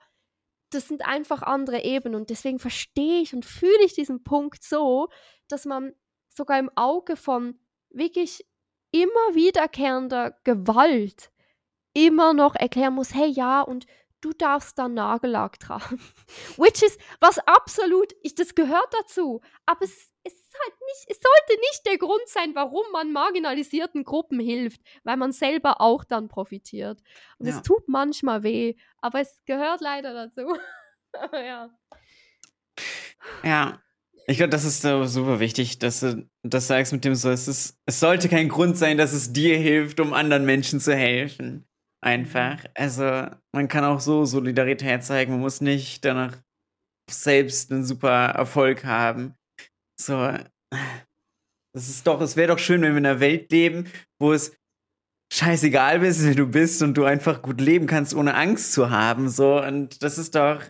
das 0.70 0.88
sind 0.88 1.04
einfach 1.04 1.42
andere 1.42 1.82
Ebenen 1.82 2.20
und 2.20 2.30
deswegen 2.30 2.58
verstehe 2.58 3.20
ich 3.20 3.34
und 3.34 3.44
fühle 3.44 3.84
ich 3.84 3.94
diesen 3.94 4.22
Punkt 4.22 4.62
so, 4.62 5.08
dass 5.48 5.64
man 5.64 5.92
sogar 6.28 6.58
im 6.58 6.70
Auge 6.76 7.16
von 7.16 7.58
wirklich 7.90 8.46
immer 8.90 9.34
wiederkehrender 9.34 10.36
Gewalt 10.44 11.30
immer 11.94 12.32
noch 12.32 12.54
erklären 12.54 12.94
muss, 12.94 13.14
hey 13.14 13.28
ja, 13.28 13.62
und 13.62 13.86
du 14.20 14.32
darfst 14.32 14.78
da 14.78 14.88
Nagellack 14.88 15.58
tragen. 15.60 16.00
Which 16.56 16.82
is, 16.82 16.98
was 17.20 17.38
absolut, 17.40 18.12
ich, 18.22 18.34
das 18.34 18.54
gehört 18.54 18.92
dazu. 18.92 19.40
Aber 19.66 19.84
es, 19.84 19.92
ist 19.92 20.12
halt 20.64 20.74
nicht, 20.86 21.06
es 21.08 21.18
sollte 21.20 21.60
nicht 21.60 21.86
der 21.86 21.98
Grund 21.98 22.26
sein, 22.26 22.54
warum 22.54 22.84
man 22.92 23.12
marginalisierten 23.12 24.04
Gruppen 24.04 24.40
hilft, 24.40 24.80
weil 25.04 25.16
man 25.16 25.32
selber 25.32 25.80
auch 25.80 26.04
dann 26.04 26.28
profitiert. 26.28 27.00
Und 27.38 27.46
es 27.46 27.62
tut 27.62 27.88
manchmal 27.88 28.42
weh, 28.42 28.74
aber 29.00 29.20
es 29.20 29.40
gehört 29.46 29.80
leider 29.80 30.14
dazu. 30.14 30.56
ja. 31.32 31.70
Ja. 33.44 33.82
Ich 34.30 34.36
glaube, 34.36 34.50
das 34.50 34.64
ist 34.64 34.82
so 34.82 35.06
super 35.06 35.40
wichtig, 35.40 35.78
dass 35.78 36.00
du 36.00 36.28
das 36.42 36.66
sagst 36.66 36.92
mit 36.92 37.02
dem 37.02 37.14
so, 37.14 37.30
es, 37.30 37.48
ist, 37.48 37.78
es 37.86 37.98
sollte 37.98 38.28
kein 38.28 38.50
Grund 38.50 38.76
sein, 38.76 38.98
dass 38.98 39.14
es 39.14 39.32
dir 39.32 39.56
hilft, 39.56 40.00
um 40.00 40.12
anderen 40.12 40.44
Menschen 40.44 40.80
zu 40.80 40.94
helfen. 40.94 41.66
Einfach. 42.02 42.62
Also, 42.74 43.26
man 43.52 43.68
kann 43.68 43.84
auch 43.84 44.00
so 44.00 44.26
Solidarität 44.26 45.02
zeigen. 45.02 45.32
Man 45.32 45.40
muss 45.40 45.62
nicht 45.62 46.04
danach 46.04 46.36
selbst 47.10 47.72
einen 47.72 47.84
super 47.84 48.26
Erfolg 48.26 48.84
haben. 48.84 49.34
So. 49.98 50.34
Das 51.74 51.88
ist 51.88 52.06
doch, 52.06 52.20
es 52.20 52.36
wäre 52.36 52.48
doch 52.48 52.58
schön, 52.58 52.82
wenn 52.82 52.92
wir 52.92 52.98
in 52.98 53.06
einer 53.06 53.20
Welt 53.20 53.52
leben, 53.52 53.90
wo 54.18 54.32
es 54.32 54.56
scheißegal 55.32 56.02
ist, 56.04 56.26
wie 56.26 56.34
du 56.34 56.46
bist 56.46 56.82
und 56.82 56.94
du 56.94 57.04
einfach 57.04 57.42
gut 57.42 57.60
leben 57.60 57.86
kannst, 57.86 58.14
ohne 58.14 58.34
Angst 58.34 58.72
zu 58.72 58.90
haben. 58.90 59.28
So, 59.28 59.62
und 59.62 60.02
das 60.02 60.18
ist 60.18 60.34
doch, 60.34 60.62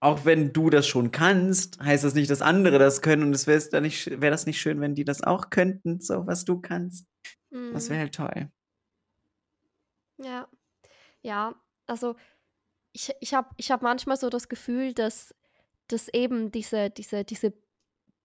auch 0.00 0.24
wenn 0.24 0.52
du 0.52 0.70
das 0.70 0.86
schon 0.86 1.12
kannst, 1.12 1.80
heißt 1.80 2.04
das 2.04 2.14
nicht, 2.14 2.30
dass 2.30 2.42
andere 2.42 2.78
das 2.78 3.02
können. 3.02 3.22
Und 3.24 3.34
es 3.34 3.46
wäre 3.46 3.60
wär 4.22 4.30
das 4.30 4.46
nicht 4.46 4.60
schön, 4.60 4.80
wenn 4.80 4.94
die 4.94 5.04
das 5.04 5.22
auch 5.22 5.50
könnten, 5.50 6.00
so 6.00 6.26
was 6.26 6.44
du 6.44 6.60
kannst. 6.60 7.06
Das 7.72 7.88
wäre 7.88 7.98
Mhm. 7.98 8.02
halt 8.02 8.14
toll. 8.14 8.50
Ja. 10.18 10.48
Ja, 11.22 11.54
also 11.86 12.16
ich 12.92 13.12
ich 13.20 13.34
habe 13.34 13.50
ich 13.58 13.70
habe 13.70 13.84
manchmal 13.84 14.16
so 14.16 14.30
das 14.30 14.48
Gefühl, 14.48 14.94
dass 14.94 15.34
dass 15.88 16.08
eben 16.08 16.52
diese 16.52 16.90
diese 16.90 17.24
diese 17.24 17.54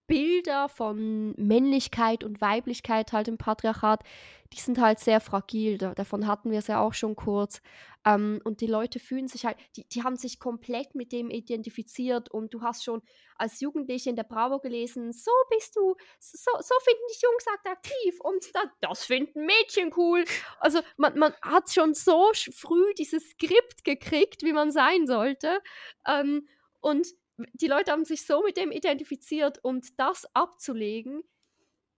Bilder 0.07 0.69
von 0.69 1.33
Männlichkeit 1.37 2.23
und 2.23 2.41
Weiblichkeit 2.41 3.11
halt 3.13 3.27
im 3.27 3.37
Patriarchat, 3.37 4.03
die 4.53 4.59
sind 4.59 4.79
halt 4.79 4.99
sehr 4.99 5.19
fragil. 5.19 5.77
Da 5.77 5.93
davon 5.95 6.27
hatten 6.27 6.51
wir 6.51 6.59
es 6.59 6.67
ja 6.67 6.79
auch 6.81 6.93
schon 6.93 7.15
kurz. 7.15 7.61
Ähm, 8.05 8.39
und 8.43 8.61
die 8.61 8.67
Leute 8.67 8.99
fühlen 8.99 9.27
sich 9.27 9.45
halt 9.45 9.57
die 9.75 9.87
die 9.89 10.03
haben 10.03 10.15
sich 10.15 10.39
komplett 10.39 10.93
mit 10.95 11.11
dem 11.11 11.29
identifiziert 11.31 12.29
und 12.29 12.53
du 12.53 12.61
hast 12.61 12.83
schon 12.83 13.01
als 13.37 13.59
Jugendliche 13.61 14.09
in 14.11 14.15
der 14.15 14.23
Bravo 14.23 14.59
gelesen: 14.59 15.11
„So 15.11 15.31
bist 15.49 15.75
du, 15.75 15.95
so 16.19 16.51
so 16.61 16.75
finden 16.83 17.01
dich 17.09 17.21
Jungs 17.21 17.45
attraktiv 17.47 18.19
und 18.21 18.45
da 18.53 18.61
das 18.81 19.05
finden 19.05 19.45
Mädchen 19.45 19.91
cool.“ 19.97 20.23
Also, 20.59 20.81
man 20.97 21.17
man 21.17 21.33
hat 21.41 21.71
schon 21.71 21.93
so 21.95 22.31
früh 22.53 22.93
dieses 22.97 23.31
Skript 23.31 23.83
gekriegt, 23.83 24.43
wie 24.43 24.53
man 24.53 24.71
sein 24.71 25.07
sollte. 25.07 25.59
Ähm, 26.07 26.47
und 26.81 27.07
die 27.53 27.67
Leute 27.67 27.91
haben 27.91 28.05
sich 28.05 28.25
so 28.25 28.41
mit 28.43 28.57
dem 28.57 28.71
identifiziert 28.71 29.59
und 29.63 29.99
das 29.99 30.25
abzulegen 30.35 31.21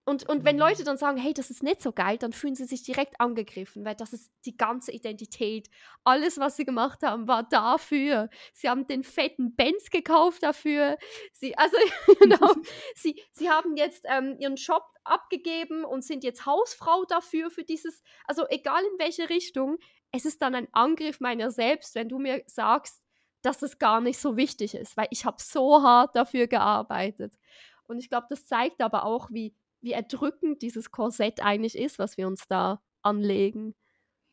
und 0.06 0.28
und 0.30 0.46
wenn 0.46 0.58
Leute 0.58 0.84
Mhm. 0.84 0.86
dann 0.86 0.98
sagen: 0.98 1.18
„Hey, 1.18 1.34
das 1.34 1.50
ist 1.50 1.64
nicht 1.64 1.82
so 1.82 1.92
geil“, 1.92 2.18
dann 2.18 2.32
fühlen 2.32 2.56
sie 2.56 2.66
sich 2.66 2.84
direkt 2.84 3.20
angegriffen, 3.20 3.84
weil 3.86 3.96
das 3.96 4.14
ist 4.14 4.32
die 4.46 4.56
ganze 4.56 4.92
Identität. 4.94 5.70
Alles, 6.06 6.38
was 6.40 6.56
sie 6.56 6.64
gemacht 6.66 7.04
haben, 7.04 7.28
war 7.28 7.44
dafür. 7.44 8.30
Sie 8.54 8.70
haben 8.70 8.88
den 8.88 9.04
fetten 9.04 9.56
Benz 9.56 9.90
gekauft 9.90 10.44
dafür. 10.44 10.98
Sie 11.34 11.58
also 11.58 11.76
genau, 12.20 12.56
sie 12.96 13.22
sie 13.34 13.50
haben 13.50 13.76
jetzt, 13.76 14.06
ähm, 14.08 14.38
ihren 14.40 14.56
Job 14.56 14.84
abgegeben 15.04 15.84
und 15.84 16.04
sind 16.04 16.24
jetzt 16.24 16.46
Hausfrau 16.46 17.04
dafür, 17.06 17.50
für 17.52 17.64
dieses 17.64 18.02
also 18.26 18.46
egal 18.50 18.84
in 18.84 19.00
welche 19.00 19.30
Richtung, 19.30 19.78
es 20.12 20.26
ist 20.26 20.42
dann 20.42 20.56
ein 20.56 20.68
Angriff 20.72 21.20
meiner 21.20 21.52
selbst, 21.52 21.96
wenn 21.96 22.10
du 22.10 22.18
mir 22.20 22.44
sagst, 22.48 23.02
dass 23.42 23.62
es 23.62 23.80
gar 23.80 24.02
nicht 24.02 24.20
so 24.20 24.38
wichtig 24.38 24.76
ist, 24.76 24.98
weil 24.98 25.08
ich 25.12 25.26
habe 25.26 25.38
so 25.40 25.84
hart 25.84 26.16
dafür 26.16 26.48
gearbeitet. 26.48 27.38
Und 27.86 28.00
ich 28.00 28.10
glaube, 28.10 28.28
das 28.30 28.46
zeigt 28.46 28.82
aber 28.82 29.06
auch, 29.06 29.30
wie 29.32 29.56
wie 29.82 29.92
erdrückend 29.94 30.62
dieses 30.62 30.92
Korsett 30.92 31.42
eigentlich 31.42 31.78
ist, 31.78 32.00
was 32.00 32.18
wir 32.18 32.28
uns 32.28 32.48
da 32.48 32.82
anlegen. 33.02 33.76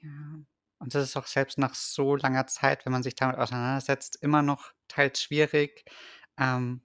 Ja. 0.00 0.40
Und 0.78 0.94
das 0.94 1.04
ist 1.04 1.16
auch 1.16 1.26
selbst 1.26 1.58
nach 1.58 1.74
so 1.74 2.16
langer 2.16 2.46
Zeit, 2.46 2.84
wenn 2.84 2.92
man 2.92 3.02
sich 3.02 3.14
damit 3.14 3.38
auseinandersetzt, 3.38 4.18
immer 4.20 4.42
noch 4.42 4.72
teils 4.88 5.22
schwierig. 5.22 5.84
Ähm, 6.38 6.82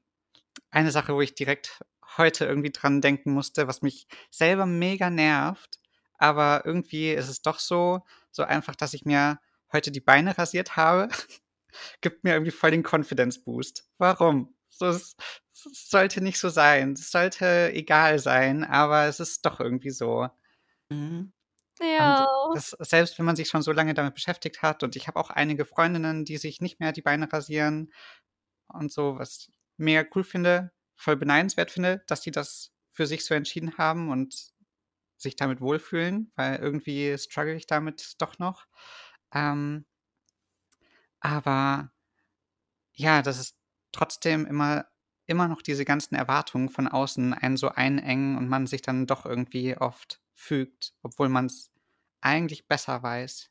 eine 0.71 0.91
Sache, 0.91 1.13
wo 1.15 1.21
ich 1.21 1.35
direkt 1.35 1.83
heute 2.17 2.45
irgendwie 2.45 2.71
dran 2.71 3.01
denken 3.01 3.33
musste, 3.33 3.67
was 3.67 3.81
mich 3.81 4.07
selber 4.31 4.65
mega 4.65 5.09
nervt, 5.09 5.79
aber 6.17 6.63
irgendwie 6.65 7.11
ist 7.11 7.29
es 7.29 7.41
doch 7.41 7.59
so, 7.59 8.05
so 8.31 8.43
einfach, 8.43 8.75
dass 8.75 8.93
ich 8.93 9.05
mir 9.05 9.39
heute 9.71 9.91
die 9.91 9.99
Beine 9.99 10.37
rasiert 10.37 10.75
habe, 10.75 11.09
gibt 12.01 12.23
mir 12.23 12.33
irgendwie 12.33 12.51
voll 12.51 12.71
den 12.71 12.83
Confidence 12.83 13.43
Boost. 13.43 13.89
Warum? 13.97 14.55
Es, 14.79 15.15
es 15.53 15.89
sollte 15.89 16.21
nicht 16.21 16.39
so 16.39 16.49
sein. 16.49 16.93
Es 16.93 17.11
sollte 17.11 17.71
egal 17.73 18.19
sein, 18.19 18.63
aber 18.63 19.05
es 19.05 19.19
ist 19.19 19.45
doch 19.45 19.59
irgendwie 19.59 19.91
so. 19.91 20.29
Mhm. 20.89 21.33
Ja. 21.81 22.27
Das, 22.53 22.75
selbst 22.79 23.17
wenn 23.17 23.25
man 23.25 23.35
sich 23.35 23.47
schon 23.47 23.61
so 23.61 23.71
lange 23.71 23.93
damit 23.93 24.13
beschäftigt 24.13 24.61
hat, 24.61 24.83
und 24.83 24.95
ich 24.95 25.07
habe 25.07 25.19
auch 25.19 25.29
einige 25.29 25.65
Freundinnen, 25.65 26.25
die 26.25 26.37
sich 26.37 26.61
nicht 26.61 26.79
mehr 26.79 26.91
die 26.91 27.01
Beine 27.01 27.31
rasieren 27.31 27.93
und 28.67 28.91
so, 28.91 29.17
was 29.17 29.37
ich 29.37 29.49
mega 29.77 30.03
cool 30.15 30.23
finde, 30.23 30.71
voll 30.95 31.15
beneidenswert 31.15 31.71
finde, 31.71 32.03
dass 32.07 32.21
die 32.21 32.31
das 32.31 32.71
für 32.91 33.07
sich 33.07 33.25
so 33.25 33.33
entschieden 33.33 33.77
haben 33.77 34.09
und 34.09 34.51
sich 35.17 35.35
damit 35.35 35.61
wohlfühlen, 35.61 36.31
weil 36.35 36.57
irgendwie 36.57 37.17
struggle 37.17 37.55
ich 37.55 37.67
damit 37.67 38.15
doch 38.19 38.39
noch. 38.39 38.65
Ähm, 39.33 39.85
aber 41.21 41.91
ja, 42.93 43.21
das 43.21 43.39
ist 43.39 43.55
trotzdem 43.91 44.45
immer, 44.45 44.85
immer 45.27 45.47
noch 45.47 45.61
diese 45.61 45.85
ganzen 45.85 46.15
Erwartungen 46.15 46.69
von 46.69 46.87
außen 46.87 47.33
einen 47.33 47.57
so 47.57 47.69
einengen 47.69 48.37
und 48.37 48.47
man 48.47 48.67
sich 48.67 48.81
dann 48.81 49.07
doch 49.07 49.25
irgendwie 49.25 49.77
oft 49.77 50.21
fügt, 50.35 50.93
obwohl 51.03 51.29
man 51.29 51.45
es 51.47 51.71
eigentlich 52.21 52.67
besser 52.67 53.01
weiß. 53.03 53.49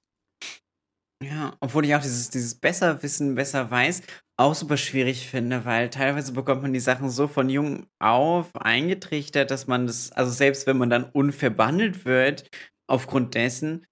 Ja, 1.23 1.57
obwohl 1.61 1.85
ich 1.85 1.95
auch 1.97 2.01
dieses, 2.01 2.31
dieses 2.31 2.55
besser 2.55 3.03
wissen, 3.03 3.35
besser 3.35 3.69
weiß, 3.71 4.03
auch 4.37 4.55
super 4.55 4.77
schwierig 4.77 5.29
finde, 5.29 5.64
weil 5.64 5.91
teilweise 5.91 6.33
bekommt 6.33 6.62
man 6.62 6.73
die 6.73 6.79
Sachen 6.79 7.11
so 7.11 7.27
von 7.27 7.49
jung 7.51 7.89
auf 7.99 8.55
eingetrichtert, 8.55 9.51
dass 9.51 9.66
man 9.66 9.89
das, 9.89 10.12
also 10.12 10.31
selbst 10.31 10.69
wenn 10.69 10.79
man 10.79 10.91
dann 10.91 11.05
unfair 11.11 11.51
behandelt 11.51 12.05
wird, 12.05 12.49
aufgrund 12.87 13.35
dessen, 13.35 13.85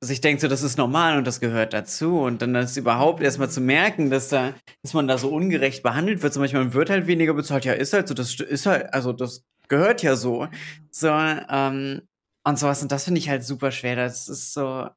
sich 0.00 0.20
denkt 0.20 0.42
so, 0.42 0.48
das 0.48 0.62
ist 0.62 0.76
normal 0.78 1.16
und 1.18 1.26
das 1.26 1.40
gehört 1.40 1.72
dazu. 1.72 2.20
Und 2.20 2.42
dann 2.42 2.54
das 2.54 2.76
überhaupt 2.76 3.22
erstmal 3.22 3.50
zu 3.50 3.60
merken, 3.60 4.10
dass 4.10 4.28
da, 4.28 4.54
dass 4.82 4.94
man 4.94 5.08
da 5.08 5.18
so 5.18 5.30
ungerecht 5.30 5.82
behandelt 5.82 6.22
wird. 6.22 6.32
Zum 6.32 6.42
Beispiel, 6.42 6.60
man 6.60 6.74
wird 6.74 6.90
halt 6.90 7.06
weniger 7.06 7.34
bezahlt. 7.34 7.64
Ja, 7.64 7.72
ist 7.72 7.92
halt 7.92 8.08
so, 8.08 8.14
das 8.14 8.38
ist 8.38 8.66
halt, 8.66 8.92
also 8.92 9.12
das 9.12 9.44
gehört 9.68 10.02
ja 10.02 10.16
so. 10.16 10.48
So, 10.90 11.08
ähm, 11.08 12.02
und 12.44 12.58
sowas. 12.58 12.82
Und 12.82 12.92
das 12.92 13.04
finde 13.04 13.18
ich 13.18 13.28
halt 13.28 13.44
super 13.44 13.72
schwer. 13.72 13.96
Das 13.96 14.28
ist 14.28 14.52
so, 14.52 14.88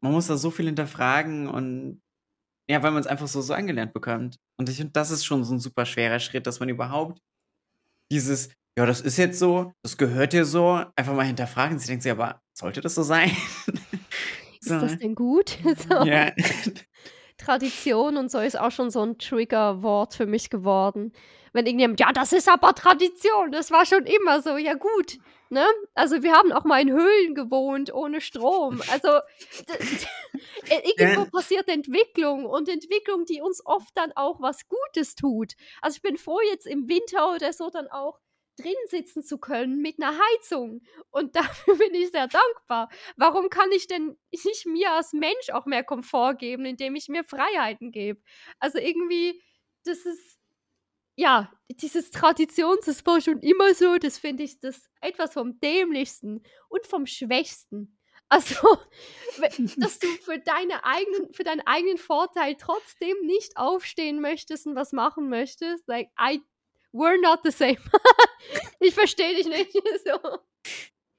man 0.00 0.12
muss 0.12 0.26
da 0.26 0.36
so 0.36 0.50
viel 0.50 0.66
hinterfragen 0.66 1.48
und 1.48 2.02
ja, 2.68 2.82
weil 2.82 2.92
man 2.92 3.00
es 3.00 3.06
einfach 3.06 3.28
so, 3.28 3.40
so 3.42 3.54
angelernt 3.54 3.92
bekommt. 3.92 4.38
Und 4.56 4.68
ich 4.68 4.76
finde, 4.76 4.92
das 4.92 5.10
ist 5.10 5.24
schon 5.24 5.44
so 5.44 5.54
ein 5.54 5.60
super 5.60 5.86
schwerer 5.86 6.18
Schritt, 6.18 6.46
dass 6.46 6.60
man 6.60 6.68
überhaupt 6.68 7.20
dieses, 8.10 8.50
ja, 8.78 8.86
das 8.86 9.00
ist 9.00 9.16
jetzt 9.16 9.38
so, 9.38 9.72
das 9.82 9.96
gehört 9.96 10.32
dir 10.32 10.44
so, 10.44 10.84
einfach 10.96 11.14
mal 11.14 11.26
hinterfragen. 11.26 11.78
Sie 11.78 11.86
denkt 11.86 12.02
sich, 12.02 12.12
aber 12.12 12.40
sollte 12.52 12.80
das 12.80 12.94
so 12.94 13.02
sein? 13.02 13.30
Ist 14.66 14.82
das 14.82 14.96
denn 14.98 15.14
gut? 15.14 15.58
So. 15.88 16.04
Ja. 16.04 16.32
Tradition 17.38 18.16
und 18.16 18.30
so 18.30 18.38
ist 18.38 18.58
auch 18.58 18.70
schon 18.70 18.90
so 18.90 19.02
ein 19.02 19.18
Triggerwort 19.18 20.14
für 20.14 20.26
mich 20.26 20.50
geworden. 20.50 21.12
Wenn 21.52 21.66
irgendjemand, 21.66 22.00
ja, 22.00 22.12
das 22.12 22.32
ist 22.32 22.48
aber 22.48 22.74
Tradition, 22.74 23.50
das 23.52 23.70
war 23.70 23.84
schon 23.86 24.06
immer 24.06 24.40
so, 24.42 24.56
ja 24.56 24.74
gut, 24.74 25.18
ne? 25.50 25.66
Also 25.94 26.22
wir 26.22 26.32
haben 26.32 26.52
auch 26.52 26.64
mal 26.64 26.80
in 26.80 26.92
Höhlen 26.92 27.34
gewohnt, 27.34 27.92
ohne 27.92 28.20
Strom. 28.20 28.82
Also 28.86 29.08
äh, 30.68 30.80
irgendwo 30.96 31.24
Ja. 31.24 31.30
passiert 31.30 31.68
Entwicklung 31.68 32.46
und 32.46 32.68
Entwicklung, 32.68 33.24
die 33.24 33.40
uns 33.40 33.64
oft 33.64 33.90
dann 33.96 34.12
auch 34.14 34.40
was 34.40 34.68
Gutes 34.68 35.14
tut. 35.14 35.54
Also 35.82 35.96
ich 35.96 36.02
bin 36.02 36.16
froh, 36.16 36.40
jetzt 36.50 36.66
im 36.66 36.88
Winter 36.88 37.34
oder 37.34 37.52
so 37.52 37.70
dann 37.70 37.88
auch 37.88 38.18
drin 38.56 38.74
sitzen 38.88 39.22
zu 39.22 39.38
können 39.38 39.80
mit 39.82 40.00
einer 40.00 40.16
Heizung. 40.18 40.82
Und 41.10 41.36
dafür 41.36 41.76
bin 41.76 41.94
ich 41.94 42.10
sehr 42.10 42.28
dankbar. 42.28 42.88
Warum 43.16 43.48
kann 43.50 43.70
ich 43.72 43.86
denn 43.86 44.16
nicht 44.30 44.66
mir 44.66 44.92
als 44.92 45.12
Mensch 45.12 45.50
auch 45.52 45.66
mehr 45.66 45.84
Komfort 45.84 46.34
geben, 46.36 46.64
indem 46.64 46.96
ich 46.96 47.08
mir 47.08 47.24
Freiheiten 47.24 47.92
gebe? 47.92 48.20
Also 48.58 48.78
irgendwie, 48.78 49.42
das 49.84 50.06
ist, 50.06 50.38
ja, 51.16 51.52
dieses 51.70 52.10
Traditions, 52.10 52.86
das 52.86 53.04
war 53.06 53.20
schon 53.20 53.40
immer 53.40 53.74
so, 53.74 53.98
das 53.98 54.18
finde 54.18 54.42
ich 54.44 54.58
das 54.60 54.88
etwas 55.00 55.32
vom 55.34 55.60
dämlichsten 55.60 56.42
und 56.68 56.86
vom 56.86 57.06
schwächsten. 57.06 57.98
Also, 58.30 58.78
dass 59.76 59.98
du 59.98 60.06
für, 60.24 60.38
deine 60.38 60.82
eigenen, 60.84 61.32
für 61.34 61.44
deinen 61.44 61.60
eigenen 61.66 61.98
Vorteil 61.98 62.56
trotzdem 62.56 63.14
nicht 63.26 63.56
aufstehen 63.56 64.20
möchtest 64.20 64.66
und 64.66 64.74
was 64.74 64.92
machen 64.92 65.28
möchtest. 65.28 65.86
Like, 65.86 66.08
I, 66.18 66.40
we're 66.94 67.20
not 67.20 67.40
the 67.44 67.50
same. 67.50 67.76
ich 68.80 68.94
verstehe 68.94 69.34
dich 69.34 69.46
nicht. 69.46 69.72
so. 70.04 70.38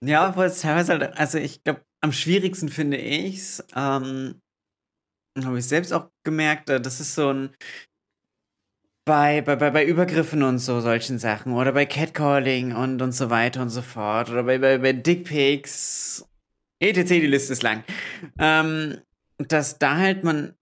Ja, 0.03 0.29
es 0.43 0.61
teilweise 0.61 0.93
halt, 0.93 1.17
also 1.17 1.37
ich 1.37 1.63
glaube, 1.63 1.85
am 2.01 2.11
schwierigsten 2.11 2.69
finde 2.69 2.97
ich's, 2.97 3.63
ähm, 3.75 4.41
habe 5.43 5.59
ich 5.59 5.67
selbst 5.67 5.91
auch 5.91 6.09
gemerkt, 6.23 6.69
äh, 6.69 6.79
das 6.79 6.99
ist 6.99 7.15
so 7.15 7.31
ein 7.31 7.55
bei, 9.07 9.41
bei, 9.41 9.55
bei, 9.55 9.69
bei 9.69 9.85
Übergriffen 9.85 10.41
und 10.41 10.57
so 10.57 10.81
solchen 10.81 11.19
Sachen 11.19 11.53
oder 11.53 11.73
bei 11.73 11.85
Catcalling 11.85 12.75
und, 12.75 13.01
und 13.01 13.11
so 13.11 13.29
weiter 13.29 13.61
und 13.61 13.69
so 13.69 13.83
fort 13.83 14.31
oder 14.31 14.43
bei, 14.43 14.57
bei, 14.57 14.79
bei 14.79 14.93
Dickpics, 14.93 16.25
etc., 16.79 17.09
die 17.09 17.27
Liste 17.27 17.53
ist 17.53 17.61
lang. 17.61 17.83
Ähm, 18.39 18.99
dass 19.37 19.77
da 19.77 19.97
halt 19.97 20.23
man, 20.23 20.55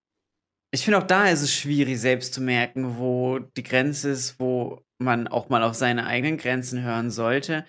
ich 0.71 0.83
finde 0.83 0.97
auch 0.97 1.07
da 1.07 1.29
ist 1.29 1.41
es 1.41 1.53
schwierig 1.53 1.99
selbst 1.99 2.33
zu 2.33 2.41
merken, 2.41 2.97
wo 2.97 3.39
die 3.39 3.63
Grenze 3.63 4.09
ist, 4.09 4.39
wo 4.39 4.83
man 5.03 5.27
auch 5.27 5.49
mal 5.49 5.63
auf 5.63 5.75
seine 5.75 6.05
eigenen 6.05 6.37
Grenzen 6.37 6.81
hören 6.81 7.11
sollte. 7.11 7.65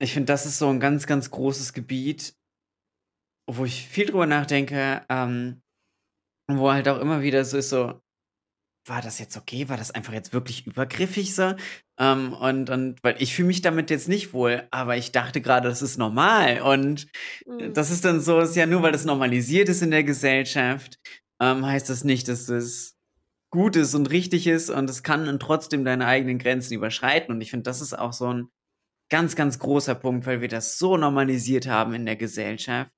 Ich 0.00 0.12
finde, 0.12 0.26
das 0.32 0.46
ist 0.46 0.58
so 0.58 0.68
ein 0.68 0.80
ganz, 0.80 1.06
ganz 1.06 1.30
großes 1.30 1.72
Gebiet, 1.72 2.34
wo 3.50 3.64
ich 3.64 3.86
viel 3.86 4.06
drüber 4.06 4.26
nachdenke, 4.26 5.04
ähm, 5.08 5.62
wo 6.50 6.72
halt 6.72 6.88
auch 6.88 6.98
immer 7.00 7.22
wieder 7.22 7.44
so 7.44 7.58
ist, 7.58 7.70
so, 7.70 8.00
war 8.88 9.00
das 9.00 9.18
jetzt 9.20 9.36
okay? 9.36 9.68
War 9.68 9.76
das 9.76 9.92
einfach 9.92 10.12
jetzt 10.12 10.32
wirklich 10.32 10.66
übergriffig 10.66 11.34
so? 11.34 11.54
Ähm, 12.00 12.32
und, 12.32 12.68
und 12.68 12.98
weil 13.02 13.14
ich 13.22 13.34
fühle 13.34 13.48
mich 13.48 13.62
damit 13.62 13.90
jetzt 13.90 14.08
nicht 14.08 14.32
wohl, 14.32 14.66
aber 14.72 14.96
ich 14.96 15.12
dachte 15.12 15.40
gerade, 15.40 15.68
das 15.68 15.82
ist 15.82 15.98
normal. 15.98 16.62
Und 16.62 17.06
Mm. 17.46 17.72
das 17.74 17.90
ist 17.90 18.04
dann 18.04 18.20
so, 18.20 18.40
ist 18.40 18.56
ja 18.56 18.66
nur, 18.66 18.82
weil 18.82 18.92
das 18.92 19.04
normalisiert 19.04 19.68
ist 19.68 19.82
in 19.82 19.90
der 19.90 20.04
Gesellschaft, 20.04 20.98
ähm, 21.40 21.64
heißt 21.66 21.88
das 21.90 22.04
nicht, 22.04 22.28
dass 22.28 22.46
das 22.46 22.91
gut 23.52 23.76
ist 23.76 23.94
und 23.94 24.10
richtig 24.10 24.46
ist 24.46 24.70
und 24.70 24.90
es 24.90 25.02
kann 25.02 25.26
dann 25.26 25.38
trotzdem 25.38 25.84
deine 25.84 26.06
eigenen 26.06 26.38
Grenzen 26.38 26.74
überschreiten. 26.74 27.34
Und 27.34 27.40
ich 27.42 27.50
finde, 27.50 27.64
das 27.64 27.80
ist 27.80 27.96
auch 27.96 28.12
so 28.12 28.32
ein 28.32 28.48
ganz, 29.10 29.36
ganz 29.36 29.58
großer 29.58 29.94
Punkt, 29.94 30.26
weil 30.26 30.40
wir 30.40 30.48
das 30.48 30.78
so 30.78 30.96
normalisiert 30.96 31.66
haben 31.68 31.92
in 31.94 32.06
der 32.06 32.16
Gesellschaft. 32.16 32.90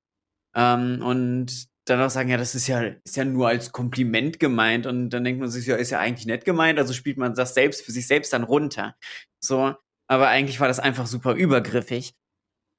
Ähm, 0.54 1.02
und 1.02 1.66
dann 1.86 2.00
auch 2.00 2.08
sagen, 2.08 2.30
ja, 2.30 2.36
das 2.36 2.54
ist 2.54 2.68
ja, 2.68 2.80
ist 2.82 3.16
ja 3.16 3.24
nur 3.24 3.48
als 3.48 3.72
Kompliment 3.72 4.38
gemeint. 4.38 4.86
Und 4.86 5.10
dann 5.10 5.24
denkt 5.24 5.40
man 5.40 5.50
sich, 5.50 5.66
ja, 5.66 5.74
ist 5.74 5.90
ja 5.90 5.98
eigentlich 5.98 6.26
nett 6.26 6.44
gemeint, 6.44 6.78
also 6.78 6.94
spielt 6.94 7.18
man 7.18 7.34
das 7.34 7.54
selbst 7.54 7.82
für 7.82 7.92
sich 7.92 8.06
selbst 8.06 8.32
dann 8.32 8.44
runter. 8.44 8.96
So, 9.40 9.74
aber 10.06 10.28
eigentlich 10.28 10.60
war 10.60 10.68
das 10.68 10.78
einfach 10.78 11.06
super 11.08 11.34
übergriffig. 11.34 12.14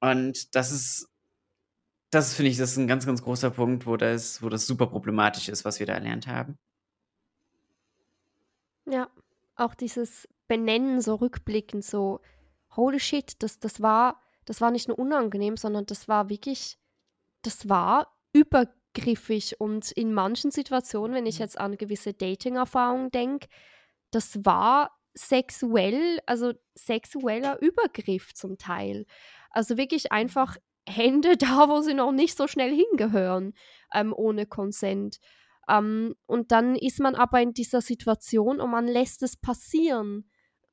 Und 0.00 0.54
das 0.54 0.72
ist, 0.72 1.08
das 2.10 2.34
finde 2.34 2.50
ich, 2.50 2.56
das 2.56 2.72
ist 2.72 2.78
ein 2.78 2.88
ganz, 2.88 3.04
ganz 3.04 3.22
großer 3.22 3.50
Punkt, 3.50 3.86
wo 3.86 3.98
das, 3.98 4.42
wo 4.42 4.48
das 4.48 4.66
super 4.66 4.86
problematisch 4.86 5.48
ist, 5.50 5.64
was 5.66 5.78
wir 5.78 5.86
da 5.86 5.92
erlernt 5.92 6.26
haben. 6.26 6.56
Ja, 8.88 9.10
auch 9.56 9.74
dieses 9.74 10.28
Benennen 10.48 11.00
so 11.00 11.16
rückblickend, 11.16 11.84
so, 11.84 12.20
holy 12.76 13.00
shit, 13.00 13.42
das, 13.42 13.58
das 13.58 13.80
war, 13.80 14.22
das 14.44 14.60
war 14.60 14.70
nicht 14.70 14.88
nur 14.88 14.98
unangenehm, 14.98 15.56
sondern 15.56 15.86
das 15.86 16.08
war 16.08 16.28
wirklich, 16.28 16.78
das 17.42 17.68
war 17.68 18.16
übergriffig. 18.32 19.60
Und 19.60 19.90
in 19.92 20.12
manchen 20.12 20.50
Situationen, 20.50 21.16
wenn 21.16 21.26
ich 21.26 21.36
mhm. 21.36 21.42
jetzt 21.42 21.58
an 21.58 21.76
gewisse 21.76 22.12
Dating-Erfahrungen 22.12 23.10
denke, 23.10 23.48
das 24.10 24.44
war 24.44 24.96
sexuell, 25.14 26.20
also 26.26 26.52
sexueller 26.74 27.60
Übergriff 27.60 28.34
zum 28.34 28.58
Teil. 28.58 29.06
Also 29.50 29.76
wirklich 29.76 30.12
einfach 30.12 30.56
Hände 30.86 31.36
da, 31.36 31.68
wo 31.68 31.80
sie 31.80 31.94
noch 31.94 32.12
nicht 32.12 32.36
so 32.36 32.46
schnell 32.46 32.74
hingehören, 32.74 33.54
ähm, 33.92 34.12
ohne 34.16 34.46
Consent. 34.46 35.18
Ähm, 35.68 36.14
und 36.26 36.52
dann 36.52 36.76
ist 36.76 37.00
man 37.00 37.14
aber 37.14 37.40
in 37.40 37.52
dieser 37.52 37.80
Situation 37.80 38.60
und 38.60 38.70
man 38.70 38.86
lässt 38.86 39.22
es 39.22 39.36
passieren, 39.36 40.30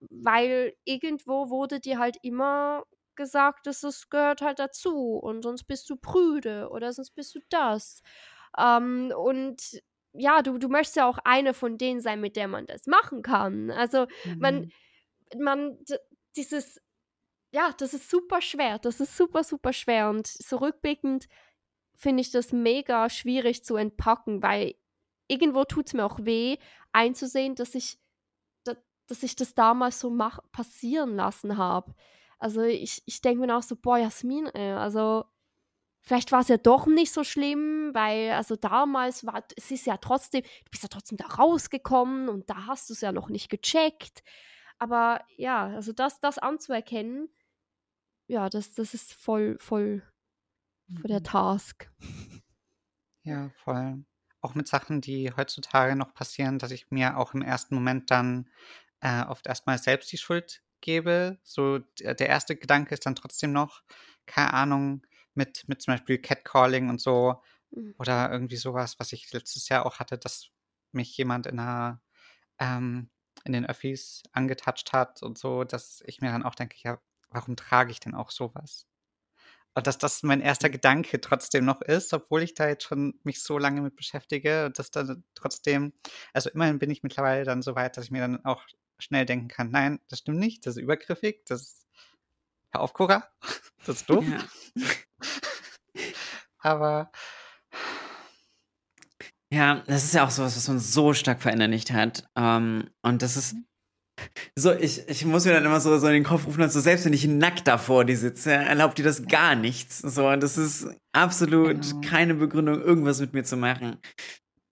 weil 0.10 0.74
irgendwo 0.84 1.50
wurde 1.50 1.80
dir 1.80 2.00
halt 2.00 2.18
immer 2.22 2.84
gesagt, 3.16 3.68
dass 3.68 3.84
es 3.84 4.10
gehört 4.10 4.41
halt 4.41 4.60
dazu 4.60 5.18
und 5.18 5.44
sonst 5.44 5.66
bist 5.66 5.89
du 5.89 5.96
prüde 5.96 6.70
oder 6.70 6.91
sonst 6.94 7.12
bist 7.12 7.36
du 7.36 7.39
das. 7.50 8.02
Ähm, 8.58 9.14
und 9.16 9.82
ja, 10.14 10.41
du, 10.41 10.58
du 10.58 10.70
möchtest 10.70 10.98
ja 10.98 11.08
auch 11.08 11.20
eine 11.24 11.54
von 11.54 11.78
denen 11.78 12.02
sein, 12.02 12.22
mit 12.22 12.36
der 12.36 12.48
man 12.48 12.66
das 12.66 12.86
machen 12.86 13.22
kann. 13.22 13.72
Also 13.72 14.08
mhm. 14.26 14.39
man, 14.39 14.72
man, 15.38 15.78
dieses, 16.36 16.80
ja, 17.52 17.74
das 17.78 17.94
ist 17.94 18.10
super 18.10 18.41
schwer. 18.41 18.80
Das 18.80 19.00
ist 19.00 19.18
super, 19.18 19.44
super 19.44 19.74
schwer. 19.74 20.10
Und 20.10 20.28
so 20.28 20.58
rückblickend 20.58 21.28
finde 21.96 22.22
ich 22.22 22.32
das 22.32 22.52
mega 22.52 23.10
schwierig 23.10 23.64
zu 23.64 23.76
entpacken, 23.76 24.41
weil 24.44 24.76
irgendwo 25.28 25.64
tut 25.66 25.88
es 25.88 25.94
mir 25.94 26.06
auch 26.06 26.20
weh, 26.22 26.58
einzusehen, 26.92 27.56
dass 27.56 27.76
ich, 27.76 28.00
dass, 28.64 28.78
dass 29.08 29.24
ich 29.24 29.36
das 29.36 29.54
damals 29.54 30.00
so 30.00 30.10
mach, 30.10 30.40
passieren 30.52 31.16
lassen 31.16 31.58
habe. 31.58 31.94
Also 32.40 32.62
ich, 32.62 33.02
ich 33.06 33.22
denke 33.22 33.46
mir 33.46 33.56
auch 33.56 33.64
so, 33.64 33.76
boah, 33.76 33.98
Jasmin, 33.98 34.48
ey, 34.48 34.74
also 34.74 35.26
vielleicht 36.02 36.32
war 36.32 36.42
es 36.42 36.50
ja 36.50 36.58
doch 36.58 36.86
nicht 36.86 37.12
so 37.12 37.24
schlimm, 37.24 37.92
weil 37.94 38.32
also 38.32 38.56
damals 38.56 39.26
war, 39.26 39.44
es 39.56 39.72
ist 39.72 39.86
ja 39.86 39.98
trotzdem, 39.98 40.42
du 40.42 40.72
bist 40.72 40.84
ja 40.84 40.90
trotzdem 40.90 41.18
da 41.18 41.26
rausgekommen 41.26 42.30
und 42.30 42.50
da 42.50 42.68
hast 42.68 42.90
du 42.90 42.94
es 42.94 43.02
ja 43.02 43.12
noch 43.12 43.30
nicht 43.30 43.50
gecheckt. 43.50 44.24
Aber 44.78 45.24
ja, 45.38 45.68
also 45.68 45.94
das, 45.94 46.20
das 46.20 46.38
anzuerkennen, 46.40 47.30
ja, 48.28 48.50
das, 48.50 48.74
das 48.74 48.94
ist 48.94 49.14
voll, 49.14 49.58
voll, 49.60 50.04
voll 50.94 51.08
der 51.08 51.20
mhm. 51.20 51.26
Task. 51.26 51.90
Ja, 53.26 53.50
voll. 53.56 54.04
Auch 54.44 54.56
mit 54.56 54.68
Sachen, 54.68 55.02
die 55.02 55.32
heutzutage 55.36 55.96
noch 55.96 56.14
passieren, 56.14 56.60
dass 56.60 56.72
ich 56.72 56.91
mir 56.91 57.18
auch 57.18 57.34
im 57.34 57.41
ersten 57.41 57.76
Moment 57.76 58.12
dann 58.12 58.50
äh, 59.00 59.24
oft 59.24 59.48
erstmal 59.48 59.78
selbst 59.78 60.12
die 60.12 60.18
Schuld 60.18 60.62
gebe. 60.82 61.39
So, 61.44 61.80
der 61.80 62.28
erste 62.28 62.56
Gedanke 62.56 62.94
ist 62.94 63.06
dann 63.06 63.16
trotzdem 63.16 63.54
noch, 63.54 63.84
keine 64.26 64.54
Ahnung, 64.54 65.02
mit, 65.34 65.68
mit 65.68 65.82
zum 65.82 65.94
Beispiel 65.94 66.18
Catcalling 66.20 66.89
und 66.89 67.00
so 67.00 67.41
mhm. 67.72 67.96
oder 67.98 68.32
irgendwie 68.32 68.58
sowas, 68.58 69.00
was 69.00 69.14
ich 69.14 69.32
letztes 69.32 69.70
Jahr 69.70 69.86
auch 69.86 70.00
hatte, 70.00 70.18
dass 70.18 70.50
mich 70.91 71.16
jemand 71.18 71.48
in 71.48 71.60
einer 71.60 72.02
ähm, 72.60 73.10
in 73.46 73.54
den 73.54 73.66
Öffis 73.66 74.24
angetatscht 74.32 74.94
hat 74.94 75.24
und 75.24 75.38
so, 75.38 75.64
dass 75.64 76.04
ich 76.06 76.22
mir 76.22 76.32
dann 76.32 76.44
auch 76.44 76.56
denke, 76.56 76.78
ja, 76.82 77.00
warum 77.30 77.56
trage 77.56 77.91
ich 77.91 78.00
denn 78.00 78.14
auch 78.14 78.30
sowas? 78.30 78.88
Und 79.76 79.88
dass 79.88 79.98
das 79.98 80.24
mein 80.24 80.42
erster 80.42 80.68
mhm. 80.68 80.74
Gedanke 80.74 81.22
trotzdem 81.22 81.66
noch 81.66 81.82
ist, 81.82 82.14
obwohl 82.14 82.44
ich 82.44 82.54
da 82.54 82.68
jetzt 82.68 82.84
schon 82.84 83.20
mich 83.24 83.42
so 83.42 83.58
lange 83.58 83.82
mit 83.82 83.96
beschäftige 83.96 84.66
und 84.66 84.78
dass 84.78 84.92
dann 84.92 85.24
trotzdem, 85.36 85.94
also 86.34 86.50
immerhin 86.50 86.80
bin 86.80 86.92
ich 86.92 87.04
mittlerweile 87.04 87.44
dann 87.44 87.62
so 87.62 87.76
weit, 87.76 87.98
dass 87.98 88.06
ich 88.06 88.12
mir 88.12 88.22
dann 88.22 88.44
auch 88.46 88.64
schnell 89.00 89.26
denken 89.26 89.48
kann, 89.48 89.72
nein, 89.72 90.00
das 90.10 90.20
stimmt 90.20 90.40
nicht, 90.40 90.66
das 90.66 90.78
ist 90.78 90.84
übergriffig, 90.84 91.44
das 91.46 91.62
ist, 91.62 91.88
hör 92.72 92.82
auf, 92.82 92.94
Cora, 92.94 93.28
das 93.86 93.98
ist 93.98 94.10
doof. 94.10 94.26
Ja. 94.26 94.84
Aber 96.60 97.12
ja, 99.54 99.84
das 99.86 100.04
ist 100.04 100.16
ja 100.16 100.26
auch 100.26 100.32
sowas, 100.32 100.56
was 100.56 100.68
man 100.68 100.80
so 100.80 101.14
stark 101.14 101.42
verinnerlicht 101.42 101.92
hat. 101.92 102.28
Ähm, 102.36 102.90
und 103.04 103.22
das 103.22 103.38
ist 103.38 103.56
so, 104.55 104.72
ich, 104.74 105.07
ich 105.07 105.26
muss 105.26 105.45
mir 105.45 105.53
dann 105.53 105.66
immer 105.66 105.80
so, 105.80 105.97
so 105.97 106.07
in 106.07 106.14
den 106.14 106.24
Kopf 106.24 106.45
rufen, 106.45 106.61
also 106.61 106.80
selbst 106.80 107.05
wenn 107.05 107.14
ich 107.14 107.28
nackt 107.28 107.68
da 107.68 107.78
vor 107.78 108.05
dir 108.05 108.18
sitze, 108.18 108.51
erlaubt 108.51 108.97
dir 108.97 109.03
das 109.03 109.26
gar 109.26 109.55
nichts. 109.55 109.99
So, 109.99 110.28
und 110.28 110.41
das 110.43 110.57
ist 110.57 110.88
absolut 111.11 111.82
genau. 111.82 112.01
keine 112.01 112.36
Begründung, 112.36 112.82
irgendwas 112.82 113.20
mit 113.20 113.34
mir 113.34 113.43
zu 113.43 113.57
machen. 113.57 113.97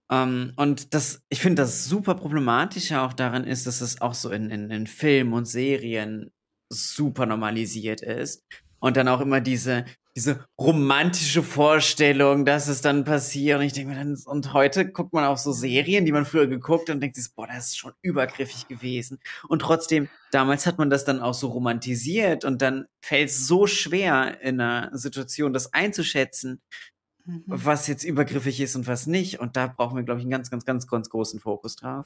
Um, 0.09 0.17
ähm, 0.17 0.53
und 0.57 0.93
das, 0.93 1.21
ich 1.29 1.41
finde, 1.41 1.61
das 1.61 1.85
super 1.85 2.15
problematische 2.15 3.01
auch 3.01 3.13
daran 3.13 3.45
ist, 3.45 3.65
dass 3.65 3.79
es 3.79 4.01
auch 4.01 4.13
so 4.13 4.29
in, 4.29 4.49
in, 4.49 4.69
in 4.69 4.85
Filmen 4.85 5.31
und 5.31 5.45
Serien 5.45 6.31
super 6.69 7.25
normalisiert 7.25 8.01
ist. 8.01 8.43
Und 8.79 8.97
dann 8.97 9.07
auch 9.07 9.21
immer 9.21 9.39
diese, 9.39 9.85
diese 10.16 10.45
romantische 10.59 11.41
Vorstellung, 11.41 12.43
dass 12.43 12.68
es 12.68 12.82
dann 12.82 13.05
passiert. 13.05 13.59
Und 13.59 13.66
ich 13.66 13.74
denke 13.74 13.93
mir 13.93 13.97
dann, 13.97 14.18
und 14.26 14.53
heute 14.53 14.91
guckt 14.91 15.14
man 15.14 15.24
auch 15.24 15.38
so 15.38 15.51
Serien, 15.53 16.05
die 16.05 16.12
man 16.12 16.26
früher 16.26 16.47
geguckt 16.47 16.89
hat 16.89 16.95
und 16.95 17.01
denkt 17.01 17.16
sich, 17.16 17.34
boah, 17.34 17.47
das 17.47 17.68
ist 17.68 17.78
schon 17.78 17.93
übergriffig 18.01 18.68
gewesen. 18.68 19.20
Und 19.47 19.59
trotzdem, 19.59 20.09
damals 20.32 20.66
hat 20.66 20.78
man 20.78 20.89
das 20.89 21.05
dann 21.05 21.22
auch 21.22 21.34
so 21.34 21.47
romantisiert 21.47 22.43
und 22.43 22.62
dann 22.62 22.88
fällt 23.01 23.30
es 23.30 23.47
so 23.47 23.68
schwer 23.68 24.41
in 24.41 24.59
einer 24.59 24.95
Situation, 24.97 25.53
das 25.53 25.74
einzuschätzen, 25.74 26.62
mhm. 27.26 27.43
was 27.45 27.88
jetzt 27.88 28.03
übergriffig 28.03 28.59
ist 28.59 28.76
und 28.76 28.88
was 28.88 29.07
nicht. 29.07 29.39
Und 29.39 29.55
da 29.55 29.68
brauchen 29.68 29.95
wir, 29.95 30.03
glaube 30.03 30.20
ich, 30.20 30.26
einen 30.26 30.32
ganz, 30.32 30.51
ganz, 30.51 30.66
ganz, 30.66 30.88
ganz 30.88 31.09
großen 31.09 31.39
Fokus 31.39 31.78
drauf. 31.78 32.05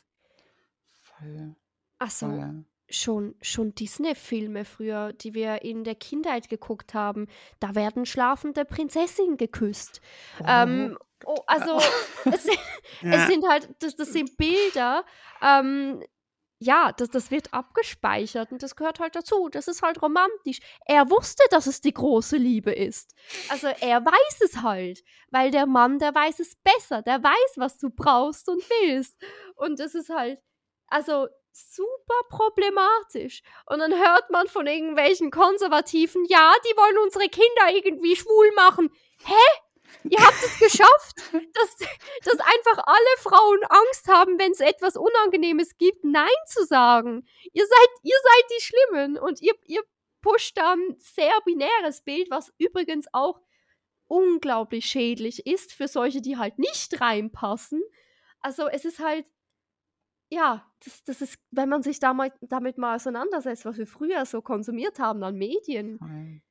Voll. 1.01 1.56
Ach 1.97 2.12
so. 2.12 2.28
Voll 2.28 2.66
schon, 2.89 3.36
schon 3.41 3.73
Disney-Filme 3.73 4.65
früher, 4.65 5.13
die 5.13 5.33
wir 5.33 5.63
in 5.63 5.83
der 5.83 5.95
Kindheit 5.95 6.49
geguckt 6.49 6.93
haben, 6.93 7.27
da 7.59 7.75
werden 7.75 8.05
schlafende 8.05 8.65
Prinzessinnen 8.65 9.38
geküsst. 9.38 10.01
Oh. 10.39 10.45
Ähm, 10.47 10.97
oh, 11.25 11.41
also 11.47 11.77
es, 12.25 12.45
ja. 13.01 13.11
es, 13.11 13.27
sind 13.27 13.47
halt, 13.47 13.69
das, 13.79 13.95
das 13.95 14.13
sind 14.13 14.38
Bilder, 14.38 15.03
ähm, 15.41 16.03
ja, 16.59 16.93
das, 16.93 17.09
das 17.09 17.31
wird 17.31 17.53
abgespeichert 17.53 18.51
und 18.51 18.63
das 18.63 18.75
gehört 18.75 18.99
halt 18.99 19.15
dazu. 19.15 19.49
Das 19.49 19.67
ist 19.67 19.81
halt 19.81 20.01
romantisch. 20.01 20.59
Er 20.86 21.09
wusste, 21.09 21.43
dass 21.51 21.67
es 21.67 21.81
die 21.81 21.93
große 21.93 22.38
Liebe 22.38 22.71
ist. 22.71 23.13
Also 23.49 23.67
er 23.67 24.05
weiß 24.05 24.41
es 24.41 24.61
halt, 24.61 25.03
weil 25.31 25.51
der 25.51 25.65
Mann, 25.65 25.99
der 25.99 26.15
weiß 26.15 26.39
es 26.39 26.55
besser. 26.55 27.01
Der 27.01 27.21
weiß, 27.21 27.57
was 27.57 27.77
du 27.77 27.89
brauchst 27.89 28.47
und 28.47 28.63
willst. 28.69 29.21
Und 29.55 29.79
das 29.79 29.95
ist 29.95 30.09
halt, 30.09 30.39
also 30.88 31.27
super 31.56 32.22
problematisch. 32.30 33.41
Und 33.66 33.80
dann 33.80 33.93
hört 33.93 34.30
man 34.30 34.47
von 34.47 34.68
irgendwelchen 34.68 35.32
Konservativen, 35.32 36.26
ja, 36.26 36.53
die 36.66 36.78
wollen 36.78 36.97
unsere 36.99 37.30
Kinder 37.30 37.74
irgendwie 37.74 38.16
schwul 38.16 38.51
machen. 38.56 38.91
Hä? 39.24 39.62
Ihr 40.10 40.20
habt 40.20 40.43
es 40.43 40.60
geschafft, 40.60 41.16
dass, 41.53 41.78
dass 42.24 42.39
einfach 42.39 42.84
alle 42.86 43.18
Frauen 43.20 43.64
Angst 43.70 44.08
haben, 44.08 44.38
wenn 44.38 44.51
es 44.51 44.60
etwas 44.60 44.97
Unangenehmes 44.97 45.78
gibt, 45.78 46.03
Nein 46.03 46.28
zu 46.47 46.66
sagen. 46.66 47.28
Ihr 47.53 47.66
seid, 47.66 47.89
ihr 48.03 48.18
seid 48.24 48.43
die 48.51 48.62
Schlimmen 48.62 49.18
und 49.18 49.41
ihr, 49.41 49.53
ihr 49.66 49.84
pusht 50.22 50.58
da 50.58 50.74
ein 50.74 50.95
sehr 50.99 51.34
binäres 51.45 52.01
Bild, 52.01 52.30
was 52.30 52.51
übrigens 52.58 53.08
auch 53.14 53.39
unglaublich 54.08 54.86
schädlich 54.86 55.45
ist 55.47 55.74
für 55.74 55.88
solche, 55.88 56.22
die 56.22 56.38
halt 56.38 56.60
nicht 56.60 56.99
reinpassen. 56.99 57.82
Also 58.39 58.68
es 58.68 58.86
ist 58.86 58.99
halt, 58.99 59.26
ja, 60.30 60.65
das, 60.84 61.03
das 61.03 61.21
ist, 61.21 61.38
wenn 61.51 61.69
man 61.69 61.84
sich 61.84 61.99
damit, 61.99 62.34
damit 62.41 62.78
mal 62.78 62.95
auseinandersetzt, 62.95 63.65
was 63.65 63.78
wir 63.78 63.88
früher 63.88 64.26
so 64.26 64.41
konsumiert 64.41 64.99
haben 64.99 65.23
an 65.23 65.36
Medien. 65.36 65.97
Mhm. 66.01 66.41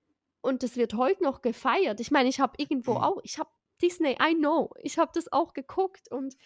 Und 0.41 0.63
das 0.63 0.77
wird 0.77 0.95
heute 0.95 1.23
noch 1.23 1.43
gefeiert. 1.43 2.01
Ich 2.01 2.11
meine, 2.11 2.29
ich 2.29 2.41
habe 2.41 2.55
irgendwo 2.59 2.93
mhm. 2.93 2.99
auch, 2.99 3.21
ich 3.25 3.39
habe 3.39 3.51
Disney, 3.83 4.17
I 4.21 4.35
know, 4.35 4.71
ich 4.81 4.99
habe 4.99 5.11
das 5.15 5.33
auch 5.33 5.55
geguckt 5.55 6.11
und 6.11 6.37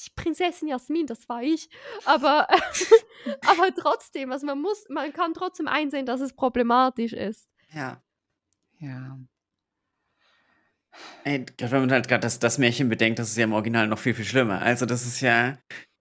die 0.00 0.10
Prinzessin 0.14 0.68
Jasmin, 0.68 1.06
das 1.06 1.28
war 1.28 1.42
ich. 1.42 1.68
Aber, 2.04 2.48
aber 3.46 3.74
trotzdem, 3.76 4.32
also 4.32 4.46
man 4.46 4.60
muss, 4.60 4.86
man 4.88 5.12
kann 5.12 5.34
trotzdem 5.34 5.66
einsehen, 5.68 6.06
dass 6.06 6.20
es 6.20 6.32
problematisch 6.32 7.12
ist. 7.12 7.48
Ja. 7.72 8.02
Ja. 8.78 9.18
Ey, 11.24 11.44
wenn 11.58 11.80
man 11.80 11.92
halt 11.92 12.08
gerade 12.08 12.22
das, 12.22 12.38
das 12.38 12.58
Märchen 12.58 12.88
bedenkt, 12.88 13.18
das 13.18 13.30
ist 13.30 13.36
ja 13.36 13.44
im 13.44 13.52
Original 13.52 13.86
noch 13.86 13.98
viel, 13.98 14.14
viel 14.14 14.24
schlimmer. 14.24 14.62
Also, 14.62 14.86
das 14.86 15.06
ist 15.06 15.20
ja, 15.20 15.58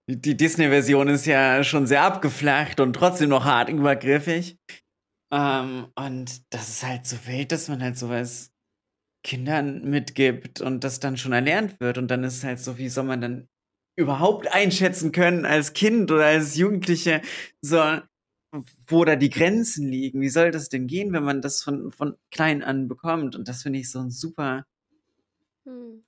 die 0.07 0.37
Disney-Version 0.37 1.09
ist 1.09 1.25
ja 1.25 1.63
schon 1.63 1.85
sehr 1.85 2.03
abgeflacht 2.03 2.79
und 2.79 2.93
trotzdem 2.93 3.29
noch 3.29 3.45
hart 3.45 3.69
übergriffig. 3.69 4.57
Ähm, 5.31 5.87
und 5.95 6.53
das 6.53 6.69
ist 6.69 6.83
halt 6.83 7.05
so 7.05 7.17
wild, 7.25 7.51
dass 7.51 7.67
man 7.67 7.83
halt 7.83 7.97
sowas 7.97 8.51
Kindern 9.23 9.83
mitgibt 9.89 10.61
und 10.61 10.83
das 10.85 11.01
dann 11.01 11.17
schon 11.17 11.33
erlernt 11.33 11.79
wird. 11.81 11.97
Und 11.97 12.09
dann 12.09 12.23
ist 12.23 12.43
halt 12.45 12.59
so, 12.59 12.77
wie 12.77 12.87
soll 12.87 13.03
man 13.03 13.19
dann 13.19 13.47
überhaupt 13.97 14.47
einschätzen 14.53 15.11
können 15.11 15.45
als 15.45 15.73
Kind 15.73 16.11
oder 16.11 16.25
als 16.25 16.55
Jugendliche, 16.55 17.21
so, 17.61 17.99
wo 18.87 19.03
da 19.03 19.17
die 19.17 19.29
Grenzen 19.29 19.89
liegen. 19.89 20.21
Wie 20.21 20.29
soll 20.29 20.51
das 20.51 20.69
denn 20.69 20.87
gehen, 20.87 21.11
wenn 21.11 21.23
man 21.23 21.41
das 21.41 21.61
von, 21.63 21.91
von 21.91 22.15
klein 22.31 22.63
an 22.63 22.87
bekommt? 22.87 23.35
Und 23.35 23.49
das 23.49 23.63
finde 23.63 23.79
ich 23.79 23.91
so 23.91 23.99
ein 23.99 24.11
super, 24.11 24.65
hm. 25.65 26.06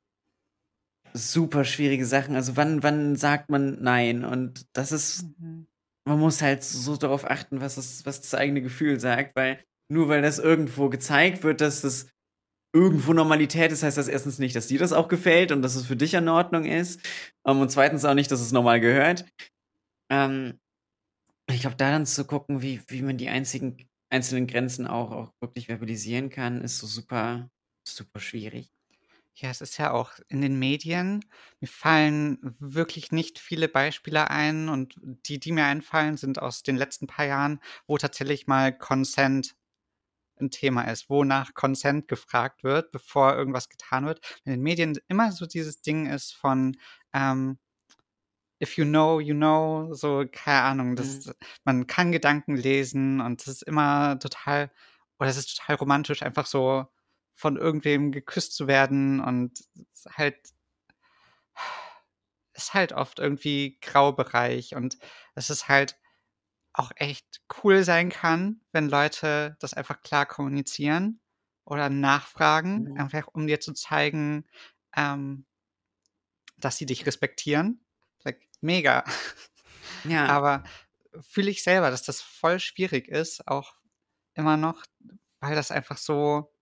Super 1.14 1.64
schwierige 1.66 2.06
Sachen. 2.06 2.36
Also 2.36 2.56
wann, 2.56 2.84
wann 2.84 3.16
sagt 3.16 3.50
man 3.50 3.82
nein? 3.82 4.24
Und 4.24 4.66
das 4.74 4.92
ist, 4.92 5.24
mhm. 5.40 5.68
man 6.06 6.20
muss 6.20 6.42
halt 6.42 6.64
so 6.64 6.96
darauf 6.98 7.30
achten, 7.30 7.62
was 7.62 7.76
das, 7.76 8.06
was 8.06 8.22
das 8.22 8.34
eigene 8.36 8.62
Gefühl 8.62 9.00
sagt, 9.00 9.36
weil 9.36 9.60
nur 9.92 10.08
weil 10.08 10.22
das 10.22 10.40
irgendwo 10.40 10.90
gezeigt 10.90 11.44
wird, 11.44 11.62
dass 11.62 11.82
das 11.82 12.08
irgendwo 12.74 13.14
Normalität 13.14 13.72
ist, 13.72 13.84
heißt 13.84 13.98
das 13.98 14.08
erstens 14.08 14.38
nicht, 14.38 14.56
dass 14.56 14.68
dir 14.68 14.80
das 14.80 14.94
auch 14.94 15.08
gefällt 15.08 15.52
und 15.52 15.62
dass 15.62 15.76
es 15.76 15.86
für 15.86 15.96
dich 15.96 16.14
in 16.14 16.30
Ordnung 16.30 16.66
ist. 16.66 17.02
Um, 17.44 17.58
ähm, 17.58 17.62
und 17.62 17.72
zweitens 17.72 18.06
auch 18.06 18.14
nicht, 18.14 18.32
dass 18.32 18.42
es 18.42 18.52
normal 18.52 18.80
gehört. 18.80 19.26
Ähm, 20.12 20.60
ich 21.50 21.62
glaube, 21.62 21.78
da 21.78 21.92
dann 21.92 22.06
zu 22.06 22.26
gucken, 22.26 22.62
wie, 22.62 22.82
wie 22.88 23.02
man 23.02 23.18
die 23.18 23.30
einzigen, 23.30 23.90
einzelnen 24.12 24.46
Grenzen 24.46 24.86
auch, 24.86 25.12
auch 25.12 25.34
wirklich 25.42 25.66
verbalisieren 25.66 26.30
kann, 26.30 26.62
ist 26.62 26.78
so 26.78 26.86
super, 26.86 27.50
super 27.88 28.20
schwierig. 28.20 28.72
Ja, 29.42 29.50
es 29.50 29.62
ist 29.62 29.78
ja 29.78 29.92
auch 29.92 30.12
in 30.28 30.42
den 30.42 30.60
Medien. 30.60 31.24
Mir 31.62 31.68
fallen 31.68 32.40
wirklich 32.60 33.14
nicht 33.14 33.40
viele 33.40 33.70
Beispiele 33.70 34.30
ein 34.30 34.68
und 34.68 34.96
die, 35.02 35.40
die 35.40 35.54
mir 35.54 35.64
einfallen, 35.64 36.18
sind 36.18 36.42
aus 36.42 36.62
den 36.62 36.76
letzten 36.76 37.08
paar 37.08 37.26
Jahren, 37.26 37.62
wo 37.88 37.98
tatsächlich 37.98 38.48
mal 38.48 38.78
Consent 38.78 39.56
ein 40.42 40.52
Thema 40.52 40.84
ist, 40.84 41.10
wonach 41.10 41.54
Consent 41.54 42.10
gefragt 42.10 42.64
wird, 42.64 42.92
bevor 42.92 43.36
irgendwas 43.36 43.70
getan 43.70 44.06
wird. 44.06 44.20
In 44.44 44.52
den 44.52 44.62
Medien 44.62 44.98
immer 45.08 45.32
so 45.32 45.46
dieses 45.46 45.82
Ding 45.82 46.08
ist 46.08 46.34
von 46.36 46.78
ähm, 47.14 47.60
if 48.62 48.78
you 48.78 48.86
know, 48.86 49.20
you 49.22 49.34
know, 49.34 49.94
so, 49.94 50.26
keine 50.30 50.64
Ahnung, 50.64 50.96
das, 50.96 51.28
mhm. 51.28 51.34
man 51.64 51.88
kann 51.88 52.12
Gedanken 52.12 52.58
lesen 52.58 53.22
und 53.22 53.42
es 53.42 53.48
ist 53.48 53.64
immer 53.64 54.20
total, 54.20 54.72
oder 55.18 55.30
es 55.30 55.38
ist 55.38 55.58
total 55.58 55.78
romantisch, 55.78 56.24
einfach 56.24 56.46
so 56.46 56.88
von 57.40 57.56
irgendwem 57.56 58.12
geküsst 58.12 58.54
zu 58.54 58.68
werden 58.68 59.22
und 59.22 59.64
halt, 60.12 60.38
ist 62.54 62.74
halt 62.74 62.92
oft 62.92 63.20
irgendwie 63.20 63.78
Graubereich 63.82 64.76
und 64.76 64.98
es 65.36 65.50
ist 65.50 65.70
halt, 65.70 65.98
auch 66.74 66.92
echt 66.96 67.42
cool 67.62 67.84
sein 67.84 68.10
kann, 68.10 68.62
wenn 68.72 68.90
Leute 68.90 69.58
das 69.60 69.74
einfach 69.74 70.02
klar 70.02 70.26
kommunizieren 70.26 71.20
oder 71.66 71.90
nachfragen, 71.90 72.92
mhm. 72.92 72.98
einfach 72.98 73.28
um 73.28 73.48
dir 73.48 73.60
zu 73.60 73.74
zeigen, 73.74 74.46
ähm, 74.96 75.46
dass 76.58 76.78
sie 76.78 76.86
dich 76.86 77.06
respektieren. 77.06 77.84
Like, 78.24 78.48
mega. 78.62 79.04
Ja. 80.06 80.26
Aber 80.30 80.64
fühle 81.20 81.52
ich 81.52 81.64
selber, 81.64 81.92
dass 81.92 82.04
das 82.04 82.22
voll 82.22 82.60
schwierig 82.60 83.08
ist, 83.08 83.48
auch 83.48 83.76
immer 84.34 84.58
noch, 84.58 84.84
weil 85.40 85.56
das 85.56 85.72
einfach 85.72 85.98
so, 85.98 86.54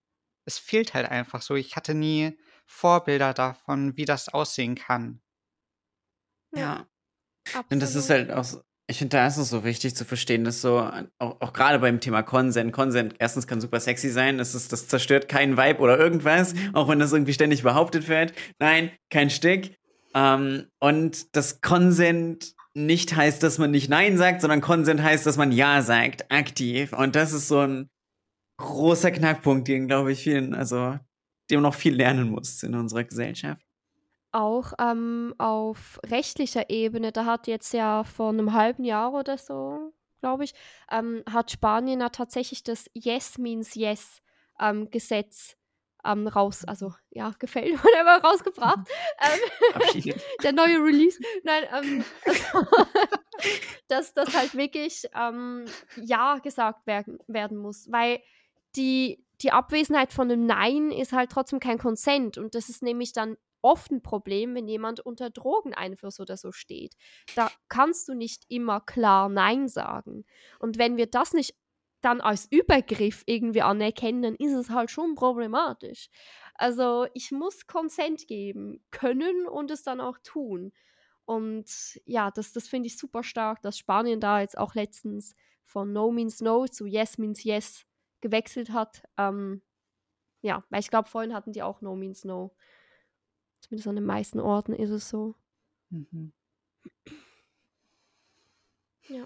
es 0.47 0.57
fehlt 0.57 0.93
halt 0.93 1.09
einfach 1.11 1.41
so. 1.41 1.55
Ich 1.55 1.75
hatte 1.75 1.93
nie 1.93 2.37
Vorbilder 2.65 3.33
davon, 3.33 3.95
wie 3.97 4.05
das 4.05 4.29
aussehen 4.29 4.75
kann. 4.75 5.21
Ja. 6.55 6.87
ja. 7.53 7.63
Und 7.69 7.81
das 7.81 7.95
ist 7.95 8.09
halt 8.09 8.31
auch 8.31 8.45
so, 8.45 8.61
ich 8.89 8.99
finde, 8.99 9.17
da 9.17 9.27
ist 9.27 9.35
es 9.35 9.49
so 9.49 9.65
wichtig 9.65 9.95
zu 9.95 10.05
verstehen, 10.05 10.45
dass 10.45 10.61
so, 10.61 10.79
auch, 11.19 11.41
auch 11.41 11.51
gerade 11.51 11.79
beim 11.79 11.99
Thema 11.99 12.23
Consent, 12.23 12.71
Consent 12.71 13.15
erstens 13.19 13.45
kann 13.45 13.59
super 13.59 13.81
sexy 13.81 14.09
sein, 14.09 14.37
das, 14.37 14.55
ist, 14.55 14.71
das 14.71 14.87
zerstört 14.87 15.27
keinen 15.27 15.57
Vibe 15.57 15.79
oder 15.79 15.99
irgendwas, 15.99 16.53
mhm. 16.53 16.73
auch 16.73 16.87
wenn 16.87 16.99
das 16.99 17.11
irgendwie 17.11 17.33
ständig 17.33 17.63
behauptet 17.63 18.07
wird. 18.07 18.31
Nein, 18.59 18.91
kein 19.09 19.29
Stück. 19.29 19.71
Ähm, 20.15 20.67
und 20.79 21.35
das 21.35 21.59
Consent 21.59 22.55
nicht 22.73 23.13
heißt, 23.13 23.43
dass 23.43 23.57
man 23.57 23.71
nicht 23.71 23.89
Nein 23.89 24.17
sagt, 24.17 24.39
sondern 24.39 24.61
Consent 24.61 25.01
heißt, 25.03 25.25
dass 25.25 25.35
man 25.35 25.51
Ja 25.51 25.81
sagt, 25.81 26.31
aktiv. 26.31 26.93
Und 26.93 27.17
das 27.17 27.33
ist 27.33 27.49
so 27.49 27.59
ein 27.59 27.89
großer 28.57 29.11
Knackpunkt, 29.11 29.67
den, 29.67 29.87
glaube 29.87 30.11
ich, 30.11 30.23
vielen, 30.23 30.53
also, 30.53 30.97
dem 31.49 31.61
noch 31.61 31.75
viel 31.75 31.95
lernen 31.95 32.29
muss 32.29 32.63
in 32.63 32.75
unserer 32.75 33.03
Gesellschaft 33.03 33.67
auch 34.37 34.73
ähm, 34.79 35.33
auf 35.39 35.99
rechtlicher 36.05 36.69
Ebene, 36.69 37.11
da 37.11 37.25
hat 37.25 37.47
jetzt 37.47 37.73
ja 37.73 38.03
vor 38.03 38.29
einem 38.29 38.53
halben 38.53 38.83
Jahr 38.83 39.13
oder 39.13 39.37
so, 39.37 39.93
glaube 40.21 40.43
ich, 40.43 40.53
ähm, 40.91 41.23
hat 41.31 41.49
Spanien 41.51 42.01
ja 42.01 42.09
tatsächlich 42.09 42.63
das 42.63 42.85
Yes 42.93 43.37
means 43.39 43.73
Yes 43.73 44.21
ähm, 44.59 44.91
Gesetz 44.91 45.55
ähm, 46.05 46.27
raus, 46.27 46.65
also 46.65 46.93
ja, 47.09 47.33
gefällt, 47.39 47.83
whatever, 47.83 48.21
rausgebracht. 48.23 48.87
ähm, 50.05 50.13
der 50.43 50.53
neue 50.53 50.83
Release. 50.83 51.19
Nein, 51.43 51.63
ähm, 51.73 52.05
dass 53.87 54.13
das 54.13 54.35
halt 54.35 54.55
wirklich 54.55 55.03
ähm, 55.15 55.65
Ja 55.95 56.37
gesagt 56.39 56.85
werden, 56.85 57.17
werden 57.27 57.57
muss, 57.57 57.91
weil 57.91 58.21
die, 58.77 59.25
die 59.41 59.51
Abwesenheit 59.51 60.13
von 60.13 60.31
einem 60.31 60.45
Nein 60.45 60.91
ist 60.91 61.13
halt 61.13 61.31
trotzdem 61.31 61.59
kein 61.59 61.77
Consent 61.77 62.37
und 62.37 62.55
das 62.55 62.69
ist 62.69 62.83
nämlich 62.83 63.13
dann 63.13 63.37
oft 63.61 63.91
ein 63.91 64.01
Problem, 64.01 64.55
wenn 64.55 64.67
jemand 64.67 64.99
unter 64.99 65.29
Drogeneinfluss 65.29 66.19
oder 66.19 66.37
so 66.37 66.51
steht. 66.51 66.95
Da 67.35 67.51
kannst 67.69 68.07
du 68.07 68.13
nicht 68.13 68.43
immer 68.49 68.81
klar 68.81 69.29
Nein 69.29 69.67
sagen. 69.67 70.25
Und 70.59 70.77
wenn 70.77 70.97
wir 70.97 71.07
das 71.07 71.33
nicht 71.33 71.55
dann 72.01 72.21
als 72.21 72.47
Übergriff 72.51 73.23
irgendwie 73.25 73.63
anerkennen, 73.63 74.21
dann 74.21 74.35
ist 74.35 74.53
es 74.53 74.69
halt 74.69 74.91
schon 74.91 75.15
problematisch. 75.15 76.09
Also 76.53 77.07
ich 77.13 77.31
muss 77.31 77.65
Konsent 77.67 78.27
geben 78.27 78.83
können 78.91 79.47
und 79.47 79.71
es 79.71 79.83
dann 79.83 79.99
auch 79.99 80.17
tun. 80.23 80.71
Und 81.25 81.99
ja, 82.05 82.31
das, 82.31 82.53
das 82.53 82.67
finde 82.67 82.87
ich 82.87 82.97
super 82.97 83.23
stark, 83.23 83.61
dass 83.61 83.77
Spanien 83.77 84.19
da 84.19 84.39
jetzt 84.39 84.57
auch 84.57 84.75
letztens 84.75 85.35
von 85.65 85.91
No 85.91 86.11
means 86.11 86.39
No 86.39 86.67
zu 86.67 86.85
Yes 86.85 87.17
means 87.17 87.43
Yes 87.43 87.86
gewechselt 88.21 88.71
hat. 88.71 89.03
Ähm, 89.17 89.61
ja, 90.41 90.63
weil 90.69 90.79
ich 90.79 90.89
glaube, 90.89 91.09
vorhin 91.09 91.33
hatten 91.33 91.51
die 91.53 91.63
auch 91.63 91.81
No 91.81 91.95
means 91.95 92.23
No. 92.23 92.55
Zumindest 93.61 93.87
an 93.87 93.95
den 93.95 94.05
meisten 94.05 94.39
Orten 94.39 94.73
ist 94.73 94.91
es 94.91 95.09
so. 95.09 95.35
Mhm. 95.89 96.31
Ja. 99.09 99.25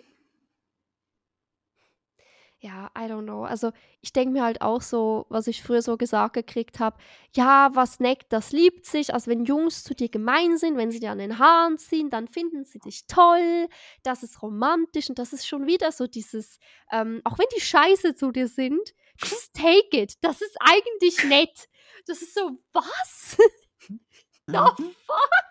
Ja, 2.64 2.92
I 2.96 3.06
don't 3.06 3.24
know. 3.24 3.44
Also 3.44 3.72
ich 4.02 4.14
denke 4.14 4.34
mir 4.34 4.44
halt 4.44 4.62
auch 4.62 4.84
so, 4.84 5.26
was 5.30 5.48
ich 5.48 5.64
früher 5.64 5.82
so 5.82 5.98
gesagt 5.98 6.34
gekriegt 6.34 6.80
habe, 6.80 6.96
ja, 7.36 7.72
was 7.74 8.00
neckt, 8.00 8.32
das 8.32 8.52
liebt 8.52 8.86
sich. 8.86 9.16
Also 9.16 9.32
wenn 9.32 9.46
Jungs 9.46 9.84
zu 9.84 9.96
dir 9.96 10.10
gemein 10.10 10.58
sind, 10.58 10.78
wenn 10.78 10.92
sie 10.92 11.00
dir 11.00 11.10
an 11.10 11.18
den 11.18 11.40
Haaren 11.40 11.80
ziehen, 11.80 12.12
dann 12.12 12.28
finden 12.28 12.64
sie 12.64 12.78
dich 12.78 13.08
toll, 13.08 13.68
das 14.04 14.22
ist 14.22 14.44
romantisch 14.44 15.10
und 15.10 15.18
das 15.18 15.34
ist 15.34 15.48
schon 15.48 15.66
wieder 15.66 15.92
so 15.92 16.06
dieses, 16.06 16.60
ähm, 16.92 17.22
auch 17.24 17.40
wenn 17.40 17.48
die 17.58 17.62
scheiße 17.62 18.14
zu 18.14 18.32
dir 18.32 18.48
sind, 18.48 18.94
just 19.18 19.56
take 19.56 19.98
it. 20.00 20.14
Das 20.22 20.40
ist 20.42 20.56
eigentlich 20.60 21.24
nett. 21.24 21.68
Das 22.06 22.22
ist 22.22 22.36
so, 22.36 22.60
was? 22.74 23.38
The 24.46 24.54
mhm. 24.54 24.96
fuck? 25.08 25.51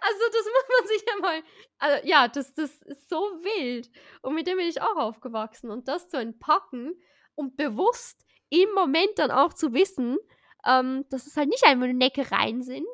Also, 0.00 0.22
das 0.32 0.44
muss 0.54 0.78
man 0.78 0.88
sich 0.88 1.02
ja 1.06 1.16
mal. 1.20 1.42
Also, 1.78 2.06
ja, 2.06 2.28
das, 2.28 2.54
das 2.54 2.82
ist 2.82 3.08
so 3.08 3.16
wild. 3.16 3.90
Und 4.22 4.34
mit 4.34 4.46
dem 4.46 4.58
bin 4.58 4.68
ich 4.68 4.80
auch 4.82 4.96
aufgewachsen. 4.96 5.70
Und 5.70 5.88
das 5.88 6.08
zu 6.08 6.18
entpacken 6.18 6.94
und 7.34 7.56
bewusst 7.56 8.24
im 8.50 8.72
Moment 8.74 9.18
dann 9.18 9.30
auch 9.30 9.52
zu 9.52 9.72
wissen, 9.72 10.18
ähm, 10.66 11.04
dass 11.10 11.26
es 11.26 11.36
halt 11.36 11.48
nicht 11.48 11.64
einfach 11.64 11.86
Neckereien 11.86 12.62
sind, 12.62 12.86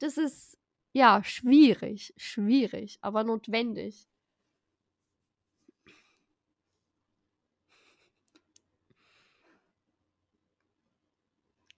das 0.00 0.18
ist 0.18 0.58
ja 0.92 1.22
schwierig. 1.24 2.14
Schwierig, 2.16 2.98
aber 3.02 3.24
notwendig. 3.24 4.06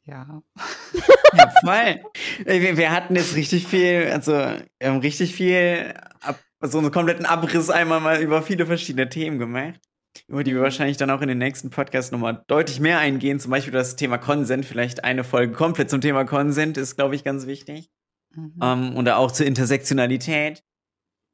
Ja. 0.04 0.42
ja, 1.33 1.53
voll. 1.61 2.01
Wir, 2.45 2.76
wir, 2.76 2.91
hatten 2.91 3.16
jetzt 3.16 3.35
richtig 3.37 3.66
viel, 3.66 4.11
also 4.12 4.33
wir 4.33 4.89
haben 4.89 5.01
richtig 5.01 5.35
viel, 5.35 5.95
ab, 6.20 6.39
so 6.61 6.78
einen 6.78 6.91
kompletten 6.91 7.26
Abriss 7.26 7.70
einmal 7.70 8.01
mal 8.01 8.20
über 8.20 8.43
viele 8.43 8.66
verschiedene 8.66 9.09
Themen 9.09 9.39
gemacht, 9.39 9.81
über 10.26 10.45
die 10.45 10.55
wir 10.55 10.62
wahrscheinlich 10.62 10.97
dann 10.97 11.11
auch 11.11 11.22
in 11.22 11.28
den 11.28 11.39
nächsten 11.39 11.70
Podcasts 11.70 12.12
nochmal 12.12 12.45
deutlich 12.47 12.81
mehr 12.81 12.99
eingehen. 12.99 13.41
Zum 13.41 13.51
Beispiel 13.51 13.72
das 13.72 13.97
Thema 13.97 14.18
Consent, 14.18 14.64
vielleicht 14.64 15.05
eine 15.05 15.24
Folge 15.24 15.53
komplett 15.53 15.91
zum 15.91 16.01
Thema 16.01 16.24
Consent 16.24 16.76
ist, 16.76 16.97
glaube 16.97 17.14
ich, 17.14 17.24
ganz 17.24 17.47
wichtig. 17.47 17.91
Mhm. 18.35 18.53
Um, 18.61 18.62
ähm, 18.62 18.97
oder 18.97 19.18
auch 19.18 19.31
zur 19.31 19.47
Intersektionalität. 19.47 20.62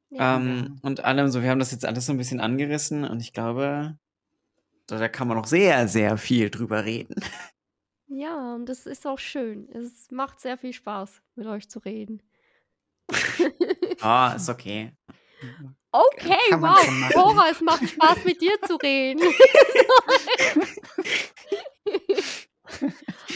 Ja. 0.09 0.37
Um, 0.37 0.47
ähm, 0.47 0.79
und 0.81 1.03
allem 1.03 1.29
so, 1.29 1.41
wir 1.41 1.49
haben 1.49 1.59
das 1.59 1.71
jetzt 1.71 1.85
alles 1.85 2.05
so 2.05 2.13
ein 2.13 2.17
bisschen 2.17 2.39
angerissen 2.39 3.03
und 3.03 3.19
ich 3.19 3.33
glaube, 3.33 3.97
da, 4.87 4.97
da 4.97 5.09
kann 5.09 5.27
man 5.27 5.37
noch 5.37 5.47
sehr, 5.47 5.87
sehr 5.87 6.17
viel 6.17 6.49
drüber 6.49 6.85
reden. 6.85 7.15
Ja, 8.09 8.55
und 8.55 8.65
das 8.67 8.85
ist 8.85 9.05
auch 9.05 9.19
schön. 9.19 9.69
Es 9.69 10.09
macht 10.11 10.39
sehr 10.39 10.57
viel 10.57 10.73
Spaß, 10.73 11.21
mit 11.35 11.45
euch 11.47 11.69
zu 11.69 11.79
reden. 11.79 12.21
Ah, 13.99 14.33
ist 14.35 14.47
okay. 14.47 14.91
Okay, 15.91 16.37
Kann 16.51 16.59
man 16.61 16.75
wow. 16.75 16.87
machen. 16.91 17.11
Cora, 17.13 17.49
es 17.49 17.61
macht 17.61 17.89
Spaß, 17.89 18.23
mit 18.25 18.39
dir 18.41 18.61
zu 18.61 18.75
reden. 18.75 19.21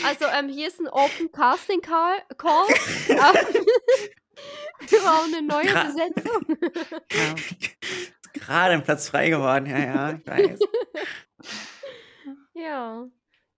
also, 0.05 0.25
ähm, 0.37 0.49
hier 0.49 0.67
ist 0.67 0.79
ein 0.79 0.87
Open 0.87 1.31
Casting 1.31 1.81
Call. 1.81 2.17
Call. 2.37 2.67
Ähm, 3.09 3.17
Wir 4.87 4.99
brauchen 4.99 5.33
eine 5.35 5.45
neue 5.47 5.65
Gra- 5.67 5.85
Besetzung. 5.85 6.45
Ja. 7.11 7.33
Ist 7.33 8.33
Gerade 8.33 8.73
ein 8.73 8.83
Platz 8.83 9.09
frei 9.09 9.29
geworden, 9.29 9.65
ja, 9.67 9.77
ja, 9.79 10.11
ich 10.13 10.25
weiß. 10.27 10.59
Ja. 12.53 13.07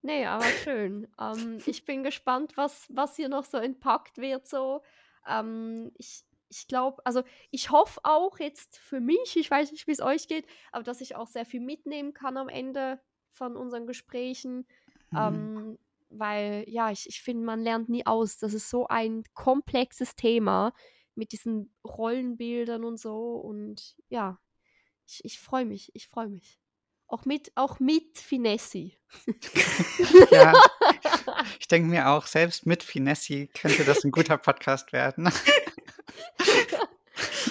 Nee, 0.04 0.26
aber 0.26 0.46
schön. 0.46 1.08
Ähm, 1.20 1.58
ich 1.66 1.86
bin 1.86 2.04
gespannt, 2.04 2.56
was, 2.56 2.88
was 2.90 3.16
hier 3.16 3.30
noch 3.30 3.46
so 3.46 3.58
entpackt 3.58 4.18
wird. 4.18 4.48
So. 4.48 4.84
Ähm, 5.28 5.92
ich 5.98 6.26
ich 6.56 6.68
glaube, 6.68 7.04
also 7.04 7.24
ich 7.50 7.72
hoffe 7.72 8.00
auch 8.04 8.38
jetzt 8.38 8.78
für 8.78 9.00
mich, 9.00 9.36
ich 9.36 9.50
weiß 9.50 9.72
nicht, 9.72 9.88
wie 9.88 9.92
es 9.92 10.02
euch 10.02 10.28
geht, 10.28 10.46
aber 10.72 10.84
dass 10.84 11.02
ich 11.02 11.16
auch 11.16 11.28
sehr 11.28 11.46
viel 11.46 11.62
mitnehmen 11.62 12.14
kann 12.14 12.38
am 12.38 12.48
Ende 12.48 13.02
von 13.32 13.58
unseren 13.58 13.88
Gesprächen. 13.88 14.68
Mhm. 15.10 15.18
Ähm, 15.18 15.80
weil, 16.10 16.64
ja, 16.68 16.92
ich, 16.92 17.10
ich 17.10 17.24
finde, 17.24 17.44
man 17.44 17.62
lernt 17.62 17.90
nie 17.90 18.06
aus. 18.06 18.38
Das 18.38 18.54
ist 18.54 18.70
so 18.70 18.88
ein 18.88 19.24
komplexes 19.34 20.16
Thema 20.16 20.74
mit 21.16 21.32
diesen 21.32 21.74
Rollenbildern 21.84 22.84
und 22.84 22.98
so. 22.98 23.36
Und 23.36 23.96
ja, 24.10 24.40
ich, 25.08 25.26
ich 25.26 25.40
freue 25.40 25.66
mich, 25.66 25.90
ich 25.96 26.08
freue 26.08 26.28
mich. 26.30 26.60
Auch 27.14 27.26
mit, 27.26 27.52
auch 27.54 27.80
mit 27.80 28.18
Finessi. 28.18 28.98
Ja, 30.32 30.52
ich 31.60 31.68
denke 31.68 31.88
mir 31.88 32.10
auch, 32.10 32.26
selbst 32.26 32.66
mit 32.66 32.82
Finessi 32.82 33.52
könnte 33.54 33.86
das 33.86 34.04
ein 34.04 34.10
guter 34.10 34.40
Podcast 34.40 34.92
werden. 34.94 35.26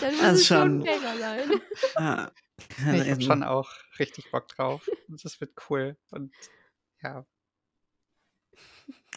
Dann 0.00 0.12
muss 0.16 0.20
Das 0.20 0.32
es 0.40 0.46
schon 0.48 0.84
sein. 0.84 1.60
Ja. 1.96 2.32
Ich 2.58 2.78
Also 2.86 2.98
habe 2.98 3.08
eben- 3.08 3.20
schon 3.20 3.44
auch 3.44 3.70
richtig 4.00 4.32
Bock 4.32 4.48
drauf. 4.48 4.90
Und 5.08 5.24
Das 5.24 5.40
wird 5.40 5.52
cool. 5.70 5.96
Und 6.10 6.32
ja, 7.00 7.24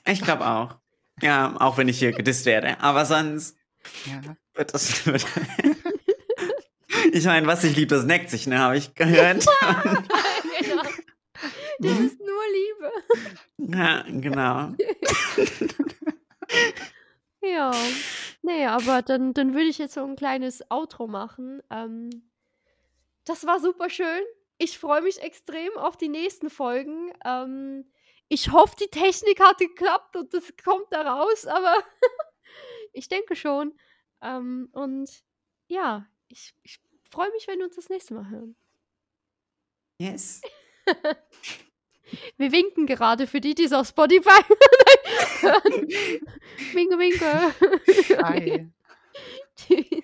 Ich 0.05 0.21
glaube 0.21 0.45
auch. 0.45 0.77
Ja, 1.23 1.55
auch 1.59 1.79
wenn 1.79 1.87
ich 1.87 1.97
hier 1.97 2.11
gedisst 2.11 2.45
werde. 2.45 2.79
Aber 2.81 3.07
sonst 3.07 3.57
ja. 4.05 4.21
wird 4.53 4.75
das. 4.75 5.07
Wird 5.07 5.25
ich 7.13 7.25
meine, 7.25 7.47
was 7.47 7.61
sich 7.61 7.75
liebt, 7.75 7.91
das 7.91 8.03
neckt 8.03 8.29
sich, 8.29 8.45
ne? 8.47 8.59
Habe 8.59 8.77
ich 8.77 8.93
gehört. 8.93 9.45
Das 11.79 11.99
Mhm. 11.99 12.05
ist 12.05 12.19
nur 12.19 12.41
Liebe. 12.53 13.77
ja, 13.77 14.03
genau. 14.07 14.73
Ja. 17.41 17.71
Nee, 18.41 18.65
aber 18.65 19.01
dann, 19.01 19.33
dann 19.33 19.53
würde 19.53 19.67
ich 19.67 19.77
jetzt 19.77 19.93
so 19.93 20.03
ein 20.03 20.15
kleines 20.15 20.63
Outro 20.71 21.05
machen. 21.07 21.61
Ähm, 21.69 22.29
das 23.25 23.45
war 23.45 23.59
super 23.59 23.89
schön. 23.89 24.23
Ich 24.57 24.79
freue 24.79 25.01
mich 25.01 25.21
extrem 25.21 25.75
auf 25.77 25.97
die 25.97 26.09
nächsten 26.09 26.49
Folgen. 26.49 27.11
Ähm, 27.23 27.91
ich 28.29 28.51
hoffe, 28.51 28.75
die 28.79 28.87
Technik 28.87 29.39
hat 29.39 29.59
geklappt 29.59 30.15
und 30.15 30.33
das 30.33 30.53
kommt 30.63 30.87
da 30.91 31.01
raus, 31.13 31.45
aber 31.45 31.75
ich 32.93 33.09
denke 33.09 33.35
schon. 33.35 33.77
Ähm, 34.21 34.69
und 34.71 35.09
ja, 35.67 36.07
ich, 36.29 36.53
ich 36.63 36.79
freue 37.11 37.29
mich, 37.31 37.47
wenn 37.47 37.59
wir 37.59 37.65
uns 37.65 37.75
das 37.75 37.89
nächste 37.89 38.13
Mal 38.15 38.29
hören. 38.29 38.55
Yes. 39.99 40.41
Wir 42.37 42.51
winken 42.51 42.85
gerade 42.85 43.27
für 43.27 43.41
die, 43.41 43.55
die 43.55 43.63
es 43.63 43.73
auf 43.73 43.87
Spotify 43.87 44.29
hören. 45.41 45.87
winke, 46.73 46.99
winke. 46.99 48.23
Hi. 48.23 48.67
Tschüss. 49.55 50.03